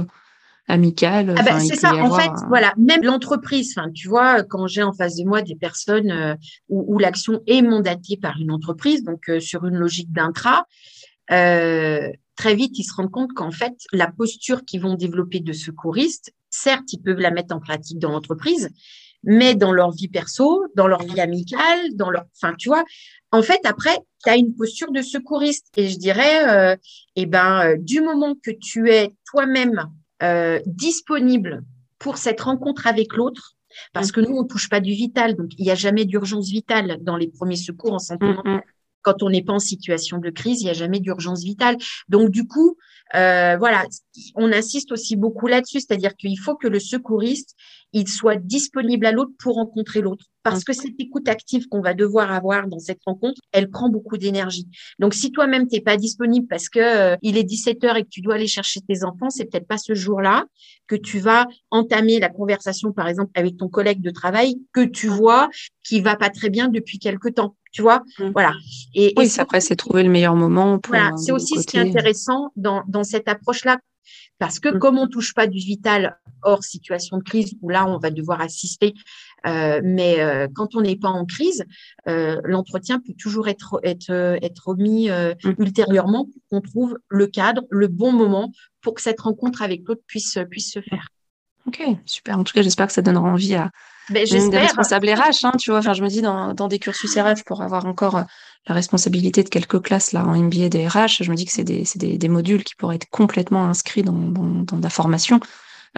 amicale. 0.69 1.35
Ah 1.39 1.43
ben, 1.43 1.61
c'est 1.61 1.77
ça. 1.77 1.95
En 1.95 2.15
fait, 2.17 2.31
voilà, 2.49 2.75
même 2.77 3.03
l'entreprise. 3.03 3.75
Enfin, 3.77 3.91
tu 3.93 4.09
vois, 4.09 4.43
quand 4.43 4.67
j'ai 4.67 4.83
en 4.83 4.93
face 4.93 5.17
de 5.17 5.25
moi 5.25 5.43
des 5.43 5.57
personnes 5.57 6.11
euh, 6.11 6.35
où, 6.69 6.99
l'action 6.99 7.41
est 7.47 7.63
mandatée 7.63 8.17
par 8.17 8.41
une 8.41 8.51
entreprise, 8.51 9.03
donc 9.05 9.29
euh, 9.29 9.41
sur 9.41 9.67
une 9.67 9.77
logique 9.77 10.13
d'intra, 10.13 10.67
très 11.29 12.55
vite 12.55 12.79
ils 12.79 12.85
se 12.85 12.95
rendent 12.95 13.11
compte 13.11 13.33
qu'en 13.33 13.51
fait, 13.51 13.75
la 13.93 14.09
posture 14.11 14.65
qu'ils 14.65 14.81
vont 14.81 14.95
développer 14.95 15.41
de 15.41 15.53
secouriste, 15.53 16.33
certes, 16.51 16.93
ils 16.93 17.03
peuvent 17.03 17.19
la 17.19 17.31
mettre 17.31 17.55
en 17.55 17.61
pratique 17.61 17.99
dans 17.99 18.13
l'entreprise, 18.13 18.71
mais 19.25 19.55
dans 19.55 19.73
leur 19.73 19.91
vie 19.91 20.09
perso, 20.09 20.65
dans 20.77 20.87
leur 20.87 21.03
vie 21.03 21.21
amicale, 21.21 21.95
dans 21.95 22.11
leur, 22.11 22.25
enfin, 22.37 22.55
tu 22.57 22.69
vois, 22.69 22.85
en 23.33 23.43
fait, 23.43 23.61
après, 23.65 23.99
tu 24.25 24.31
as 24.31 24.37
une 24.37 24.55
posture 24.55 24.93
de 24.93 25.03
secouriste. 25.03 25.67
Et 25.77 25.89
je 25.89 25.99
dirais, 25.99 26.49
euh, 26.49 26.77
eh 27.17 27.27
ben, 27.27 27.61
euh, 27.67 27.77
du 27.79 28.01
moment 28.01 28.35
que 28.35 28.51
tu 28.51 28.91
es 28.91 29.15
toi-même 29.31 29.91
euh, 30.23 30.61
disponible 30.67 31.63
pour 31.99 32.17
cette 32.19 32.41
rencontre 32.41 32.87
avec 32.87 33.15
l'autre, 33.15 33.57
parce 33.93 34.13
que 34.13 34.21
nous, 34.21 34.35
on 34.37 34.45
touche 34.45 34.69
pas 34.69 34.81
du 34.81 34.93
vital, 34.93 35.37
donc 35.37 35.51
il 35.59 35.65
n'y 35.65 35.71
a 35.71 35.75
jamais 35.75 36.05
d'urgence 36.05 36.49
vitale 36.49 36.99
dans 37.03 37.17
les 37.17 37.29
premiers 37.29 37.57
secours 37.57 37.93
en 37.93 37.99
santé 37.99 38.27
mm, 38.27 38.43
mm. 38.45 38.61
Quand 39.03 39.23
on 39.23 39.31
n'est 39.31 39.45
pas 39.45 39.53
en 39.53 39.61
situation 39.61 40.19
de 40.19 40.31
crise, 40.31 40.63
il 40.63 40.65
n'y 40.65 40.71
a 40.71 40.75
jamais 40.75 40.99
d'urgence 40.99 41.45
vitale. 41.45 41.77
Donc, 42.09 42.31
du 42.31 42.47
coup, 42.49 42.77
euh, 43.15 43.57
voilà, 43.57 43.85
on 44.35 44.53
insiste 44.53 44.91
aussi 44.91 45.15
beaucoup 45.15 45.47
là-dessus, 45.47 45.81
c'est-à-dire 45.81 46.17
qu'il 46.17 46.37
faut 46.41 46.57
que 46.57 46.67
le 46.67 46.81
secouriste, 46.81 47.55
il 47.93 48.09
soit 48.09 48.37
disponible 48.37 49.07
à 49.07 49.13
l'autre 49.13 49.33
pour 49.39 49.55
rencontrer 49.55 50.01
l'autre. 50.01 50.27
Parce 50.43 50.63
que 50.63 50.73
cette 50.73 50.95
écoute 51.01 51.29
active 51.29 51.67
qu'on 51.69 51.81
va 51.81 51.93
devoir 51.93 52.31
avoir 52.31 52.69
dans 52.69 52.79
cette 52.79 53.01
rencontre, 53.05 53.41
elle 53.51 53.69
prend 53.69 53.89
beaucoup 53.89 54.17
d'énergie. 54.17 54.69
Donc, 55.01 55.13
si 55.13 55.33
toi-même, 55.33 55.67
tu 55.67 55.75
n'es 55.75 55.81
pas 55.81 55.97
disponible 55.97 56.47
parce 56.47 56.69
que 56.69 56.79
euh, 56.79 57.17
il 57.23 57.37
est 57.37 57.43
17 57.43 57.83
heures 57.83 57.97
et 57.97 58.05
que 58.05 58.09
tu 58.09 58.21
dois 58.21 58.35
aller 58.35 58.47
chercher 58.47 58.81
tes 58.81 59.03
enfants, 59.03 59.29
c'est 59.29 59.47
peut-être 59.47 59.67
pas 59.67 59.79
ce 59.79 59.95
jour-là 59.95 60.45
que 60.87 60.95
tu 60.95 61.19
vas 61.19 61.47
entamer 61.71 62.21
la 62.21 62.29
conversation, 62.29 62.93
par 62.93 63.09
exemple, 63.09 63.33
avec 63.35 63.57
ton 63.57 63.69
collègue 63.69 64.01
de 64.01 64.11
travail 64.11 64.61
que 64.73 64.85
tu 64.85 65.09
vois 65.09 65.49
qui 65.83 66.01
va 66.01 66.15
pas 66.15 66.31
très 66.31 66.49
bien 66.49 66.69
depuis 66.69 66.99
quelque 66.99 67.29
temps. 67.29 67.57
Tu 67.73 67.83
vois, 67.83 68.05
mmh. 68.19 68.31
voilà. 68.33 68.53
Et, 68.95 69.15
oui, 69.17 69.31
après, 69.39 69.61
c'est 69.61 69.77
trouver 69.77 70.05
le 70.05 70.11
meilleur 70.11 70.37
moment. 70.37 70.79
Pour 70.79 70.95
voilà, 70.95 71.17
c'est 71.17 71.33
aussi 71.33 71.61
ce 71.61 71.67
qui 71.67 71.77
est 71.77 71.81
intéressant 71.81 72.53
dans, 72.57 72.85
dans 72.87 73.05
cette 73.05 73.29
approche-là 73.29 73.79
parce 74.39 74.59
que 74.61 74.69
mmh. 74.69 74.79
comme 74.79 74.99
on 74.99 75.09
touche 75.09 75.35
pas 75.35 75.47
du 75.47 75.59
vital 75.59 76.19
hors 76.43 76.63
situation 76.63 77.19
de 77.19 77.23
crise, 77.23 77.55
où 77.63 77.69
là, 77.69 77.87
on 77.87 77.99
va 77.99 78.11
devoir 78.11 78.41
assister, 78.41 78.95
euh, 79.47 79.81
mais 79.83 80.21
euh, 80.21 80.47
quand 80.55 80.75
on 80.75 80.83
n'est 80.83 80.97
pas 80.97 81.09
en 81.09 81.25
crise, 81.25 81.65
euh, 82.09 82.41
l'entretien 82.45 83.01
peut 83.01 83.15
toujours 83.19 83.49
être, 83.49 83.81
être, 83.83 84.11
être 84.43 84.69
remis 84.69 85.09
mmh. 85.09 85.55
ultérieurement 85.59 86.27
pour 86.27 86.43
qu'on 86.51 86.61
trouve 86.61 86.99
le 87.09 87.27
cadre, 87.27 87.63
le 87.71 87.89
bon 87.89 88.13
moment 88.13 88.53
pour 88.81 88.95
que 88.95 89.03
cette 89.03 89.21
rencontre 89.21 89.63
avec 89.63 89.83
l'autre 89.87 90.03
puisse, 90.07 90.39
puisse 90.51 90.73
se 90.73 90.81
faire. 90.81 91.09
Ok, 91.67 91.83
super. 92.05 92.39
En 92.39 92.45
tout 92.45 92.53
cas, 92.53 92.63
j'espère 92.63 92.87
que 92.87 92.93
ça 92.93 93.03
donnera 93.03 93.29
envie 93.29 93.55
à, 93.55 93.71
ben, 94.11 94.25
des 94.25 94.59
responsables 94.59 95.09
RH, 95.09 95.45
hein, 95.45 95.53
tu 95.59 95.71
vois. 95.71 95.81
Enfin, 95.81 95.95
je 95.95 96.03
me 96.03 96.09
dis 96.09 96.23
dans, 96.23 96.55
dans 96.55 96.69
des 96.69 96.79
cursus 96.79 97.13
RH 97.17 97.43
pour 97.45 97.61
avoir 97.61 97.87
encore 97.87 98.25
la 98.69 98.75
responsabilité 98.75 99.43
de 99.43 99.49
quelques 99.49 99.81
classes 99.81 100.13
là 100.13 100.25
en 100.27 100.37
MBA 100.37 100.69
des 100.69 100.89
RH, 100.89 101.23
je 101.23 101.31
me 101.31 101.37
dis 101.37 101.45
que 101.45 101.53
c'est 101.53 101.65
des, 101.65 101.85
des, 101.97 102.19
des, 102.19 102.29
modules 102.29 102.65
qui 102.65 102.75
pourraient 102.75 102.97
être 102.97 103.09
complètement 103.11 103.65
inscrits 103.65 104.03
dans, 104.03 104.13
dans, 104.13 104.65
dans 104.65 104.79
la 104.79 104.91
formation. 104.91 105.41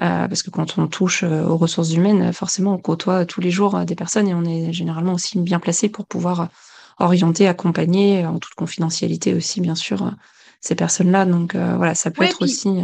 Euh, 0.02 0.28
parce 0.28 0.42
que 0.42 0.50
quand 0.50 0.78
on 0.78 0.86
touche 0.86 1.24
euh, 1.24 1.44
aux 1.44 1.56
ressources 1.56 1.92
humaines, 1.92 2.32
forcément, 2.32 2.74
on 2.74 2.78
côtoie 2.78 3.26
tous 3.26 3.40
les 3.40 3.50
jours 3.50 3.74
euh, 3.74 3.84
des 3.84 3.96
personnes 3.96 4.28
et 4.28 4.34
on 4.34 4.44
est 4.44 4.72
généralement 4.72 5.14
aussi 5.14 5.40
bien 5.40 5.58
placé 5.58 5.88
pour 5.88 6.06
pouvoir 6.06 6.50
orienter, 7.00 7.48
accompagner, 7.48 8.24
en 8.24 8.38
toute 8.38 8.54
confidentialité 8.54 9.34
aussi, 9.34 9.60
bien 9.60 9.74
sûr, 9.74 10.12
ces 10.60 10.76
personnes-là. 10.76 11.24
Donc 11.26 11.54
voilà, 11.54 11.94
ça 11.94 12.10
peut 12.10 12.24
être 12.24 12.42
aussi. 12.42 12.80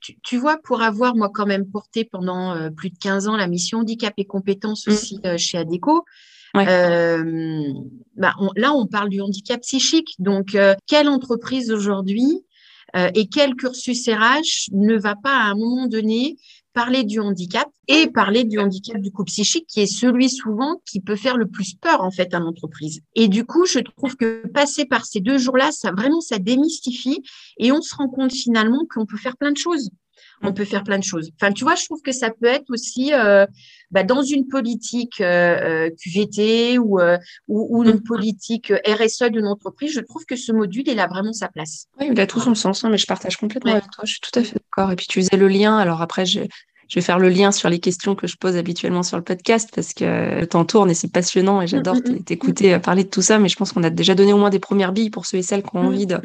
Tu, 0.00 0.18
tu, 0.22 0.38
vois, 0.38 0.56
pour 0.56 0.80
avoir 0.80 1.14
moi 1.14 1.30
quand 1.32 1.44
même 1.44 1.66
porté 1.66 2.06
pendant 2.06 2.70
plus 2.70 2.88
de 2.88 2.96
15 2.96 3.28
ans 3.28 3.36
la 3.36 3.48
mission 3.48 3.80
handicap 3.80 4.14
et 4.16 4.24
compétences 4.24 4.86
mmh. 4.86 4.90
aussi 4.90 5.20
chez 5.36 5.58
ADECO, 5.58 6.06
euh, 6.56 7.72
bah 8.16 8.34
là, 8.56 8.72
on 8.74 8.86
parle 8.86 9.08
du 9.08 9.20
handicap 9.20 9.60
psychique. 9.60 10.14
Donc, 10.18 10.54
euh, 10.54 10.74
quelle 10.86 11.08
entreprise 11.08 11.70
aujourd'hui 11.70 12.44
euh, 12.96 13.08
et 13.14 13.28
quel 13.28 13.54
cursus 13.54 14.08
RH 14.08 14.70
ne 14.72 14.98
va 14.98 15.14
pas 15.14 15.36
à 15.36 15.50
un 15.50 15.54
moment 15.54 15.86
donné 15.86 16.36
parler 16.72 17.04
du 17.04 17.20
handicap 17.20 17.68
et 17.88 18.06
parler 18.08 18.44
du 18.44 18.58
handicap 18.58 19.00
du 19.00 19.10
coup 19.10 19.24
psychique 19.24 19.66
qui 19.66 19.80
est 19.80 19.86
celui 19.86 20.28
souvent 20.28 20.80
qui 20.86 21.00
peut 21.00 21.16
faire 21.16 21.36
le 21.36 21.46
plus 21.46 21.74
peur 21.74 22.02
en 22.02 22.10
fait 22.10 22.32
à 22.34 22.38
l'entreprise. 22.38 23.00
Et 23.14 23.28
du 23.28 23.44
coup, 23.44 23.66
je 23.66 23.80
trouve 23.80 24.16
que 24.16 24.46
passer 24.48 24.84
par 24.84 25.04
ces 25.04 25.20
deux 25.20 25.38
jours-là, 25.38 25.72
ça 25.72 25.90
vraiment 25.92 26.20
ça 26.20 26.38
démystifie 26.38 27.22
et 27.58 27.72
on 27.72 27.80
se 27.80 27.94
rend 27.94 28.08
compte 28.08 28.32
finalement 28.32 28.84
qu'on 28.92 29.06
peut 29.06 29.16
faire 29.16 29.36
plein 29.36 29.52
de 29.52 29.58
choses 29.58 29.90
on 30.42 30.52
peut 30.52 30.64
faire 30.64 30.84
plein 30.84 30.98
de 30.98 31.04
choses. 31.04 31.30
Enfin, 31.40 31.52
tu 31.52 31.64
vois, 31.64 31.74
je 31.74 31.84
trouve 31.84 32.00
que 32.02 32.12
ça 32.12 32.30
peut 32.30 32.46
être 32.46 32.70
aussi 32.70 33.12
euh, 33.12 33.46
bah, 33.90 34.02
dans 34.02 34.22
une 34.22 34.46
politique 34.46 35.20
euh, 35.20 35.88
euh 35.88 35.90
QVT 35.90 36.78
ou, 36.78 36.98
euh, 37.00 37.18
ou, 37.48 37.84
une 37.84 38.02
politique 38.02 38.72
RSE 38.86 39.30
d'une 39.30 39.46
entreprise. 39.46 39.92
Je 39.92 40.00
trouve 40.00 40.24
que 40.24 40.36
ce 40.36 40.52
module, 40.52 40.84
il 40.86 40.98
a 40.98 41.06
vraiment 41.06 41.32
sa 41.32 41.48
place. 41.48 41.86
Oui, 42.00 42.08
il 42.10 42.20
a 42.20 42.26
tout 42.26 42.40
son 42.40 42.54
sens, 42.54 42.84
hein, 42.84 42.90
mais 42.90 42.98
je 42.98 43.06
partage 43.06 43.36
complètement 43.36 43.72
avec 43.72 43.90
toi. 43.90 44.04
Je 44.04 44.12
suis 44.12 44.20
tout 44.20 44.38
à 44.38 44.42
fait 44.42 44.54
d'accord. 44.54 44.92
Et 44.92 44.96
puis 44.96 45.06
tu 45.06 45.20
faisais 45.20 45.36
le 45.36 45.48
lien. 45.48 45.76
Alors 45.76 46.00
après, 46.00 46.24
je, 46.24 46.40
je 46.88 46.94
vais 46.94 47.02
faire 47.02 47.18
le 47.18 47.28
lien 47.28 47.52
sur 47.52 47.68
les 47.68 47.78
questions 47.78 48.14
que 48.14 48.26
je 48.26 48.36
pose 48.36 48.56
habituellement 48.56 49.02
sur 49.02 49.18
le 49.18 49.24
podcast 49.24 49.70
parce 49.74 49.92
que 49.92 50.40
le 50.40 50.46
temps 50.46 50.64
tourne 50.64 50.90
et 50.90 50.94
c'est 50.94 51.12
passionnant 51.12 51.60
et 51.60 51.66
j'adore 51.66 51.96
mm, 51.96 52.10
mm, 52.10 52.12
mm. 52.12 52.24
t'écouter 52.24 52.78
parler 52.78 53.04
de 53.04 53.10
tout 53.10 53.22
ça. 53.22 53.38
Mais 53.38 53.48
je 53.48 53.56
pense 53.56 53.72
qu'on 53.72 53.82
a 53.82 53.90
déjà 53.90 54.14
donné 54.14 54.32
au 54.32 54.38
moins 54.38 54.50
des 54.50 54.58
premières 54.58 54.92
billes 54.92 55.10
pour 55.10 55.26
ceux 55.26 55.38
et 55.38 55.42
celles 55.42 55.62
qui 55.62 55.76
ont 55.76 55.86
envie 55.86 56.06
de 56.06 56.18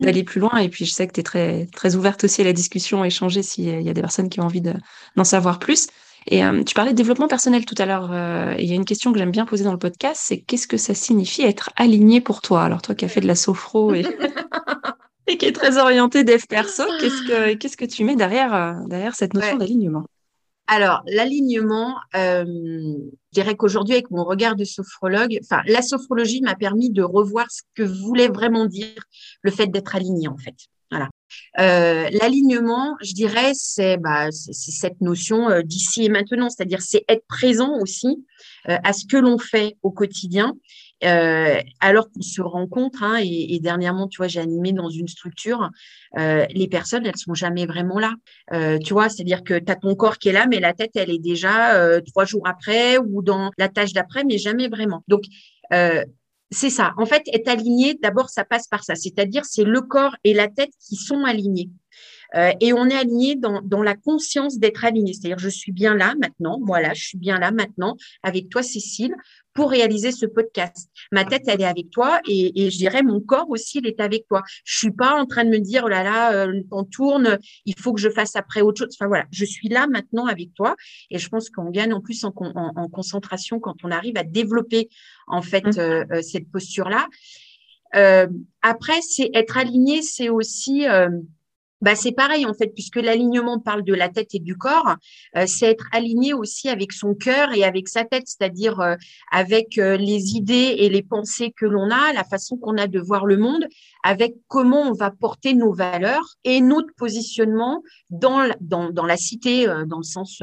d'aller 0.00 0.24
plus 0.24 0.40
loin. 0.40 0.56
Et 0.58 0.68
puis, 0.68 0.84
je 0.84 0.92
sais 0.92 1.06
que 1.06 1.12
tu 1.12 1.20
es 1.20 1.22
très, 1.22 1.66
très 1.72 1.96
ouverte 1.96 2.24
aussi 2.24 2.40
à 2.40 2.44
la 2.44 2.52
discussion, 2.52 3.02
à 3.02 3.06
échanger 3.06 3.42
s'il 3.42 3.82
y 3.82 3.88
a 3.88 3.92
des 3.92 4.00
personnes 4.00 4.28
qui 4.28 4.40
ont 4.40 4.44
envie 4.44 4.62
d'en 4.62 5.24
savoir 5.24 5.58
plus. 5.58 5.88
Et 6.26 6.44
euh, 6.44 6.62
tu 6.62 6.74
parlais 6.74 6.92
de 6.92 6.96
développement 6.96 7.28
personnel 7.28 7.64
tout 7.64 7.74
à 7.78 7.86
l'heure. 7.86 8.10
Euh, 8.12 8.54
il 8.58 8.66
y 8.66 8.72
a 8.72 8.74
une 8.74 8.84
question 8.84 9.12
que 9.12 9.18
j'aime 9.18 9.30
bien 9.30 9.44
poser 9.44 9.64
dans 9.64 9.72
le 9.72 9.78
podcast, 9.78 10.22
c'est 10.24 10.40
qu'est-ce 10.40 10.68
que 10.68 10.76
ça 10.76 10.94
signifie 10.94 11.42
être 11.42 11.70
aligné 11.76 12.20
pour 12.20 12.40
toi? 12.42 12.62
Alors 12.62 12.82
toi 12.82 12.94
qui 12.94 13.04
as 13.04 13.08
fait 13.08 13.20
de 13.20 13.26
la 13.26 13.34
sophro 13.34 13.92
et, 13.94 14.04
et 15.26 15.36
qui 15.36 15.46
est 15.46 15.52
très 15.52 15.78
orienté 15.78 16.24
dev 16.24 16.42
perso, 16.48 16.84
qu'est-ce 17.00 17.22
que 17.22 17.54
qu'est-ce 17.54 17.76
que 17.76 17.84
tu 17.84 18.04
mets 18.04 18.16
derrière 18.16 18.54
euh, 18.54 18.72
derrière 18.86 19.14
cette 19.14 19.34
notion 19.34 19.56
d'alignement? 19.56 20.04
Alors, 20.66 21.02
l'alignement, 21.06 21.96
euh, 22.14 22.44
je 22.46 23.32
dirais 23.32 23.56
qu'aujourd'hui, 23.56 23.94
avec 23.94 24.10
mon 24.10 24.24
regard 24.24 24.56
de 24.56 24.64
sophrologue, 24.64 25.38
la 25.66 25.82
sophrologie 25.82 26.40
m'a 26.40 26.54
permis 26.54 26.90
de 26.90 27.02
revoir 27.02 27.50
ce 27.50 27.62
que 27.74 27.82
voulait 27.82 28.28
vraiment 28.28 28.66
dire 28.66 29.02
le 29.42 29.50
fait 29.50 29.66
d'être 29.66 29.96
aligné, 29.96 30.28
en 30.28 30.36
fait. 30.36 30.54
Euh, 31.58 32.10
l'alignement, 32.10 32.96
je 33.00 33.14
dirais, 33.14 33.52
c'est 33.54 33.96
bah, 33.96 34.30
cette 34.30 35.00
notion 35.00 35.48
euh, 35.48 35.62
d'ici 35.62 36.04
et 36.04 36.10
maintenant, 36.10 36.50
c'est-à-dire 36.50 36.82
c'est 36.82 37.04
être 37.08 37.24
présent 37.26 37.78
aussi 37.80 38.26
à 38.66 38.92
ce 38.92 39.06
que 39.06 39.16
l'on 39.16 39.38
fait 39.38 39.76
au 39.82 39.90
quotidien 39.90 40.54
euh, 41.04 41.60
alors 41.80 42.10
qu'on 42.10 42.22
se 42.22 42.40
rencontre, 42.40 43.02
hein, 43.02 43.18
et, 43.22 43.58
dernièrement, 43.60 44.08
tu 44.08 44.18
vois, 44.18 44.28
j'ai 44.28 44.40
animé 44.40 44.72
dans 44.72 44.88
une 44.88 45.08
structure, 45.08 45.70
euh, 46.18 46.46
les 46.50 46.68
personnes, 46.68 47.06
elles 47.06 47.16
sont 47.16 47.34
jamais 47.34 47.66
vraiment 47.66 47.98
là. 47.98 48.12
Euh, 48.52 48.78
tu 48.78 48.92
vois, 48.92 49.08
c'est-à-dire 49.08 49.42
que 49.42 49.58
tu 49.58 49.70
as 49.70 49.76
ton 49.76 49.94
corps 49.94 50.18
qui 50.18 50.28
est 50.28 50.32
là, 50.32 50.46
mais 50.48 50.60
la 50.60 50.72
tête, 50.72 50.92
elle 50.94 51.10
est 51.10 51.18
déjà 51.18 52.00
trois 52.06 52.24
jours 52.24 52.46
après 52.46 52.98
ou 52.98 53.22
dans 53.22 53.50
la 53.58 53.68
tâche 53.68 53.92
d'après, 53.92 54.24
mais 54.24 54.38
jamais 54.38 54.68
vraiment. 54.68 55.02
Donc, 55.08 55.22
c'est 56.50 56.70
ça. 56.70 56.92
En 56.98 57.06
fait, 57.06 57.22
être 57.32 57.48
aligné, 57.48 57.98
d'abord, 58.02 58.28
ça 58.28 58.44
passe 58.44 58.68
par 58.68 58.84
ça. 58.84 58.94
C'est-à-dire, 58.94 59.44
c'est 59.44 59.64
le 59.64 59.80
corps 59.80 60.16
et 60.22 60.34
la 60.34 60.48
tête 60.48 60.70
qui 60.86 60.96
sont 60.96 61.24
alignés. 61.24 61.70
Euh, 62.34 62.52
et 62.60 62.72
on 62.72 62.86
est 62.86 62.96
aligné 62.96 63.36
dans, 63.36 63.60
dans 63.62 63.82
la 63.82 63.94
conscience 63.94 64.58
d'être 64.58 64.84
aligné. 64.84 65.12
C'est-à-dire, 65.12 65.38
je 65.38 65.48
suis 65.48 65.72
bien 65.72 65.94
là 65.94 66.14
maintenant, 66.20 66.58
voilà, 66.62 66.94
je 66.94 67.02
suis 67.02 67.18
bien 67.18 67.38
là 67.38 67.50
maintenant 67.50 67.96
avec 68.22 68.48
toi, 68.48 68.62
Cécile, 68.62 69.14
pour 69.54 69.70
réaliser 69.70 70.12
ce 70.12 70.26
podcast. 70.26 70.90
Ma 71.10 71.24
tête, 71.24 71.42
elle 71.46 71.60
est 71.60 71.66
avec 71.66 71.90
toi 71.90 72.20
et, 72.26 72.64
et 72.64 72.70
je 72.70 72.78
dirais 72.78 73.02
mon 73.02 73.20
corps 73.20 73.50
aussi, 73.50 73.78
il 73.78 73.86
est 73.86 74.00
avec 74.00 74.26
toi. 74.26 74.42
Je 74.64 74.78
suis 74.78 74.90
pas 74.90 75.14
en 75.14 75.26
train 75.26 75.44
de 75.44 75.50
me 75.50 75.58
dire, 75.58 75.82
oh 75.84 75.88
là 75.88 76.02
là, 76.02 76.32
euh, 76.32 76.46
le 76.46 76.64
temps 76.64 76.84
tourne, 76.84 77.38
il 77.66 77.78
faut 77.78 77.92
que 77.92 78.00
je 78.00 78.08
fasse 78.08 78.36
après 78.36 78.62
autre 78.62 78.78
chose. 78.78 78.96
Enfin 78.98 79.08
voilà, 79.08 79.26
je 79.30 79.44
suis 79.44 79.68
là 79.68 79.86
maintenant 79.86 80.26
avec 80.26 80.54
toi 80.54 80.74
et 81.10 81.18
je 81.18 81.28
pense 81.28 81.50
qu'on 81.50 81.70
gagne 81.70 81.92
en 81.92 82.00
plus 82.00 82.24
en, 82.24 82.32
en, 82.36 82.72
en, 82.76 82.88
concentration 82.88 83.60
quand 83.60 83.76
on 83.84 83.90
arrive 83.90 84.16
à 84.16 84.24
développer 84.24 84.88
en 85.26 85.42
fait 85.42 85.64
mmh. 85.64 85.78
euh, 85.78 86.04
euh, 86.12 86.22
cette 86.22 86.50
posture-là. 86.50 87.06
Euh, 87.94 88.26
après, 88.62 89.02
c'est 89.02 89.30
être 89.34 89.58
aligné, 89.58 90.00
c'est 90.00 90.30
aussi 90.30 90.86
bah, 91.82 91.96
c'est 91.96 92.12
pareil 92.12 92.46
en 92.46 92.54
fait, 92.54 92.68
puisque 92.68 92.96
l'alignement 92.96 93.58
parle 93.58 93.82
de 93.82 93.92
la 93.92 94.08
tête 94.08 94.34
et 94.34 94.38
du 94.38 94.56
corps, 94.56 94.94
euh, 95.36 95.44
c'est 95.46 95.66
être 95.66 95.88
aligné 95.92 96.32
aussi 96.32 96.68
avec 96.68 96.92
son 96.92 97.14
cœur 97.14 97.52
et 97.52 97.64
avec 97.64 97.88
sa 97.88 98.04
tête, 98.04 98.24
c'est-à-dire 98.26 98.80
euh, 98.80 98.94
avec 99.32 99.78
euh, 99.78 99.96
les 99.96 100.36
idées 100.36 100.76
et 100.78 100.88
les 100.88 101.02
pensées 101.02 101.52
que 101.54 101.66
l'on 101.66 101.90
a, 101.90 102.12
la 102.12 102.24
façon 102.24 102.56
qu'on 102.56 102.78
a 102.78 102.86
de 102.86 103.00
voir 103.00 103.26
le 103.26 103.36
monde, 103.36 103.66
avec 104.04 104.36
comment 104.46 104.82
on 104.82 104.92
va 104.92 105.10
porter 105.10 105.54
nos 105.54 105.72
valeurs 105.72 106.36
et 106.44 106.60
notre 106.60 106.94
positionnement 106.96 107.82
dans, 108.10 108.48
dans, 108.60 108.90
dans 108.90 109.04
la 109.04 109.16
cité, 109.16 109.66
dans 109.86 109.98
le 109.98 110.02
sens 110.02 110.42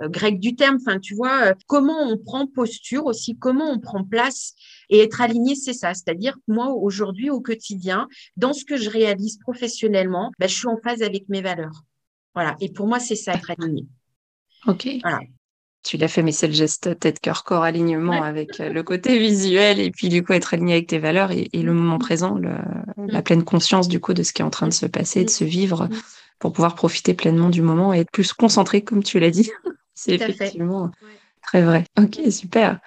grec 0.00 0.38
du 0.40 0.56
terme. 0.56 0.78
Enfin, 0.84 0.98
tu 0.98 1.14
vois, 1.14 1.54
comment 1.66 2.02
on 2.02 2.18
prend 2.18 2.46
posture 2.46 3.06
aussi, 3.06 3.36
comment 3.38 3.70
on 3.70 3.78
prend 3.78 4.04
place 4.04 4.54
et 4.90 5.00
être 5.00 5.20
aligné, 5.20 5.54
c'est 5.54 5.72
ça. 5.72 5.94
C'est-à-dire 5.94 6.34
que 6.34 6.52
moi, 6.52 6.68
aujourd'hui, 6.68 7.30
au 7.30 7.40
quotidien, 7.40 8.08
dans 8.36 8.52
ce 8.52 8.64
que 8.64 8.76
je 8.76 8.90
réalise 8.90 9.38
professionnellement, 9.38 10.32
ben, 10.38 10.48
je 10.48 10.54
suis 10.54 10.68
en 10.68 10.76
phase 10.76 11.02
avec 11.02 11.28
mes 11.28 11.40
valeurs. 11.40 11.84
Voilà. 12.34 12.56
Et 12.60 12.70
pour 12.70 12.86
moi, 12.86 13.00
c'est 13.00 13.16
ça, 13.16 13.32
être 13.32 13.50
aligné. 13.50 13.86
OK. 14.66 14.88
Voilà. 15.02 15.20
Tu 15.82 15.96
l'as 15.96 16.08
fait, 16.08 16.22
mais 16.22 16.32
c'est 16.32 16.46
le 16.46 16.52
geste 16.52 16.98
tête, 16.98 17.20
cœur, 17.20 17.42
corps, 17.42 17.62
alignement 17.62 18.22
avec 18.22 18.60
euh, 18.60 18.70
le 18.70 18.82
côté 18.82 19.18
visuel 19.18 19.80
et 19.80 19.90
puis 19.90 20.10
du 20.10 20.22
coup 20.22 20.34
être 20.34 20.52
aligné 20.52 20.74
avec 20.74 20.88
tes 20.88 20.98
valeurs 20.98 21.30
et, 21.30 21.48
le 21.54 21.72
moment 21.72 21.96
mm. 21.96 22.00
présent, 22.00 22.38
la 22.98 23.22
pleine 23.22 23.44
conscience 23.44 23.88
du 23.88 23.98
coup 23.98 24.12
de 24.12 24.22
ce 24.22 24.34
qui 24.34 24.42
est 24.42 24.44
en 24.44 24.50
train 24.50 24.68
de 24.68 24.74
se 24.74 24.84
passer, 24.84 25.24
de 25.24 25.30
se 25.30 25.42
vivre 25.42 25.86
mm. 25.86 25.96
pour 26.38 26.52
pouvoir 26.52 26.74
profiter 26.74 27.14
pleinement 27.14 27.48
du 27.48 27.62
moment 27.62 27.94
et 27.94 28.00
être 28.00 28.10
plus 28.10 28.34
concentré 28.34 28.82
comme 28.82 29.02
tu 29.02 29.18
l'as 29.20 29.30
dit. 29.30 29.50
c'est 29.94 30.16
effectivement 30.16 30.90
très 31.42 31.62
vrai. 31.62 31.84
Ok, 31.98 32.20
super. 32.30 32.78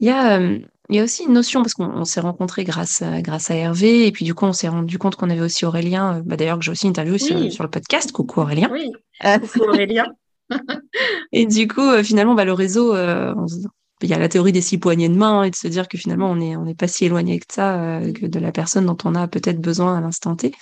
Il 0.00 0.06
y 0.06 0.10
a, 0.10 0.40
euh, 0.40 0.58
il 0.92 0.96
y 0.96 1.00
a 1.00 1.04
aussi 1.04 1.24
une 1.24 1.32
notion, 1.32 1.62
parce 1.62 1.72
qu'on 1.72 2.04
s'est 2.04 2.20
rencontrés 2.20 2.64
grâce, 2.64 3.00
à, 3.00 3.22
grâce 3.22 3.50
à 3.50 3.54
Hervé, 3.54 4.06
et 4.06 4.12
puis 4.12 4.26
du 4.26 4.34
coup, 4.34 4.44
on 4.44 4.52
s'est 4.52 4.68
rendu 4.68 4.98
compte 4.98 5.16
qu'on 5.16 5.30
avait 5.30 5.40
aussi 5.40 5.64
Aurélien, 5.64 6.18
euh, 6.18 6.22
bah, 6.22 6.36
d'ailleurs, 6.36 6.58
que 6.58 6.64
j'ai 6.64 6.70
aussi 6.70 6.86
interviewé 6.86 7.18
sur, 7.18 7.62
le 7.62 7.70
podcast. 7.70 8.12
Coucou 8.12 8.40
Aurélien. 8.40 8.68
Oui, 8.70 8.92
euh, 9.24 9.38
coucou 9.38 9.64
Aurélien. 9.70 10.04
et 11.32 11.46
du 11.46 11.66
coup, 11.66 11.90
finalement, 12.02 12.34
bah, 12.34 12.44
le 12.44 12.52
réseau, 12.52 12.94
il 12.94 14.08
y 14.10 14.12
a 14.12 14.18
la 14.18 14.28
théorie 14.28 14.52
des 14.52 14.60
six 14.60 14.76
poignées 14.76 15.08
de 15.08 15.16
main 15.16 15.44
et 15.44 15.50
de 15.50 15.56
se 15.56 15.66
dire 15.66 15.88
que 15.88 15.96
finalement, 15.96 16.30
on 16.30 16.36
n'est 16.36 16.56
on 16.56 16.66
est 16.66 16.78
pas 16.78 16.88
si 16.88 17.06
éloigné 17.06 17.38
que 17.38 17.46
ça, 17.50 18.00
que 18.14 18.26
de 18.26 18.38
la 18.38 18.52
personne 18.52 18.84
dont 18.84 18.98
on 19.04 19.14
a 19.14 19.28
peut-être 19.28 19.62
besoin 19.62 19.96
à 19.96 20.00
l'instant 20.02 20.36
T. 20.36 20.52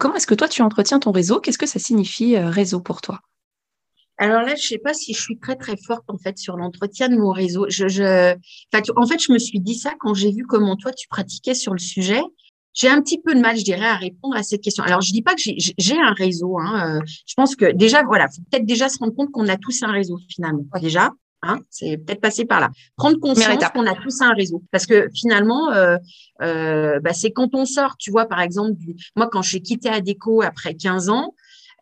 comment 0.00 0.16
est-ce 0.16 0.26
que 0.26 0.34
toi, 0.34 0.48
tu 0.48 0.62
entretiens 0.62 0.98
ton 0.98 1.12
réseau? 1.12 1.38
Qu'est-ce 1.38 1.58
que 1.58 1.66
ça 1.66 1.78
signifie 1.78 2.36
réseau 2.36 2.80
pour 2.80 3.02
toi? 3.02 3.20
Alors 4.20 4.42
là, 4.42 4.54
je 4.54 4.66
sais 4.66 4.78
pas 4.78 4.92
si 4.92 5.14
je 5.14 5.20
suis 5.20 5.38
très 5.38 5.56
très 5.56 5.76
forte 5.76 6.04
en 6.08 6.18
fait 6.18 6.36
sur 6.36 6.56
l'entretien 6.56 7.08
de 7.08 7.16
mon 7.16 7.32
réseau. 7.32 7.66
Je, 7.68 7.88
je... 7.88 8.34
en 8.96 9.06
fait, 9.06 9.18
je 9.18 9.32
me 9.32 9.38
suis 9.38 9.60
dit 9.60 9.74
ça 9.74 9.94
quand 9.98 10.12
j'ai 10.12 10.30
vu 10.30 10.44
comment 10.44 10.76
toi 10.76 10.92
tu 10.92 11.08
pratiquais 11.08 11.54
sur 11.54 11.72
le 11.72 11.78
sujet. 11.78 12.20
J'ai 12.74 12.88
un 12.88 13.00
petit 13.02 13.20
peu 13.20 13.34
de 13.34 13.40
mal, 13.40 13.56
je 13.56 13.64
dirais, 13.64 13.86
à 13.86 13.96
répondre 13.96 14.36
à 14.36 14.42
cette 14.42 14.60
question. 14.60 14.84
Alors, 14.84 15.00
je 15.00 15.12
dis 15.12 15.22
pas 15.22 15.34
que 15.34 15.40
j'ai 15.76 15.96
un 15.98 16.12
réseau. 16.12 16.58
Hein. 16.60 16.98
Euh, 16.98 17.00
je 17.26 17.34
pense 17.34 17.56
que 17.56 17.72
déjà, 17.72 18.04
voilà, 18.04 18.28
faut 18.28 18.42
peut-être 18.48 18.66
déjà 18.66 18.88
se 18.88 18.98
rendre 18.98 19.14
compte 19.14 19.32
qu'on 19.32 19.48
a 19.48 19.56
tous 19.56 19.82
un 19.82 19.90
réseau 19.90 20.18
finalement. 20.28 20.62
Déjà, 20.80 21.10
Hein, 21.42 21.60
c'est 21.70 21.96
peut-être 21.96 22.20
passé 22.20 22.44
par 22.44 22.60
là. 22.60 22.70
Prendre 22.96 23.18
conscience 23.18 23.64
qu'on 23.72 23.86
a 23.86 23.94
tous 23.94 24.20
un 24.20 24.34
réseau. 24.34 24.62
Parce 24.70 24.84
que 24.84 25.08
finalement, 25.14 25.72
euh, 25.72 25.96
euh, 26.42 27.00
bah, 27.00 27.14
c'est 27.14 27.30
quand 27.30 27.54
on 27.54 27.64
sort, 27.64 27.96
tu 27.96 28.10
vois, 28.10 28.26
par 28.26 28.40
exemple, 28.42 28.74
du... 28.74 28.94
moi, 29.16 29.28
quand 29.30 29.40
j'ai 29.40 29.60
quitté 29.60 29.88
Adeco 29.88 30.42
après 30.42 30.74
15 30.74 31.08
ans, 31.08 31.34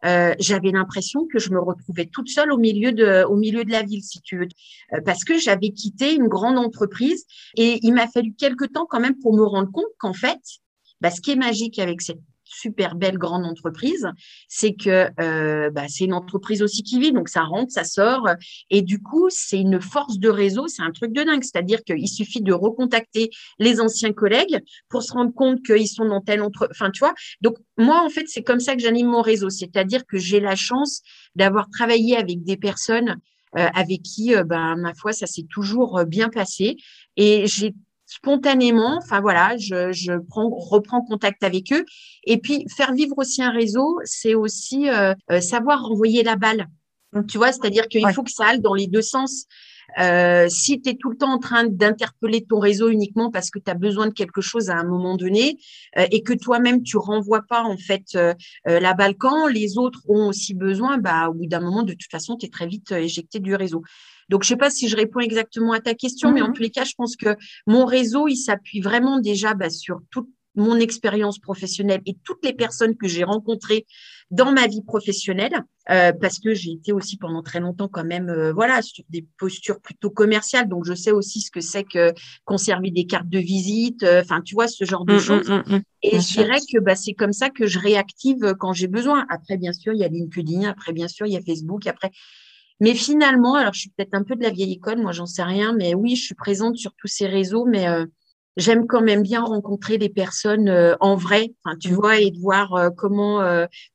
euh, 0.05 0.35
j'avais 0.39 0.71
l'impression 0.71 1.27
que 1.27 1.39
je 1.39 1.51
me 1.51 1.61
retrouvais 1.61 2.07
toute 2.07 2.29
seule 2.29 2.53
au 2.53 2.59
milieu 2.59 2.93
de, 2.93 3.25
au 3.25 3.37
milieu 3.37 3.65
de 3.65 3.71
la 3.71 3.83
ville, 3.83 4.03
si 4.03 4.21
tu 4.21 4.39
veux, 4.39 4.49
euh, 4.95 5.01
parce 5.05 5.25
que 5.25 5.39
j'avais 5.39 5.71
quitté 5.71 6.15
une 6.15 6.29
grande 6.29 6.59
entreprise 6.59 7.25
et 7.57 7.81
il 7.83 7.95
m'a 7.95 8.09
fallu 8.09 8.35
quelques 8.35 8.73
temps 8.73 8.87
quand 8.89 9.01
même 9.01 9.19
pour 9.19 9.35
me 9.35 9.45
rendre 9.45 9.71
compte 9.71 9.93
qu'en 9.99 10.13
fait, 10.13 10.41
bah, 11.01 11.11
ce 11.11 11.21
qui 11.21 11.33
est 11.33 11.37
magique 11.37 11.79
avec 11.79 12.01
cette 12.01 12.21
super 12.49 12.95
belle 12.95 13.19
grande 13.19 13.45
entreprise, 13.45 14.09
c'est 14.49 14.75
que 14.75 15.09
euh, 15.21 15.71
bah, 15.71 15.85
c'est 15.89 16.05
une 16.05 16.15
entreprise 16.15 16.63
aussi 16.63 16.83
qui 16.83 16.99
vit, 16.99 17.13
donc 17.13 17.29
ça 17.29 17.43
rentre, 17.43 17.71
ça 17.71 17.85
sort, 17.85 18.27
et 18.71 18.83
du 18.83 19.01
coup 19.01 19.29
c'est 19.31 19.59
une 19.59 19.81
force 19.81 20.19
de 20.19 20.29
réseau, 20.29 20.67
c'est 20.69 20.83
un 20.83 20.91
truc 20.91 21.13
de 21.13 21.23
dingue. 21.23 21.43
C'est-à-dire 21.43 21.83
qu'il 21.85 22.09
suffit 22.09 22.41
de 22.41 22.53
recontacter 22.53 23.31
les 23.59 23.81
anciens 23.81 24.13
collègues 24.13 24.61
pour 24.89 25.03
se 25.03 25.13
rendre 25.13 25.33
compte 25.33 25.63
qu'ils 25.63 25.89
sont 25.89 26.07
dans 26.07 26.21
telle 26.21 26.43
entre, 26.43 26.69
enfin 26.71 26.91
tu 26.91 27.01
vois. 27.01 27.15
Donc 27.41 27.57
moi 27.77 28.03
en 28.05 28.09
fait 28.09 28.25
c'est 28.27 28.43
comme 28.43 28.61
ça 28.61 28.75
que 28.75 28.83
j'anime 28.83 29.09
mon 29.09 29.23
réseau, 29.23 29.51
c'est-à-dire 29.51 30.07
que 30.07 30.19
j'ai 30.19 30.41
la 30.41 30.57
chance 30.57 31.03
d'avoir 31.35 31.69
travaillé 31.71 32.17
avec 32.17 32.43
des 32.43 32.57
personnes 32.57 33.17
euh, 33.57 33.67
avec 33.75 34.03
qui, 34.03 34.35
euh, 34.35 34.45
ben, 34.45 34.77
ma 34.77 34.93
foi, 34.93 35.13
ça 35.13 35.27
s'est 35.27 35.47
toujours 35.49 36.05
bien 36.05 36.29
passé. 36.29 36.77
Et 37.17 37.47
j'ai 37.47 37.75
spontanément, 38.09 38.97
enfin 38.97 39.21
voilà, 39.21 39.57
je, 39.59 39.93
je 39.93 40.15
prends, 40.29 40.49
reprends 40.49 41.03
contact 41.03 41.45
avec 41.45 41.73
eux. 41.73 41.85
Et 42.25 42.39
puis 42.39 42.65
faire 42.75 42.95
vivre 42.95 43.17
aussi 43.19 43.43
un 43.43 43.51
réseau, 43.51 44.01
c'est 44.05 44.35
aussi 44.35 44.89
euh, 44.89 45.15
euh, 45.31 45.41
savoir 45.41 45.85
renvoyer 45.85 46.23
la 46.23 46.37
balle. 46.37 46.67
Tu 47.29 47.39
vois, 47.39 47.53
c'est-à-dire 47.53 47.87
qu'il 47.89 48.07
faut 48.13 48.23
que 48.23 48.31
ça 48.31 48.47
aille 48.47 48.61
dans 48.61 48.75
les 48.75 48.87
deux 48.87 49.03
sens. 49.03 49.47
Euh, 49.99 50.49
si 50.51 50.81
tu 50.83 50.91
es 50.91 50.95
tout 50.95 51.11
le 51.11 51.17
temps 51.17 51.33
en 51.33 51.39
train 51.39 51.65
d'interpeller 51.65 52.45
ton 52.45 52.59
réseau 52.59 52.91
uniquement 52.91 53.31
parce 53.31 53.51
que 53.51 53.59
tu 53.59 53.71
as 53.71 53.75
besoin 53.75 54.07
de 54.09 54.13
quelque 54.13 54.43
chose 54.43 54.69
à 54.69 54.77
un 54.77 54.85
moment 54.85 55.17
donné 55.17 55.59
euh, 55.97 56.07
et 56.11 56.23
que 56.23 56.35
toi-même 56.35 56.83
tu 56.83 56.99
renvoies 56.99 57.43
pas 57.49 57.63
en 57.63 57.79
fait 57.79 58.05
euh, 58.15 58.35
la 58.67 58.93
balle 58.93 59.17
quand 59.17 59.47
les 59.47 59.79
autres 59.79 60.03
ont 60.09 60.29
aussi 60.29 60.53
besoin, 60.53 60.99
bah 60.99 61.29
au 61.31 61.33
bout 61.33 61.47
d'un 61.47 61.61
moment 61.61 61.85
de 61.85 61.95
toute 61.95 62.11
façon 62.11 62.37
tu 62.37 62.47
es 62.47 62.49
très 62.51 62.67
vite 62.67 62.93
éjecté 62.93 63.41
du 63.41 63.55
réseau. 63.55 63.83
Donc, 64.29 64.43
je 64.43 64.49
sais 64.49 64.57
pas 64.57 64.71
si 64.71 64.89
je 64.89 64.97
réponds 64.97 65.21
exactement 65.21 65.73
à 65.73 65.81
ta 65.81 65.95
question, 65.95 66.33
mais 66.33 66.43
en 66.43 66.49
mhm. 66.49 66.55
tous 66.55 66.63
les 66.63 66.71
cas, 66.71 66.85
je 66.85 66.95
pense 66.97 67.17
que 67.17 67.37
mon 67.67 67.85
réseau, 67.85 68.29
il 68.29 68.37
s'appuie 68.37 68.81
vraiment 68.81 69.21
déjà 69.21 69.55
bah, 69.55 69.71
sur 69.71 70.01
toute 70.11 70.29
mon 70.59 70.77
expérience 70.77 71.39
professionnelle 71.39 72.01
et 72.05 72.17
toutes 72.25 72.45
les 72.45 72.53
personnes 72.53 72.97
que 72.97 73.07
j'ai 73.07 73.25
rencontrées 73.25 73.87
dans 74.31 74.53
ma 74.53 74.67
vie 74.67 74.83
professionnelle, 74.83 75.65
euh, 75.91 76.13
parce 76.21 76.39
que 76.39 76.53
j'ai 76.53 76.73
été 76.73 76.93
aussi 76.93 77.17
pendant 77.17 77.43
très 77.43 77.61
longtemps 77.61 77.89
quand 77.89 78.05
même, 78.05 78.29
euh, 78.29 78.53
voilà, 78.53 78.83
sur 78.83 79.05
des 79.09 79.27
postures 79.39 79.81
plutôt 79.81 80.11
commerciales. 80.11 80.69
Donc, 80.69 80.85
je 80.85 80.93
sais 80.95 81.13
aussi 81.13 81.41
ce 81.41 81.51
que 81.51 81.61
c'est 81.61 81.85
que 81.85 82.13
conserver 82.45 82.91
des 82.91 83.07
cartes 83.07 83.29
de 83.29 83.39
visite, 83.39 84.03
euh, 84.03 84.21
enfin, 84.21 84.43
tu 84.43 84.55
vois, 84.55 84.69
ce 84.69 84.85
genre 84.85 85.07
de 85.07 85.15
mmh, 85.15 85.17
mmh, 85.17 85.21
choses. 85.21 85.51
Mmh, 85.51 85.81
et 86.03 86.21
je 86.21 86.33
dirais 86.35 86.59
que 86.73 86.79
bah, 86.79 86.95
c'est 86.95 87.15
comme 87.15 87.33
ça 87.33 87.49
que 87.49 87.67
je 87.67 87.79
réactive 87.79 88.55
quand 88.59 88.75
j'ai 88.75 88.89
besoin. 88.89 89.25
Après, 89.31 89.57
bien 89.57 89.73
sûr, 89.73 89.95
il 89.95 90.01
y 90.01 90.05
a 90.05 90.09
LinkedIn, 90.09 90.69
après, 90.69 90.93
bien 90.93 91.09
sûr, 91.09 91.25
il 91.27 91.33
y 91.33 91.37
a 91.37 91.41
Facebook, 91.41 91.87
après, 91.87 92.11
mais 92.81 92.95
finalement, 92.95 93.55
alors 93.55 93.73
je 93.73 93.81
suis 93.81 93.91
peut-être 93.91 94.15
un 94.15 94.23
peu 94.23 94.37
de 94.37 94.43
la 94.43 94.51
vieille 94.51 94.73
école, 94.73 95.01
moi 95.01 95.13
j'en 95.13 95.27
sais 95.27 95.43
rien, 95.43 95.73
mais 95.73 95.95
oui, 95.95 96.15
je 96.17 96.25
suis 96.25 96.35
présente 96.35 96.77
sur 96.77 96.93
tous 96.95 97.09
ces 97.09 97.27
réseaux, 97.27 97.65
mais 97.65 97.89
euh, 97.89 98.07
j'aime 98.57 98.87
quand 98.87 99.01
même 99.01 99.23
bien 99.23 99.43
rencontrer 99.43 99.99
des 99.99 100.09
personnes 100.09 100.69
euh, 100.69 100.95
en 101.01 101.17
vrai, 101.17 101.53
tu 101.81 101.93
vois, 101.93 102.21
et 102.21 102.31
de 102.31 102.39
voir 102.39 102.75
euh, 102.75 102.91
comment 102.91 103.43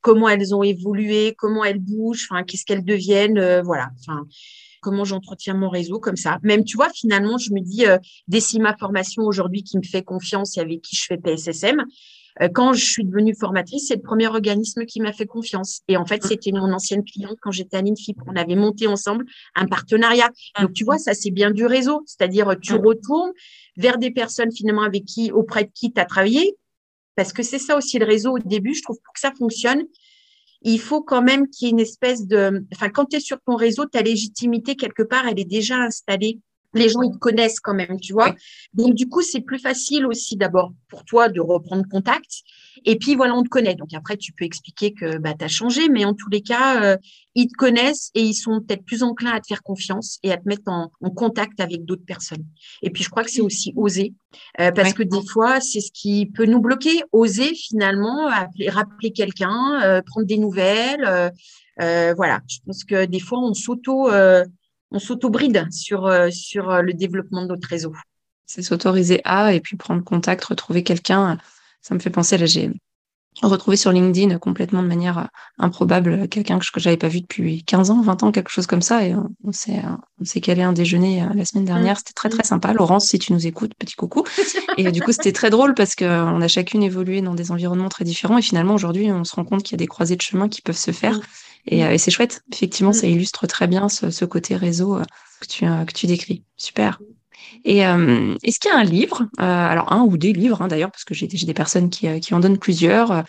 comment 0.02 0.28
elles 0.28 0.54
ont 0.54 0.64
évolué, 0.64 1.34
comment 1.38 1.64
elles 1.64 1.80
bougent, 1.80 2.28
enfin 2.30 2.44
qu'est-ce 2.44 2.66
qu'elles 2.66 2.86
deviennent, 2.86 3.62
voilà, 3.62 3.90
enfin 4.00 4.26
comment 4.82 5.06
j'entretiens 5.06 5.54
mon 5.54 5.70
réseau 5.70 5.98
comme 5.98 6.18
ça. 6.18 6.40
Même 6.44 6.66
tu 6.66 6.76
vois, 6.76 6.90
finalement, 6.90 7.38
je 7.38 7.54
me 7.54 7.62
dis 7.62 7.86
Décima 8.28 8.76
Formation 8.78 9.24
aujourd'hui 9.24 9.64
qui 9.64 9.78
me 9.78 9.84
fait 9.84 10.04
confiance 10.04 10.58
et 10.58 10.60
avec 10.60 10.82
qui 10.82 10.98
je 10.98 11.06
fais 11.06 11.18
PSSM. 11.18 11.86
Euh, 12.42 12.50
quand 12.54 12.74
je 12.74 12.84
suis 12.84 13.04
devenue 13.04 13.36
formatrice, 13.36 13.88
c'est 13.88 13.96
le 13.96 14.02
premier 14.02 14.28
organisme 14.28 14.86
qui 14.86 15.02
m'a 15.02 15.14
fait 15.14 15.26
confiance. 15.26 15.82
Et 15.88 15.98
en 15.98 16.06
fait, 16.06 16.24
mmh. 16.24 16.28
c'était 16.28 16.52
mon 16.52 16.72
ancienne 16.74 17.04
cliente 17.04 17.38
quand 17.42 17.52
j'étais 17.52 17.78
à 17.78 17.82
l'INFIP. 17.82 18.18
On 18.28 18.36
avait 18.36 18.56
monté 18.56 18.88
ensemble 18.88 19.26
un 19.56 19.66
partenariat. 19.66 20.30
Donc, 20.60 20.74
tu 20.74 20.84
vois, 20.84 20.98
ça, 20.98 21.14
c'est 21.14 21.32
bien 21.32 21.52
du 21.52 21.66
réseau. 21.66 22.04
C'est-à-dire, 22.06 22.56
tu 22.62 22.74
mmh. 22.74 22.86
retournes 22.86 23.32
vers 23.78 23.98
des 23.98 24.12
personnes 24.12 24.52
finalement 24.52 24.84
avec 24.84 25.06
qui, 25.06 25.32
auprès 25.32 25.66
de 25.66 25.72
qui 25.74 25.92
tu 25.92 26.00
as 26.00 26.06
travaillé. 26.06 26.56
Parce 27.16 27.32
que 27.32 27.44
c'est 27.44 27.60
ça 27.60 27.78
aussi 27.78 28.00
le 28.00 28.06
réseau 28.06 28.38
au 28.38 28.40
début. 28.40 28.74
Je 28.74 28.82
trouve 28.82 28.98
pour 29.04 29.14
que 29.14 29.20
ça 29.20 29.32
fonctionne, 29.38 29.84
il 30.64 30.80
faut 30.80 31.02
quand 31.02 31.22
même 31.22 31.48
qu'il 31.50 31.68
y 31.68 31.70
ait 31.70 31.74
une 31.74 31.80
espèce 31.80 32.26
de, 32.26 32.66
enfin, 32.74 32.90
quand 32.90 33.06
tu 33.06 33.18
es 33.18 33.20
sur 33.20 33.38
ton 33.46 33.56
réseau, 33.56 33.86
ta 33.86 34.02
légitimité 34.02 34.76
quelque 34.76 35.04
part, 35.04 35.28
elle 35.28 35.40
est 35.40 35.46
déjà 35.46 35.78
installée 35.78 36.40
les 36.74 36.90
gens 36.90 37.02
ils 37.02 37.12
te 37.12 37.18
connaissent 37.18 37.60
quand 37.60 37.74
même, 37.74 38.00
tu 38.00 38.14
vois. 38.14 38.36
Donc 38.74 38.96
du 38.96 39.08
coup, 39.08 39.22
c'est 39.22 39.42
plus 39.42 39.60
facile 39.60 40.06
aussi 40.06 40.36
d'abord 40.36 40.74
pour 40.90 41.06
toi 41.06 41.30
de 41.30 41.40
reprendre 41.40 41.86
contact. 41.90 42.44
Et 42.86 42.98
puis 42.98 43.16
voilà, 43.16 43.36
on 43.36 43.44
te 43.44 43.50
connaît. 43.50 43.76
Donc 43.76 43.94
après, 43.94 44.18
tu 44.18 44.34
peux 44.34 44.46
expliquer 44.46 44.94
que 44.94 45.18
bah, 45.18 45.34
tu 45.38 45.46
as 45.46 45.48
changé, 45.48 45.90
mais 45.90 46.06
en 46.06 46.14
tous 46.14 46.30
les 46.30 46.42
cas, 46.42 46.84
euh, 46.84 46.98
ils 47.36 47.48
te 47.48 47.54
connaissent 47.54 48.10
et 48.16 48.22
ils 48.22 48.34
sont 48.34 48.62
peut-être 48.62 48.84
plus 48.84 49.04
enclins 49.04 49.32
à 49.32 49.40
te 49.40 49.48
faire 49.48 49.64
confiance 49.64 50.20
et 50.24 50.32
à 50.32 50.38
te 50.38 50.48
mettre 50.48 50.64
en, 50.68 50.90
contact 51.16 51.60
avec 51.60 51.86
d'autres 51.86 52.06
personnes. 52.06 52.46
Et 52.82 52.90
puis 52.90 53.04
je 53.04 53.10
crois 53.10 53.24
que 53.24 53.30
c'est 53.30 53.42
aussi 53.42 53.74
oser, 53.76 54.14
euh, 54.60 54.72
parce 54.72 54.94
que 54.94 55.04
des 55.04 55.26
fois, 55.28 55.60
c'est 55.62 55.82
ce 55.82 55.92
qui 55.92 56.26
peut 56.26 56.46
nous 56.46 56.60
bloquer. 56.60 57.04
Oser 57.12 57.54
finalement, 57.54 58.28
appeler, 58.28 58.70
rappeler 58.70 59.12
quelqu'un, 59.12 59.82
euh, 59.84 60.02
prendre 60.02 60.26
des 60.26 60.38
nouvelles. 60.38 61.32
voilà, 61.78 62.42
je 62.50 62.58
pense 62.66 62.84
que 62.84 63.06
des 63.06 63.20
fois, 63.20 63.40
on 63.40 63.54
s'auto 63.54 64.10
on 64.94 65.00
s'auto-bride 65.00 65.68
sur, 65.72 66.06
euh, 66.06 66.30
sur 66.30 66.70
euh, 66.70 66.82
le 66.82 66.94
développement 66.94 67.42
de 67.42 67.48
notre 67.48 67.68
réseau. 67.68 67.94
C'est 68.46 68.62
s'autoriser 68.62 69.22
à 69.26 69.54
et 69.54 69.60
puis 69.60 69.76
prendre 69.76 70.04
contact, 70.04 70.46
retrouver 70.46 70.84
quelqu'un. 70.84 71.38
Ça 71.82 71.96
me 71.96 72.00
fait 72.00 72.12
penser, 72.12 72.38
là, 72.38 72.46
j'ai 72.46 72.70
retrouvé 73.42 73.76
sur 73.76 73.92
LinkedIn 73.92 74.38
complètement 74.38 74.84
de 74.84 74.88
manière 74.88 75.18
euh, 75.18 75.24
improbable, 75.58 76.28
quelqu'un 76.28 76.60
que, 76.60 76.66
je 76.76 76.88
n'avais 76.88 76.98
pas 76.98 77.08
vu 77.08 77.22
depuis 77.22 77.64
15 77.64 77.90
ans, 77.90 78.02
20 78.04 78.22
ans, 78.22 78.32
quelque 78.32 78.52
chose 78.52 78.68
comme 78.68 78.84
ça. 78.84 79.04
Et 79.04 79.16
on, 79.44 79.52
s'est, 79.52 79.82
on 80.22 80.26
s'est 80.26 80.42
calé 80.42 80.62
un 80.62 80.74
déjeuner 80.74 81.26
la 81.34 81.44
semaine 81.44 81.66
dernière. 81.66 81.96
Mmh. 81.96 82.00
C'était 82.00 82.14
très, 82.14 82.30
très 82.30 82.44
sympa. 82.44 82.72
Laurence, 82.74 83.08
si 83.08 83.18
tu 83.18 83.34
nous 83.34 83.48
écoutes, 83.48 83.74
petit 83.74 83.96
coucou. 83.96 84.24
Et 84.78 84.92
du 84.92 85.02
coup, 85.02 85.12
c'était 85.12 85.32
très 85.32 85.50
drôle 85.50 85.74
parce 85.74 85.96
qu'on 85.96 86.42
a 86.42 86.48
chacune 86.48 86.84
évolué 86.84 87.22
dans 87.22 87.34
des 87.34 87.52
environnements 87.52 87.90
très 87.90 88.06
différents. 88.06 88.38
Et 88.38 88.44
finalement, 88.44 88.76
aujourd'hui, 88.76 89.12
on 89.12 89.24
se 89.24 89.36
rend 89.36 89.46
compte 89.46 89.64
qu'il 89.64 89.72
y 89.72 89.78
a 89.78 89.84
des 89.84 89.88
croisées 89.88 90.16
de 90.16 90.22
chemin 90.22 90.48
qui 90.48 90.62
peuvent 90.62 90.78
se 90.78 90.92
faire. 90.92 91.20
Et, 91.66 91.80
et 91.80 91.98
c'est 91.98 92.12
chouette. 92.12 92.42
Effectivement, 92.52 92.94
ça 92.94 93.08
illustre 93.08 93.48
très 93.48 93.68
bien 93.68 93.90
ce, 93.90 94.10
ce 94.10 94.26
côté 94.26 94.56
réseau 94.56 95.00
que 95.42 95.48
tu, 95.48 95.66
que 95.66 95.94
tu 95.94 96.08
décris. 96.08 96.44
Super. 96.58 97.00
Et 97.66 97.86
euh, 97.86 98.36
est-ce 98.44 98.60
qu'il 98.60 98.72
y 98.72 98.74
a 98.74 98.78
un 98.78 98.84
livre, 98.84 99.24
euh, 99.40 99.44
alors 99.44 99.92
un 99.94 100.02
ou 100.02 100.18
des 100.18 100.34
livres 100.34 100.62
hein, 100.62 100.68
d'ailleurs, 100.68 100.92
parce 100.92 101.04
que 101.04 101.14
j'ai 101.14 101.28
des 101.28 101.54
personnes 101.54 101.90
qui, 101.90 102.08
euh, 102.08 102.20
qui, 102.20 102.34
en 102.34 102.40
donnent 102.40 102.58
plusieurs, 102.58 103.24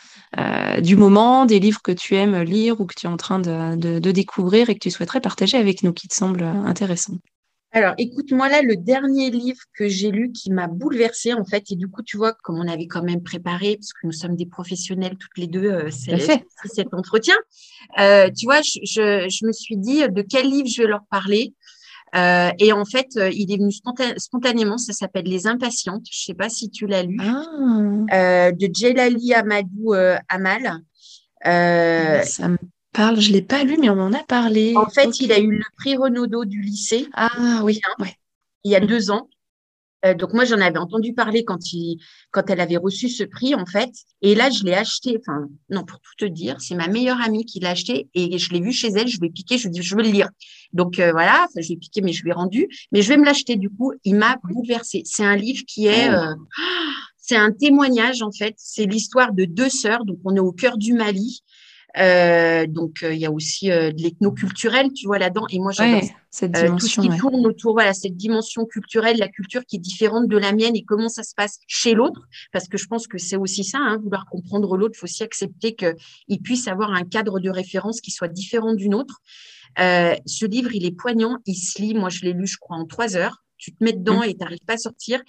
du 0.82 0.96
moment, 0.96 1.46
des 1.46 1.60
livres 1.60 1.80
que 1.82 1.92
tu 1.92 2.16
aimes 2.16 2.42
lire 2.42 2.80
ou 2.80 2.86
que 2.86 2.94
tu 2.94 3.06
es 3.06 3.08
en 3.08 3.16
train 3.16 3.38
de, 3.38 3.76
de, 3.76 4.10
découvrir 4.10 4.68
et 4.68 4.74
que 4.74 4.80
tu 4.80 4.90
souhaiterais 4.90 5.20
partager 5.20 5.56
avec 5.56 5.84
nous, 5.84 5.92
qui 5.92 6.08
te 6.08 6.14
semblent 6.14 6.42
intéressants? 6.42 7.18
Alors, 7.74 7.94
écoute, 7.98 8.32
moi 8.32 8.48
là, 8.48 8.62
le 8.62 8.76
dernier 8.76 9.30
livre 9.30 9.60
que 9.76 9.88
j'ai 9.88 10.10
lu 10.10 10.32
qui 10.32 10.50
m'a 10.50 10.68
bouleversée, 10.68 11.34
en 11.34 11.44
fait, 11.44 11.70
et 11.70 11.76
du 11.76 11.88
coup, 11.88 12.02
tu 12.02 12.16
vois, 12.16 12.32
comme 12.32 12.58
on 12.58 12.68
avait 12.68 12.86
quand 12.86 13.02
même 13.02 13.22
préparé, 13.22 13.76
parce 13.76 13.92
que 13.92 14.06
nous 14.06 14.12
sommes 14.12 14.36
des 14.36 14.46
professionnels 14.46 15.16
toutes 15.18 15.36
les 15.36 15.48
deux, 15.48 15.90
c'est 15.90 16.16
cet 16.72 16.94
entretien, 16.94 17.36
tu 17.96 18.46
vois, 18.46 18.62
je, 18.62 18.78
je, 18.84 19.28
je, 19.28 19.46
me 19.46 19.52
suis 19.52 19.76
dit 19.76 20.08
de 20.08 20.22
quel 20.22 20.48
livre 20.48 20.68
je 20.68 20.82
vais 20.82 20.88
leur 20.88 21.04
parler. 21.10 21.52
Euh, 22.14 22.50
et 22.58 22.72
en 22.72 22.84
fait, 22.84 23.08
euh, 23.16 23.30
il 23.32 23.52
est 23.52 23.56
venu 23.56 23.72
spontanément. 24.16 24.78
Ça 24.78 24.92
s'appelle 24.92 25.24
Les 25.24 25.46
Impatientes. 25.46 26.06
Je 26.10 26.24
sais 26.24 26.34
pas 26.34 26.48
si 26.48 26.70
tu 26.70 26.86
l'as 26.86 27.02
lu. 27.02 27.18
Ah. 27.20 27.42
Euh, 28.12 28.52
de 28.52 28.68
Jelali 28.72 29.34
Amadou 29.34 29.94
Amal. 30.28 30.80
ça 31.42 32.48
me 32.48 32.58
parle. 32.94 33.20
Je 33.20 33.32
l'ai 33.32 33.42
pas 33.42 33.64
lu, 33.64 33.76
mais 33.78 33.90
on 33.90 34.00
en 34.00 34.12
a 34.12 34.22
parlé. 34.22 34.74
En 34.76 34.88
fait, 34.88 35.20
il 35.20 35.32
a 35.32 35.38
eu 35.38 35.50
le 35.50 35.64
prix 35.76 35.96
Renaudot 35.96 36.44
du 36.44 36.62
lycée. 36.62 37.08
Ah 37.12 37.60
oui. 37.62 37.80
Ouais. 37.98 38.14
Il 38.64 38.72
y 38.72 38.76
a 38.76 38.80
deux 38.80 39.10
ans. 39.10 39.28
Euh, 40.04 40.14
donc 40.14 40.32
moi, 40.34 40.44
j'en 40.44 40.60
avais 40.60 40.78
entendu 40.78 41.14
parler 41.14 41.44
quand, 41.44 41.72
il, 41.72 41.98
quand 42.30 42.48
elle 42.50 42.60
avait 42.60 42.76
reçu 42.76 43.08
ce 43.08 43.24
prix, 43.24 43.54
en 43.54 43.66
fait. 43.66 43.90
Et 44.22 44.34
là, 44.34 44.50
je 44.50 44.64
l'ai 44.64 44.74
acheté. 44.74 45.18
Enfin, 45.20 45.48
non, 45.70 45.84
pour 45.84 45.98
tout 46.00 46.14
te 46.18 46.24
dire, 46.24 46.60
c'est 46.60 46.74
ma 46.74 46.88
meilleure 46.88 47.20
amie 47.20 47.44
qui 47.44 47.60
l'a 47.60 47.70
acheté 47.70 48.08
et 48.14 48.38
je 48.38 48.52
l'ai 48.52 48.60
vu 48.60 48.72
chez 48.72 48.88
elle. 48.88 49.08
Je 49.08 49.20
vais 49.20 49.30
piquer. 49.30 49.58
Je 49.58 49.68
lui 49.68 49.76
ai 49.76 49.80
dit, 49.80 49.82
je 49.82 49.96
veux 49.96 50.02
le 50.02 50.10
lire. 50.10 50.28
Donc 50.72 50.98
euh, 50.98 51.12
voilà, 51.12 51.46
je 51.56 51.68
l'ai 51.68 51.76
piqué, 51.76 52.00
mais 52.02 52.12
je 52.12 52.22
lui 52.22 52.30
ai 52.30 52.34
rendu. 52.34 52.68
Mais 52.92 53.02
je 53.02 53.08
vais 53.08 53.16
me 53.16 53.24
l'acheter 53.24 53.56
du 53.56 53.70
coup. 53.70 53.92
Il 54.04 54.16
m'a 54.16 54.36
bouleversé. 54.44 55.02
C'est 55.04 55.24
un 55.24 55.36
livre 55.36 55.62
qui 55.66 55.86
est, 55.86 56.10
oh. 56.10 56.12
euh, 56.12 56.34
c'est 57.16 57.36
un 57.36 57.52
témoignage 57.52 58.22
en 58.22 58.30
fait. 58.30 58.54
C'est 58.58 58.86
l'histoire 58.86 59.32
de 59.32 59.44
deux 59.46 59.70
sœurs. 59.70 60.04
Donc 60.04 60.18
on 60.24 60.36
est 60.36 60.40
au 60.40 60.52
cœur 60.52 60.76
du 60.76 60.92
Mali. 60.92 61.42
Euh, 61.96 62.66
donc, 62.66 63.02
euh, 63.02 63.14
il 63.14 63.20
y 63.20 63.26
a 63.26 63.30
aussi 63.30 63.70
euh, 63.70 63.92
de 63.92 64.02
l'ethnoculturel, 64.02 64.92
tu 64.92 65.06
vois, 65.06 65.18
là-dedans. 65.18 65.46
Et 65.50 65.58
moi, 65.58 65.72
j'adore 65.72 66.02
cette 66.30 66.50
dimension, 66.50 66.76
tout 66.76 66.86
ce 66.86 67.00
qui 67.00 67.16
tourne 67.16 67.46
autour, 67.46 67.74
voilà, 67.74 67.94
cette 67.94 68.16
dimension 68.16 68.66
culturelle, 68.66 69.18
la 69.18 69.28
culture 69.28 69.64
qui 69.64 69.76
est 69.76 69.80
différente 69.80 70.26
de 70.26 70.36
la 70.36 70.52
mienne 70.52 70.74
et 70.74 70.82
comment 70.82 71.08
ça 71.08 71.22
se 71.22 71.34
passe 71.34 71.60
chez 71.68 71.94
l'autre. 71.94 72.22
Parce 72.52 72.66
que 72.66 72.76
je 72.76 72.86
pense 72.86 73.06
que 73.06 73.18
c'est 73.18 73.36
aussi 73.36 73.62
ça, 73.62 73.78
hein, 73.78 73.98
vouloir 74.02 74.26
comprendre 74.26 74.76
l'autre, 74.76 74.94
il 74.96 74.98
faut 74.98 75.04
aussi 75.04 75.22
accepter 75.22 75.76
qu'il 75.76 76.42
puisse 76.42 76.66
avoir 76.66 76.90
un 76.90 77.04
cadre 77.04 77.38
de 77.38 77.50
référence 77.50 78.00
qui 78.00 78.10
soit 78.10 78.28
différent 78.28 78.74
d'une 78.74 78.94
autre. 78.94 79.20
ce 79.78 80.46
livre, 80.46 80.74
il 80.74 80.84
est 80.84 80.96
poignant, 80.96 81.38
il 81.46 81.54
se 81.54 81.80
lit. 81.80 81.94
Moi, 81.94 82.08
je 82.08 82.22
l'ai 82.22 82.32
lu, 82.32 82.48
je 82.48 82.56
crois, 82.58 82.76
en 82.76 82.86
trois 82.86 83.16
heures 83.16 83.43
tu 83.58 83.72
te 83.74 83.82
mets 83.82 83.92
dedans 83.92 84.20
mmh. 84.20 84.24
et 84.24 84.34
tu 84.34 84.40
n'arrives 84.40 84.64
pas 84.66 84.74
à 84.74 84.78
sortir. 84.78 85.22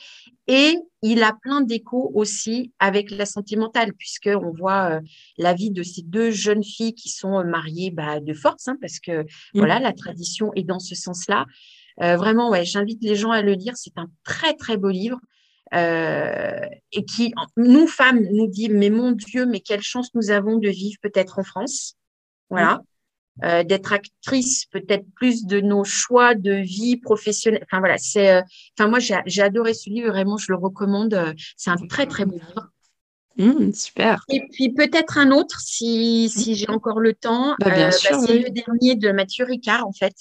Et 0.47 0.77
il 1.01 1.23
a 1.23 1.33
plein 1.33 1.61
d'échos 1.61 2.11
aussi 2.13 2.73
avec 2.79 3.11
la 3.11 3.25
santé 3.25 3.55
mentale, 3.55 3.93
puisqu'on 3.93 4.51
voit 4.51 4.91
euh, 4.91 5.01
la 5.37 5.53
vie 5.53 5.71
de 5.71 5.83
ces 5.83 6.01
deux 6.01 6.31
jeunes 6.31 6.63
filles 6.63 6.95
qui 6.95 7.09
sont 7.09 7.39
euh, 7.39 7.43
mariées 7.43 7.91
bah, 7.91 8.19
de 8.19 8.33
force, 8.33 8.67
hein, 8.67 8.77
parce 8.81 8.99
que 8.99 9.21
mmh. 9.21 9.27
voilà, 9.55 9.79
la 9.79 9.93
tradition 9.93 10.51
est 10.55 10.63
dans 10.63 10.79
ce 10.79 10.95
sens-là. 10.95 11.45
Euh, 12.01 12.17
vraiment, 12.17 12.49
ouais, 12.49 12.65
j'invite 12.65 13.03
les 13.03 13.15
gens 13.15 13.31
à 13.31 13.41
le 13.41 13.53
lire. 13.53 13.73
C'est 13.75 13.97
un 13.97 14.09
très, 14.23 14.53
très 14.53 14.77
beau 14.77 14.89
livre. 14.89 15.19
et 15.71 17.05
qui, 17.05 17.33
nous, 17.57 17.87
femmes, 17.87 18.25
nous 18.31 18.47
dit, 18.47 18.69
mais 18.69 18.89
mon 18.89 19.11
Dieu, 19.11 19.45
mais 19.45 19.59
quelle 19.59 19.81
chance 19.81 20.13
nous 20.13 20.29
avons 20.29 20.57
de 20.57 20.69
vivre 20.69 20.97
peut-être 21.01 21.39
en 21.39 21.43
France. 21.43 21.95
Voilà. 22.49 22.75
Mmh. 22.75 22.83
Euh, 23.43 23.63
d'être 23.63 23.91
actrice 23.91 24.65
peut-être 24.67 25.05
plus 25.13 25.45
de 25.45 25.59
nos 25.59 25.83
choix 25.83 26.35
de 26.35 26.53
vie 26.53 26.95
professionnelle. 26.95 27.65
Enfin 27.65 27.79
voilà, 27.79 27.97
c'est. 27.97 28.31
Euh, 28.31 28.41
enfin 28.79 28.87
moi 28.87 28.99
j'ai 28.99 29.41
adoré 29.41 29.73
ce 29.73 29.89
livre 29.89 30.07
vraiment, 30.07 30.37
je 30.37 30.53
le 30.53 30.57
recommande. 30.57 31.13
Euh, 31.13 31.33
c'est 31.57 31.69
un 31.69 31.75
très 31.89 32.05
très 32.05 32.25
beau 32.25 32.35
livre. 32.35 32.71
Mmh, 33.37 33.73
super. 33.73 34.23
Et 34.29 34.41
puis 34.51 34.69
peut-être 34.71 35.17
un 35.17 35.31
autre 35.31 35.59
si, 35.59 36.29
si 36.29 36.55
j'ai 36.55 36.69
encore 36.69 36.99
le 36.99 37.13
temps. 37.13 37.55
Bah, 37.59 37.69
bien 37.69 37.91
sûr, 37.91 38.17
c'est 38.25 38.39
le 38.39 38.49
dernier 38.49 38.95
de 38.95 39.11
Mathieu 39.11 39.43
Ricard 39.43 39.85
en 39.85 39.91
fait. 39.91 40.13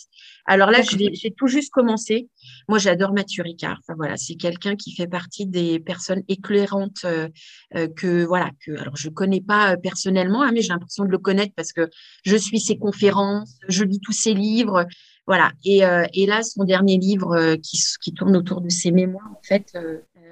Alors 0.46 0.70
là, 0.70 0.80
j'ai 0.82 1.30
tout 1.30 1.46
juste 1.46 1.70
commencé. 1.70 2.28
Moi, 2.68 2.78
j'adore 2.78 3.12
Mathieu 3.12 3.42
Ricard. 3.42 3.78
Enfin, 3.80 3.94
voilà, 3.96 4.16
c'est 4.16 4.34
quelqu'un 4.34 4.76
qui 4.76 4.94
fait 4.94 5.06
partie 5.06 5.46
des 5.46 5.78
personnes 5.80 6.22
éclairantes 6.28 7.04
euh, 7.04 7.28
euh, 7.76 7.88
que 7.88 8.24
voilà 8.24 8.50
que 8.64 8.72
alors 8.78 8.96
je 8.96 9.08
connais 9.08 9.40
pas 9.40 9.72
euh, 9.72 9.76
personnellement, 9.76 10.42
hein, 10.42 10.50
mais 10.52 10.60
j'ai 10.60 10.68
l'impression 10.68 11.04
de 11.04 11.10
le 11.10 11.18
connaître 11.18 11.52
parce 11.56 11.72
que 11.72 11.88
je 12.24 12.36
suis 12.36 12.60
ses 12.60 12.76
conférences, 12.76 13.58
je 13.68 13.84
lis 13.84 14.00
tous 14.00 14.12
ses 14.12 14.34
livres, 14.34 14.86
voilà. 15.26 15.52
Et, 15.64 15.80
et 16.12 16.26
là, 16.26 16.42
son 16.42 16.64
dernier 16.64 16.98
livre 16.98 17.56
qui, 17.56 17.80
qui 18.02 18.12
tourne 18.12 18.36
autour 18.36 18.60
de 18.60 18.68
ses 18.68 18.90
mémoires, 18.90 19.30
en 19.30 19.40
fait. 19.42 19.72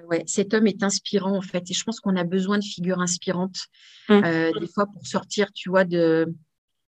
Ouais, 0.09 0.25
cet 0.27 0.53
homme 0.55 0.67
est 0.67 0.83
inspirant 0.83 1.37
en 1.37 1.43
fait, 1.43 1.71
et 1.71 1.75
je 1.75 1.85
pense 1.85 2.01
qu'on 2.01 2.17
a 2.17 2.25
besoin 2.25 2.59
de 2.59 2.65
figures 2.65 3.01
inspirantes 3.01 3.59
mmh. 4.09 4.21
des 4.61 4.67
fois 4.67 4.87
pour 4.87 5.07
sortir, 5.07 5.53
tu 5.53 5.71
vois, 5.71 5.85
de 5.85 6.35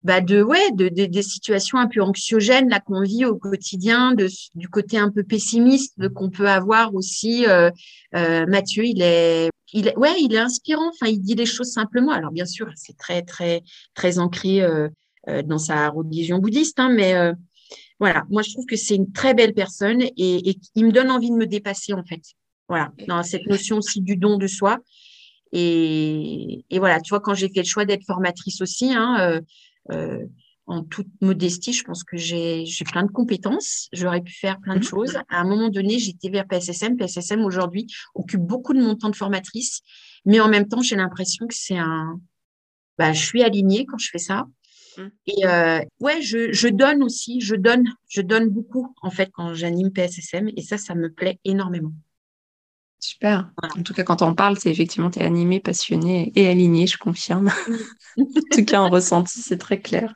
bah 0.06 0.20
de 0.20 0.40
ouais 0.40 0.70
de, 0.72 0.88
des 0.88 1.22
situations 1.22 1.78
un 1.78 1.88
peu 1.88 2.00
anxiogènes 2.00 2.68
là 2.68 2.78
qu'on 2.78 3.02
vit 3.02 3.24
au 3.24 3.36
quotidien 3.36 4.14
de, 4.14 4.28
du 4.54 4.68
côté 4.68 4.98
un 4.98 5.10
peu 5.10 5.24
pessimiste 5.24 6.08
qu'on 6.14 6.30
peut 6.30 6.48
avoir 6.48 6.94
aussi 6.94 7.44
euh, 7.46 7.70
euh, 8.14 8.46
Mathieu 8.46 8.84
il 8.84 9.02
est 9.02 9.50
il 9.72 9.88
est 9.88 9.96
ouais 9.96 10.14
il 10.20 10.32
est 10.32 10.38
inspirant 10.38 10.90
enfin 10.90 11.10
il 11.10 11.20
dit 11.20 11.34
les 11.34 11.44
choses 11.44 11.72
simplement. 11.72 12.12
Alors 12.12 12.30
bien 12.30 12.46
sûr 12.46 12.70
c'est 12.76 12.96
très 12.96 13.22
très 13.22 13.62
très 13.94 14.20
ancré 14.20 14.62
euh, 14.62 14.88
euh 15.28 15.42
dans 15.42 15.58
sa 15.58 15.88
religion 15.88 16.38
bouddhiste 16.38 16.78
hein, 16.78 16.90
mais 16.90 17.14
euh, 17.14 17.32
voilà. 17.98 18.24
Moi 18.30 18.42
je 18.42 18.52
trouve 18.52 18.66
que 18.66 18.76
c'est 18.76 18.94
une 18.94 19.10
très 19.10 19.34
belle 19.34 19.54
personne 19.54 20.02
et, 20.02 20.50
et 20.50 20.58
il 20.76 20.86
me 20.86 20.92
donne 20.92 21.10
envie 21.10 21.30
de 21.30 21.36
me 21.36 21.46
dépasser 21.46 21.94
en 21.94 22.04
fait 22.04 22.22
voilà 22.68 22.92
dans 23.06 23.22
cette 23.22 23.46
notion 23.46 23.78
aussi 23.78 24.00
du 24.00 24.16
don 24.16 24.38
de 24.38 24.46
soi 24.46 24.78
et, 25.52 26.64
et 26.68 26.78
voilà 26.78 27.00
tu 27.00 27.10
vois 27.10 27.20
quand 27.20 27.34
j'ai 27.34 27.48
fait 27.48 27.60
le 27.60 27.66
choix 27.66 27.84
d'être 27.84 28.04
formatrice 28.04 28.60
aussi 28.60 28.92
hein, 28.92 29.16
euh, 29.20 29.40
euh, 29.92 30.26
en 30.66 30.82
toute 30.82 31.08
modestie, 31.20 31.72
je 31.72 31.84
pense 31.84 32.02
que 32.02 32.16
j'ai 32.16 32.64
plein 32.90 33.04
de 33.04 33.10
compétences. 33.10 33.88
J'aurais 33.92 34.20
pu 34.20 34.32
faire 34.32 34.60
plein 34.60 34.74
de 34.74 34.80
mhm. 34.80 34.84
choses. 34.84 35.16
À 35.28 35.40
un 35.40 35.44
moment 35.44 35.68
donné, 35.68 35.98
j'étais 35.98 36.28
vers 36.28 36.46
PSSM. 36.46 36.96
PSSM 36.96 37.44
aujourd'hui 37.44 37.86
occupe 38.14 38.40
beaucoup 38.40 38.74
de 38.74 38.80
mon 38.80 38.96
temps 38.96 39.10
de 39.10 39.16
formatrice, 39.16 39.80
mais 40.24 40.40
en 40.40 40.48
même 40.48 40.66
temps, 40.66 40.82
j'ai 40.82 40.96
l'impression 40.96 41.46
que 41.46 41.54
c'est 41.54 41.78
un. 41.78 42.20
Bah, 42.98 43.12
je 43.12 43.24
suis 43.24 43.42
alignée 43.42 43.86
quand 43.86 43.98
je 43.98 44.10
fais 44.10 44.18
ça. 44.18 44.46
Mhm. 44.98 45.10
Et 45.26 45.46
euh, 45.46 45.80
ouais, 46.00 46.20
je, 46.22 46.52
je, 46.52 46.68
donne 46.68 47.02
aussi, 47.02 47.40
je 47.40 47.54
donne, 47.54 47.84
je 48.08 48.22
donne 48.22 48.48
beaucoup 48.48 48.92
en 49.02 49.10
fait 49.10 49.30
quand 49.32 49.54
j'anime 49.54 49.92
PSSM, 49.92 50.50
et 50.56 50.62
ça, 50.62 50.78
ça 50.78 50.94
me 50.94 51.12
plaît 51.12 51.38
énormément. 51.44 51.92
Super. 52.98 53.50
En 53.62 53.82
tout 53.82 53.94
cas, 53.94 54.04
quand 54.04 54.22
on 54.22 54.34
parle, 54.34 54.58
c'est 54.58 54.70
effectivement, 54.70 55.10
tu 55.10 55.20
es 55.20 55.24
animé, 55.24 55.60
passionné 55.60 56.32
et 56.34 56.48
aligné, 56.48 56.86
je 56.86 56.98
confirme. 56.98 57.50
en 58.18 58.24
tout 58.50 58.64
cas, 58.64 58.80
en 58.80 58.88
ressenti, 58.88 59.40
c'est 59.40 59.58
très 59.58 59.80
clair. 59.80 60.14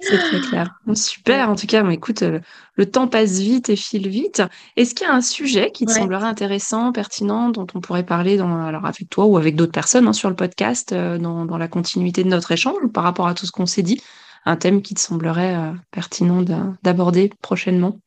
C'est 0.00 0.18
très 0.18 0.40
clair. 0.40 0.74
Super. 0.94 1.48
En 1.48 1.54
tout 1.54 1.66
cas, 1.66 1.88
écoute, 1.90 2.22
euh, 2.22 2.40
le 2.74 2.90
temps 2.90 3.06
passe 3.06 3.38
vite 3.38 3.68
et 3.68 3.76
file 3.76 4.08
vite. 4.08 4.42
Est-ce 4.76 4.94
qu'il 4.94 5.06
y 5.06 5.10
a 5.10 5.14
un 5.14 5.20
sujet 5.20 5.70
qui 5.70 5.86
te 5.86 5.92
semblerait 5.92 6.26
intéressant, 6.26 6.90
pertinent, 6.90 7.50
dont 7.50 7.66
on 7.74 7.80
pourrait 7.80 8.04
parler 8.04 8.36
dans, 8.36 8.64
alors 8.64 8.84
avec 8.84 9.08
toi 9.08 9.26
ou 9.26 9.36
avec 9.36 9.54
d'autres 9.54 9.72
personnes 9.72 10.08
hein, 10.08 10.12
sur 10.12 10.28
le 10.28 10.34
podcast, 10.34 10.92
euh, 10.92 11.18
dans, 11.18 11.44
dans, 11.46 11.56
la 11.56 11.68
continuité 11.68 12.24
de 12.24 12.28
notre 12.28 12.50
échange, 12.50 12.82
ou 12.82 12.88
par 12.88 13.04
rapport 13.04 13.28
à 13.28 13.34
tout 13.34 13.46
ce 13.46 13.52
qu'on 13.52 13.66
s'est 13.66 13.82
dit, 13.82 14.02
un 14.44 14.56
thème 14.56 14.82
qui 14.82 14.94
te 14.94 15.00
semblerait 15.00 15.54
euh, 15.54 15.72
pertinent 15.92 16.42
d'aborder 16.82 17.30
prochainement? 17.40 18.00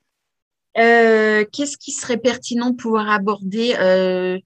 Euh, 0.78 1.46
qu'est-ce 1.52 1.78
qui 1.78 1.92
serait 1.92 2.18
pertinent 2.18 2.72
de 2.72 2.76
pouvoir 2.76 3.10
aborder 3.10 3.76
euh, 3.80 4.38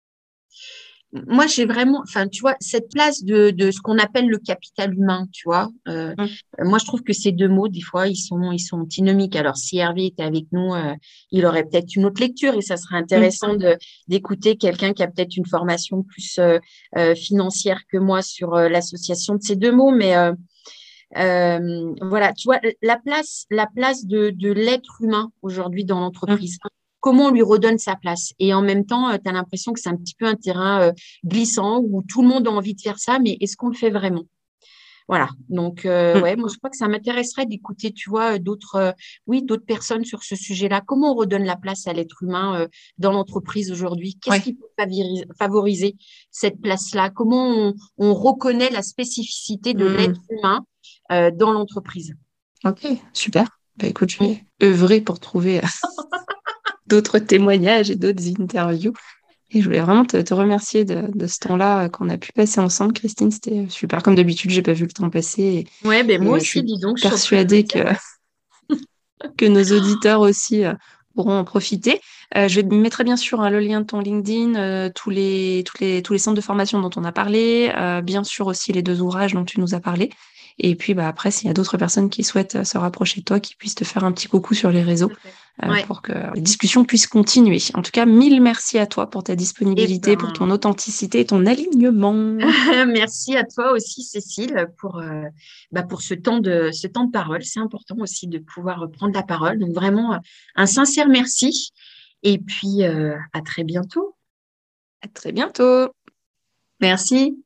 Moi, 1.11 1.47
j'ai 1.47 1.65
vraiment, 1.65 2.01
enfin, 2.03 2.27
tu 2.27 2.41
vois, 2.41 2.55
cette 2.59 2.89
place 2.91 3.23
de, 3.23 3.49
de 3.49 3.71
ce 3.71 3.81
qu'on 3.81 3.97
appelle 3.97 4.27
le 4.27 4.37
capital 4.37 4.93
humain, 4.93 5.25
tu 5.31 5.43
vois. 5.45 5.69
Euh, 5.87 6.13
mmh. 6.17 6.65
Moi, 6.65 6.77
je 6.77 6.85
trouve 6.85 7.01
que 7.01 7.13
ces 7.13 7.31
deux 7.31 7.47
mots, 7.47 7.67
des 7.67 7.81
fois, 7.81 8.07
ils 8.07 8.15
sont, 8.15 8.51
ils 8.51 8.59
sont 8.59 8.77
antinomiques. 8.77 9.35
Alors, 9.35 9.57
si 9.57 9.77
Hervé 9.79 10.05
était 10.05 10.23
avec 10.23 10.45
nous, 10.51 10.71
il 11.31 11.45
aurait 11.47 11.63
peut-être 11.63 11.95
une 11.95 12.05
autre 12.05 12.21
lecture 12.21 12.53
et 12.53 12.61
ça 12.61 12.77
serait 12.77 12.97
intéressant 12.97 13.55
mmh. 13.55 13.77
d'écouter 14.07 14.55
quelqu'un 14.55 14.93
qui 14.93 15.01
a 15.01 15.07
peut-être 15.07 15.35
une 15.35 15.47
formation 15.47 16.03
plus 16.03 16.39
financière 17.15 17.81
que 17.91 17.97
moi 17.97 18.21
sur 18.21 18.51
l'association 18.51 19.35
de 19.35 19.41
ces 19.41 19.55
deux 19.55 19.71
mots, 19.71 19.91
mais 19.91 20.13
euh, 21.17 21.93
voilà, 22.01 22.33
tu 22.33 22.47
vois, 22.47 22.59
la 22.81 22.97
place, 22.97 23.45
la 23.49 23.67
place 23.67 24.05
de, 24.05 24.29
de 24.29 24.51
l'être 24.51 25.01
humain 25.01 25.31
aujourd'hui 25.41 25.85
dans 25.85 25.99
l'entreprise. 25.99 26.57
comment 26.99 27.27
on 27.27 27.31
lui 27.31 27.41
redonne 27.41 27.77
sa 27.77 27.95
place? 27.95 28.33
Et 28.39 28.53
en 28.53 28.61
même 28.61 28.85
temps, 28.85 29.17
tu 29.17 29.29
as 29.29 29.33
l'impression 29.33 29.73
que 29.73 29.79
c'est 29.79 29.89
un 29.89 29.97
petit 29.97 30.15
peu 30.15 30.25
un 30.25 30.35
terrain 30.35 30.91
glissant 31.25 31.79
où 31.79 32.03
tout 32.03 32.21
le 32.21 32.27
monde 32.27 32.47
a 32.47 32.51
envie 32.51 32.75
de 32.75 32.81
faire 32.81 32.99
ça, 32.99 33.19
mais 33.19 33.37
est-ce 33.41 33.55
qu'on 33.57 33.69
le 33.69 33.75
fait 33.75 33.89
vraiment? 33.89 34.23
Voilà. 35.09 35.29
Donc, 35.49 35.87
euh, 35.87 36.19
mmh. 36.19 36.21
ouais, 36.21 36.35
moi, 36.35 36.49
je 36.53 36.57
crois 36.59 36.69
que 36.69 36.77
ça 36.77 36.87
m'intéresserait 36.87 37.47
d'écouter, 37.47 37.91
tu 37.91 38.11
vois, 38.11 38.37
d'autres, 38.37 38.75
euh, 38.75 38.91
oui, 39.25 39.41
d'autres 39.41 39.65
personnes 39.65 40.05
sur 40.05 40.21
ce 40.21 40.35
sujet-là. 40.35 40.81
Comment 40.85 41.13
on 41.13 41.15
redonne 41.15 41.45
la 41.45 41.55
place 41.55 41.87
à 41.87 41.93
l'être 41.93 42.21
humain 42.21 42.61
euh, 42.61 42.67
dans 42.99 43.11
l'entreprise 43.11 43.71
aujourd'hui? 43.71 44.19
Qu'est-ce 44.21 44.43
qui 44.43 44.53
peut 44.53 44.67
favoriser 45.39 45.95
cette 46.29 46.61
place-là? 46.61 47.09
Comment 47.09 47.73
on, 47.97 48.13
reconnaît 48.13 48.69
la 48.69 48.83
spécificité 48.83 49.73
de 49.73 49.89
mmh. 49.89 49.97
l'être 49.97 50.21
humain 50.29 50.63
dans 51.09 51.51
l'entreprise 51.51 52.15
Ok, 52.65 52.85
super. 53.13 53.47
Bah, 53.77 53.87
écoute, 53.87 54.09
je 54.09 54.19
vais 54.19 54.43
œuvrer 54.61 55.01
pour 55.01 55.19
trouver 55.19 55.61
d'autres 56.87 57.19
témoignages 57.19 57.89
et 57.89 57.95
d'autres 57.95 58.27
interviews. 58.39 58.93
Et 59.51 59.61
je 59.61 59.65
voulais 59.65 59.79
vraiment 59.79 60.05
te, 60.05 60.33
remercier 60.33 60.85
de, 60.85 61.27
ce 61.27 61.39
temps-là 61.39 61.85
euh, 61.85 61.89
qu'on 61.89 62.09
a 62.09 62.17
pu 62.17 62.31
passer 62.33 62.59
ensemble, 62.59 62.93
Christine. 62.93 63.31
C'était 63.31 63.65
super. 63.69 64.03
Comme 64.03 64.15
d'habitude, 64.15 64.51
j'ai 64.51 64.61
pas 64.61 64.73
vu 64.73 64.85
le 64.85 64.91
temps 64.91 65.09
passer. 65.09 65.65
ouais, 65.83 66.03
ben 66.03 66.23
moi 66.23 66.37
aussi, 66.37 66.61
dis 66.61 66.77
donc. 66.77 66.97
Je 66.97 67.01
suis 67.01 67.09
persuadée 67.09 67.63
que, 67.63 67.79
que 69.37 69.45
nos 69.45 69.63
auditeurs 69.75 70.21
aussi 70.21 70.65
euh, 70.65 70.73
pourront 71.15 71.39
en 71.39 71.43
profiter. 71.43 71.99
Euh, 72.37 72.47
je 72.47 72.61
vais 72.61 72.67
mettre 72.75 73.03
bien 73.03 73.17
sûr 73.17 73.41
hein, 73.41 73.49
le 73.49 73.59
lien 73.59 73.81
de 73.81 73.87
ton 73.87 74.01
LinkedIn, 74.01 74.91
tous, 74.91 75.09
les, 75.09 75.63
tous, 75.65 75.79
les, 75.79 76.03
tous 76.03 76.13
les 76.13 76.19
centres 76.19 76.35
de 76.35 76.41
formation 76.41 76.79
dont 76.79 76.91
on 76.95 77.03
a 77.03 77.11
parlé, 77.11 77.73
bien 78.03 78.23
sûr 78.23 78.45
aussi 78.45 78.71
les 78.71 78.83
deux 78.83 79.01
ouvrages 79.01 79.33
dont 79.33 79.45
tu 79.45 79.59
nous 79.59 79.73
as 79.73 79.79
parlé. 79.79 80.11
Et 80.59 80.75
puis 80.75 80.93
bah, 80.93 81.07
après, 81.07 81.31
s'il 81.31 81.47
y 81.47 81.49
a 81.49 81.53
d'autres 81.53 81.77
personnes 81.77 82.09
qui 82.09 82.23
souhaitent 82.23 82.63
se 82.63 82.77
rapprocher 82.77 83.21
de 83.21 83.25
toi, 83.25 83.39
qui 83.39 83.55
puissent 83.55 83.75
te 83.75 83.83
faire 83.83 84.03
un 84.03 84.11
petit 84.11 84.27
coucou 84.27 84.53
sur 84.53 84.71
les 84.71 84.83
réseaux. 84.83 85.11
Euh, 85.63 85.83
pour 85.87 86.01
que 86.01 86.13
les 86.35 86.41
discussions 86.41 86.85
puissent 86.85 87.07
continuer. 87.07 87.57
En 87.73 87.81
tout 87.81 87.91
cas, 87.91 88.05
mille 88.05 88.41
merci 88.41 88.79
à 88.79 88.87
toi 88.87 89.09
pour 89.09 89.25
ta 89.25 89.35
disponibilité, 89.35 90.15
pour 90.15 90.29
ben 90.29 90.33
ton 90.33 90.51
authenticité 90.51 91.19
et 91.19 91.25
ton 91.25 91.45
alignement. 91.45 92.13
merci 92.87 93.35
à 93.35 93.43
toi 93.43 93.73
aussi, 93.73 94.03
Cécile, 94.03 94.67
pour, 94.77 94.99
euh, 94.99 95.23
bah 95.73 95.83
pour 95.83 96.01
ce, 96.01 96.13
temps 96.13 96.39
de, 96.39 96.69
ce 96.71 96.87
temps 96.87 97.03
de 97.03 97.11
parole. 97.11 97.43
C'est 97.43 97.59
important 97.59 97.97
aussi 97.99 98.27
de 98.27 98.39
pouvoir 98.39 98.89
prendre 98.89 99.13
la 99.13 99.23
parole. 99.23 99.59
Donc 99.59 99.73
vraiment, 99.73 100.17
un 100.55 100.65
sincère 100.65 101.09
merci. 101.09 101.71
Et 102.23 102.37
puis, 102.37 102.83
euh, 102.83 103.17
à 103.33 103.41
très 103.41 103.65
bientôt. 103.65 104.15
À 105.01 105.09
très 105.09 105.33
bientôt. 105.33 105.89
Merci. 106.79 107.37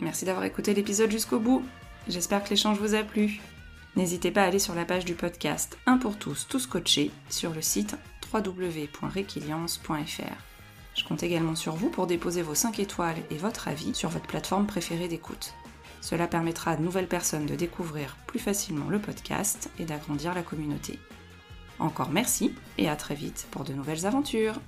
Merci 0.00 0.24
d'avoir 0.24 0.44
écouté 0.44 0.74
l'épisode 0.74 1.10
jusqu'au 1.10 1.38
bout. 1.38 1.64
J'espère 2.08 2.42
que 2.42 2.50
l'échange 2.50 2.78
vous 2.78 2.94
a 2.94 3.02
plu. 3.02 3.40
N'hésitez 3.96 4.30
pas 4.30 4.42
à 4.42 4.46
aller 4.46 4.58
sur 4.58 4.74
la 4.74 4.84
page 4.84 5.04
du 5.04 5.14
podcast 5.14 5.78
Un 5.86 5.98
pour 5.98 6.16
tous, 6.16 6.46
tous 6.48 6.66
coachés 6.66 7.10
sur 7.28 7.52
le 7.52 7.60
site 7.60 7.96
www.requiliance.fr. 8.32 10.44
Je 10.94 11.04
compte 11.04 11.22
également 11.22 11.54
sur 11.54 11.74
vous 11.74 11.90
pour 11.90 12.06
déposer 12.06 12.42
vos 12.42 12.54
5 12.54 12.78
étoiles 12.78 13.22
et 13.30 13.36
votre 13.36 13.68
avis 13.68 13.94
sur 13.94 14.08
votre 14.08 14.26
plateforme 14.26 14.66
préférée 14.66 15.08
d'écoute. 15.08 15.54
Cela 16.00 16.26
permettra 16.26 16.72
à 16.72 16.76
de 16.76 16.82
nouvelles 16.82 17.08
personnes 17.08 17.46
de 17.46 17.54
découvrir 17.54 18.16
plus 18.26 18.38
facilement 18.38 18.88
le 18.88 18.98
podcast 18.98 19.70
et 19.78 19.84
d'agrandir 19.84 20.34
la 20.34 20.42
communauté. 20.42 20.98
Encore 21.78 22.10
merci 22.10 22.54
et 22.78 22.88
à 22.88 22.96
très 22.96 23.14
vite 23.14 23.46
pour 23.50 23.64
de 23.64 23.72
nouvelles 23.72 24.06
aventures. 24.06 24.60